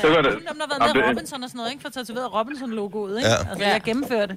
Det 0.03 0.11
var 0.17 0.23
det. 0.27 0.33
Dem, 0.33 0.57
der 0.61 0.67
har 0.67 0.69
været 0.73 0.89
Jamen, 0.89 0.97
med 0.97 1.03
det- 1.03 1.09
Robinson 1.11 1.43
og 1.43 1.49
sådan 1.51 1.59
noget, 1.59 1.71
ikke? 1.73 1.83
For 1.83 1.91
tatoveret 1.99 2.29
Robinson-logoet, 2.39 3.15
ikke? 3.19 3.29
Ja. 3.31 3.51
Altså, 3.51 3.65
jeg 3.65 3.81
gennemfører 3.89 4.27
det. 4.27 4.37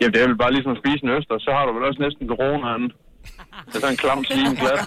Jamen, 0.00 0.12
det 0.14 0.20
er 0.22 0.26
vel 0.28 0.38
bare 0.44 0.52
ligesom 0.56 0.72
at 0.74 0.78
spise 0.82 1.00
en 1.06 1.10
øster, 1.18 1.34
så 1.46 1.50
har 1.56 1.62
du 1.66 1.72
vel 1.76 1.84
også 1.88 2.00
næsten 2.06 2.24
coronaen. 2.32 2.84
Det 3.66 3.74
er 3.76 3.80
sådan 3.80 3.90
en 3.90 3.96
klam 4.04 4.24
slim 4.24 4.56
klat. 4.62 4.80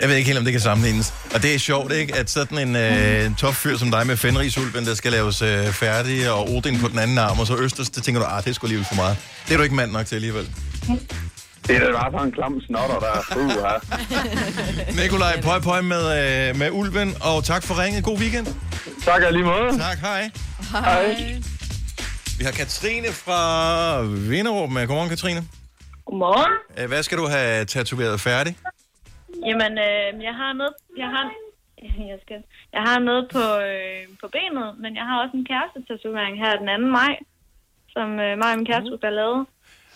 Jeg 0.00 0.08
ved 0.08 0.16
ikke 0.16 0.26
helt, 0.26 0.38
om 0.38 0.44
det 0.44 0.52
kan 0.52 0.60
sammenlignes. 0.60 1.14
Og 1.34 1.42
det 1.42 1.54
er 1.54 1.58
sjovt, 1.58 1.92
ikke? 1.92 2.16
At 2.16 2.30
sådan 2.30 2.58
en 2.68 2.76
øh, 2.76 3.36
topfyr 3.36 3.76
som 3.76 3.90
dig 3.90 4.06
med 4.06 4.16
Fenrisulven, 4.16 4.84
der 4.86 4.94
skal 4.94 5.12
laves 5.12 5.42
øh, 5.42 5.66
færdig, 5.66 6.30
og 6.32 6.48
Odin 6.54 6.80
på 6.80 6.88
den 6.88 6.98
anden 6.98 7.18
arm, 7.18 7.38
og 7.40 7.46
så 7.46 7.56
Østers, 7.56 7.90
det 7.90 8.02
tænker 8.02 8.20
du, 8.20 8.26
ah, 8.26 8.42
det 8.44 8.50
er 8.50 8.54
sgu 8.54 8.66
alligevel 8.66 8.86
for 8.86 8.94
meget. 8.94 9.16
Det 9.46 9.52
er 9.52 9.56
du 9.56 9.62
ikke 9.62 9.74
mand 9.74 9.90
nok 9.92 10.06
til 10.06 10.14
alligevel. 10.14 10.46
Det 11.66 11.76
er 11.76 11.80
da 11.86 11.92
bare 11.92 12.10
sådan 12.12 12.26
en 12.26 12.32
klam 12.32 12.60
snotter, 12.60 12.98
der 13.04 13.10
er 13.18 13.22
uh, 13.36 13.50
her. 13.64 13.76
Nikolaj, 15.02 15.34
pøj 15.48 15.58
pøj 15.68 15.80
med, 15.80 16.04
øh, 16.18 16.56
med 16.60 16.68
ulven, 16.80 17.08
og 17.28 17.44
tak 17.44 17.62
for 17.68 17.74
ringet. 17.82 18.04
God 18.04 18.18
weekend. 18.18 18.46
Tak 19.08 19.20
lige 19.32 19.44
måde. 19.44 19.68
Tak, 19.86 19.98
hej. 20.08 20.22
Hej. 20.72 21.06
Vi 22.38 22.44
har 22.44 22.52
Katrine 22.62 23.10
fra 23.24 23.40
Vinderup 24.30 24.70
med. 24.70 24.86
Godmorgen, 24.86 25.08
Katrine. 25.14 25.42
Godmorgen. 26.06 26.52
Øh, 26.78 26.86
Hvad 26.88 27.02
skal 27.02 27.18
du 27.18 27.26
have 27.36 27.64
tatoveret 27.64 28.20
færdig? 28.20 28.52
Jamen, 29.48 29.72
øh, 29.88 30.06
jeg 30.28 30.34
har 30.42 30.52
noget, 30.60 30.74
jeg 31.02 31.08
har, 31.14 31.24
jeg 32.12 32.18
skal, 32.24 32.38
jeg 32.76 32.82
har 32.88 32.98
noget 33.08 33.24
på, 33.34 33.44
øh, 33.68 34.00
på 34.20 34.26
benet, 34.36 34.68
men 34.82 34.90
jeg 34.98 35.04
har 35.08 35.16
også 35.22 35.34
en 35.40 35.46
kærestetatovering 35.52 36.34
her 36.44 36.52
den 36.60 36.68
2. 36.82 36.86
maj, 36.98 37.14
som 37.94 38.08
øh, 38.24 38.32
mig 38.40 38.50
og 38.52 38.56
min 38.58 38.66
kæreste 38.70 38.86
skulle 38.88 39.06
have 39.10 39.20
lavet. 39.22 39.42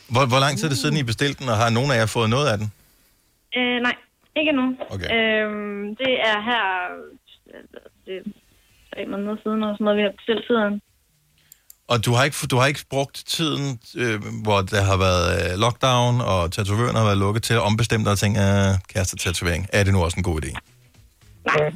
Hvor, 0.08 0.26
hvor 0.26 0.38
lang 0.38 0.56
tid 0.58 0.64
er 0.64 0.68
det 0.68 0.78
siden, 0.78 0.96
I 0.96 1.02
bestilte 1.02 1.38
den, 1.40 1.48
og 1.48 1.56
har 1.56 1.70
nogen 1.70 1.90
af 1.90 1.96
jer 1.96 2.06
fået 2.06 2.30
noget 2.30 2.48
af 2.48 2.58
den? 2.58 2.72
Øh, 3.56 3.80
nej, 3.82 3.94
ikke 4.36 4.52
nu. 4.52 4.64
Okay. 4.90 5.08
Øhm, 5.16 5.96
det 5.96 6.12
er 6.30 6.38
her, 6.50 6.64
øh, 7.54 7.62
det 8.06 8.14
er 8.16 8.22
tre 8.94 9.06
måneder 9.10 9.36
siden, 9.42 9.62
og 9.62 9.74
sådan 9.74 9.84
noget, 9.84 9.96
vi 9.98 10.02
har 10.02 10.12
bestilt 10.18 10.44
tiden. 10.48 10.80
Og 11.88 12.04
du 12.04 12.12
har 12.12 12.24
ikke, 12.24 12.36
du 12.50 12.56
har 12.56 12.66
ikke 12.66 12.84
brugt 12.90 13.22
tiden, 13.26 13.80
øh, 13.96 14.20
hvor 14.42 14.60
der 14.60 14.82
har 14.82 14.96
været 14.96 15.52
øh, 15.52 15.58
lockdown, 15.58 16.20
og 16.20 16.52
tatovøren 16.52 16.96
har 16.96 17.04
været 17.04 17.18
lukket 17.18 17.42
til 17.42 17.54
at 17.54 17.60
ombestemme 17.60 18.04
dig 18.04 18.12
og 18.12 18.18
tænke, 18.18 18.40
øh, 18.40 18.68
kæreste 18.88 19.16
tatovering, 19.16 19.66
er 19.72 19.82
det 19.84 19.92
nu 19.92 20.04
også 20.04 20.16
en 20.16 20.22
god 20.22 20.44
idé? 20.44 20.50
Nej, 21.46 21.70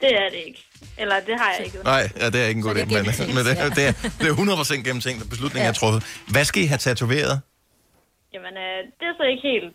det 0.00 0.12
er 0.22 0.28
det 0.30 0.40
ikke. 0.46 0.62
Eller 0.98 1.14
det 1.26 1.34
har 1.40 1.54
jeg 1.58 1.66
ikke. 1.66 1.78
Nej, 1.84 2.10
ja, 2.20 2.30
det 2.30 2.42
er 2.42 2.46
ikke 2.46 2.58
en 2.58 2.62
god 2.64 2.74
idé, 2.74 2.84
men, 2.84 3.34
men 3.34 3.44
det, 3.46 3.60
er- 3.60 3.68
det, 3.78 3.86
er, 3.86 3.92
det 4.20 4.28
er 4.28 4.34
100% 4.64 4.74
gennemtænkt, 4.74 5.22
og 5.22 5.28
beslutningen 5.28 5.64
Ja. 5.64 5.68
er 5.68 5.72
truffet. 5.72 6.02
Hvad 6.30 6.44
skal 6.44 6.62
I 6.62 6.66
have 6.66 6.78
tatoveret? 6.78 7.40
Jamen, 8.36 8.54
øh, 8.66 8.78
det 8.98 9.06
er 9.10 9.14
så 9.20 9.24
ikke 9.32 9.44
helt... 9.50 9.72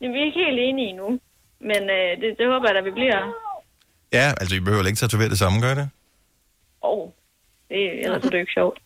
Jamen, 0.00 0.14
vi 0.14 0.20
er 0.20 0.26
ikke 0.28 0.42
helt 0.46 0.60
enige 0.68 0.88
endnu. 0.88 1.08
Men 1.70 1.82
øh, 1.96 2.10
det, 2.20 2.28
det 2.38 2.46
håber 2.52 2.66
jeg 2.68 2.74
da, 2.74 2.80
vi 2.80 2.90
bliver. 2.90 3.18
Ja, 4.12 4.26
altså 4.40 4.56
I 4.56 4.60
behøver 4.60 4.86
ikke 4.86 4.96
tatovere 4.96 5.28
det 5.28 5.38
samme, 5.38 5.60
gør 5.60 5.74
det? 5.74 5.88
Åh, 6.82 6.98
oh, 6.98 7.08
det, 7.68 7.80
ellers 8.04 8.24
er 8.24 8.28
det 8.30 8.34
jo 8.34 8.38
ikke 8.38 8.52
sjovt. 8.52 8.78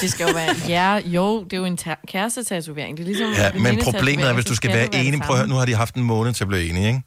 Det 0.00 0.10
skal 0.10 0.26
jo 0.28 0.32
være, 0.34 0.54
ja, 0.68 1.00
jo, 1.16 1.44
det 1.44 1.52
er 1.52 1.56
jo 1.56 1.64
en 1.64 1.76
ta- 1.76 2.04
kærestetatovering. 2.08 2.96
Det 2.96 3.02
er 3.02 3.06
ligesom 3.06 3.32
Ja, 3.32 3.50
en 3.52 3.62
men 3.62 3.78
problemet 3.84 4.24
er, 4.28 4.34
hvis 4.34 4.44
du 4.44 4.54
skal 4.54 4.70
det 4.70 4.78
være 4.78 5.04
enig, 5.04 5.20
prøv 5.20 5.34
at 5.34 5.40
høre, 5.40 5.48
nu 5.48 5.54
har 5.54 5.66
de 5.66 5.74
haft 5.74 5.94
en 5.94 6.02
måned 6.02 6.32
til 6.32 6.44
at 6.44 6.48
blive 6.48 6.68
enige, 6.70 6.86
ikke? 6.86 7.02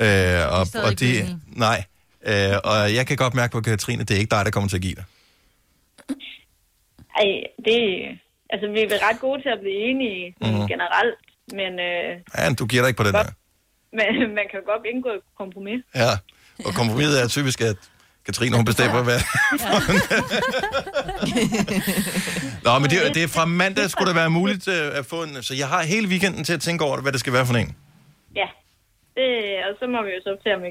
Øh, 0.00 0.52
og, 0.58 0.66
og 0.86 1.00
de, 1.00 1.18
enige. 1.18 1.40
nej, 1.46 1.84
øh, 2.26 2.56
og 2.64 2.94
jeg 2.94 3.06
kan 3.06 3.16
godt 3.16 3.34
mærke 3.34 3.52
på 3.52 3.60
Katrine, 3.60 4.04
det 4.04 4.10
er 4.14 4.18
ikke 4.18 4.30
dig, 4.30 4.44
der 4.44 4.50
kommer 4.50 4.68
til 4.68 4.76
at 4.76 4.82
give 4.82 4.94
dig. 4.94 5.04
Ej, 7.18 7.42
det... 7.64 8.18
Altså, 8.50 8.66
vi 8.74 8.80
er 8.80 9.08
ret 9.08 9.20
gode 9.20 9.42
til 9.42 9.48
at 9.48 9.60
blive 9.60 9.76
enige 9.90 10.34
Mhm. 10.40 10.50
mm. 10.60 10.66
generelt, 10.72 11.14
men, 11.58 11.72
øh, 11.88 12.08
Ja, 12.38 12.44
du 12.58 12.66
giver 12.66 12.82
dig 12.82 12.88
ikke 12.88 12.98
på 13.02 13.06
den 13.08 13.14
der. 13.14 13.28
men 13.98 14.10
man 14.38 14.46
kan 14.52 14.60
godt 14.70 14.82
indgå 14.92 15.08
et 15.08 15.20
kompromis. 15.38 15.80
Ja, 15.94 16.12
og 16.66 16.72
kompromiset 16.80 17.22
er 17.22 17.28
typisk, 17.28 17.60
at 17.60 17.76
Katrine, 18.26 18.56
hun 18.56 18.64
bestemmer, 18.64 19.02
hvad... 19.08 19.16
Nå, 22.64 22.78
men 22.78 22.90
det, 22.90 22.98
det 23.14 23.22
er 23.22 23.28
fra 23.36 23.44
mandag, 23.44 23.90
skulle 23.90 24.08
det 24.08 24.16
være 24.16 24.30
muligt 24.30 24.68
øh, 24.68 24.98
at 24.98 25.06
få 25.06 25.22
en... 25.22 25.42
Så 25.42 25.54
jeg 25.54 25.68
har 25.68 25.82
hele 25.82 26.08
weekenden 26.08 26.44
til 26.44 26.52
at 26.52 26.60
tænke 26.60 26.84
over, 26.84 27.00
hvad 27.00 27.12
det 27.12 27.20
skal 27.20 27.32
være 27.32 27.46
for 27.46 27.54
en. 27.54 27.76
Ja, 28.36 28.48
det, 29.16 29.26
og 29.66 29.72
så 29.80 29.86
må 29.86 29.98
vi 30.06 30.10
jo 30.16 30.20
så 30.22 30.36
se, 30.42 30.54
om 30.54 30.62
vi 30.62 30.70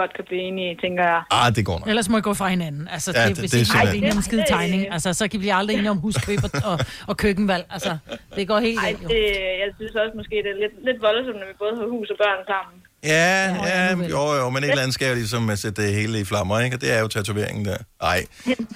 godt 0.00 0.12
kan 0.16 0.24
blive 0.28 0.40
enige, 0.48 0.70
tænker 0.84 1.04
jeg. 1.12 1.20
Ah, 1.30 1.48
det 1.56 1.64
går 1.68 1.78
nok. 1.78 1.88
Ellers 1.88 2.08
må 2.08 2.16
I 2.18 2.20
gå 2.20 2.34
fra 2.34 2.48
hinanden. 2.48 2.88
Altså, 2.96 3.10
Ja, 3.14 3.20
det- 3.20 3.28
det, 3.28 3.38
hvis 3.38 3.50
det 3.50 3.60
er 3.60 3.64
det, 3.64 3.68
ikke 3.68 3.78
er 3.78 3.80
simpelthen- 3.80 4.04
enige 4.04 4.16
om 4.16 4.22
skide 4.28 4.44
tegning, 4.48 4.80
altså, 4.96 5.12
så 5.20 5.28
kan 5.28 5.40
vi 5.40 5.48
aldrig 5.48 5.74
enige 5.76 5.90
om 5.90 5.96
huskøb 6.06 6.40
og, 6.46 6.50
og, 6.70 6.78
og 7.06 7.16
køkkenvalg. 7.16 7.64
Altså, 7.70 7.92
det 8.36 8.48
går 8.48 8.58
helt 8.58 8.78
Ej, 8.78 8.84
galt, 8.84 9.02
jo. 9.02 9.08
det, 9.08 9.24
jeg 9.62 9.68
synes 9.78 9.92
også 10.02 10.12
måske, 10.20 10.34
det 10.44 10.50
er 10.54 10.58
lidt, 10.64 10.74
lidt 10.88 10.98
voldsomt, 11.06 11.38
når 11.40 11.46
vi 11.52 11.56
både 11.64 11.74
har 11.80 11.86
hus 11.96 12.08
og 12.14 12.16
børn 12.24 12.40
sammen. 12.54 12.76
Ja, 13.04 13.54
ja, 13.72 13.96
jo, 14.14 14.22
jo, 14.40 14.50
men 14.50 14.64
et 14.64 14.70
eller 14.70 14.82
andet 14.82 14.94
skal 14.94 15.08
jo 15.08 15.14
ligesom 15.14 15.50
øh, 15.50 15.56
sætte 15.56 15.82
det 15.82 15.94
hele 15.94 16.20
i 16.20 16.24
flammer, 16.24 16.60
ikke? 16.60 16.76
Og 16.76 16.80
det 16.80 16.92
er 16.96 17.00
jo 17.00 17.08
tatoveringen 17.08 17.64
der. 17.64 17.76
Ej, 18.02 18.24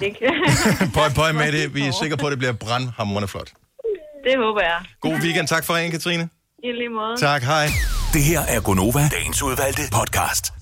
Ikke? 0.01 0.31
pøj, 0.97 1.09
pøj 1.15 1.31
med 1.31 1.51
det. 1.51 1.75
Vi 1.75 1.81
er 1.87 1.91
sikre 2.03 2.17
på, 2.17 2.25
at 2.27 2.31
det 2.31 2.39
bliver 2.39 2.53
brandhamrende 2.53 3.27
flot. 3.27 3.49
det 4.23 4.33
håber 4.37 4.61
jeg. 4.61 4.79
God 5.01 5.13
weekend. 5.23 5.47
Tak 5.47 5.65
for 5.65 5.73
ringen, 5.75 5.91
Katrine. 5.91 6.29
I 6.63 6.71
lige 6.71 6.89
måde. 6.89 7.15
Tak, 7.17 7.43
hej. 7.43 7.65
Det 8.13 8.23
her 8.23 8.39
er 8.47 8.61
Gonova, 8.61 8.99
dagens 9.11 9.43
udvalgte 9.43 9.81
podcast. 9.93 10.53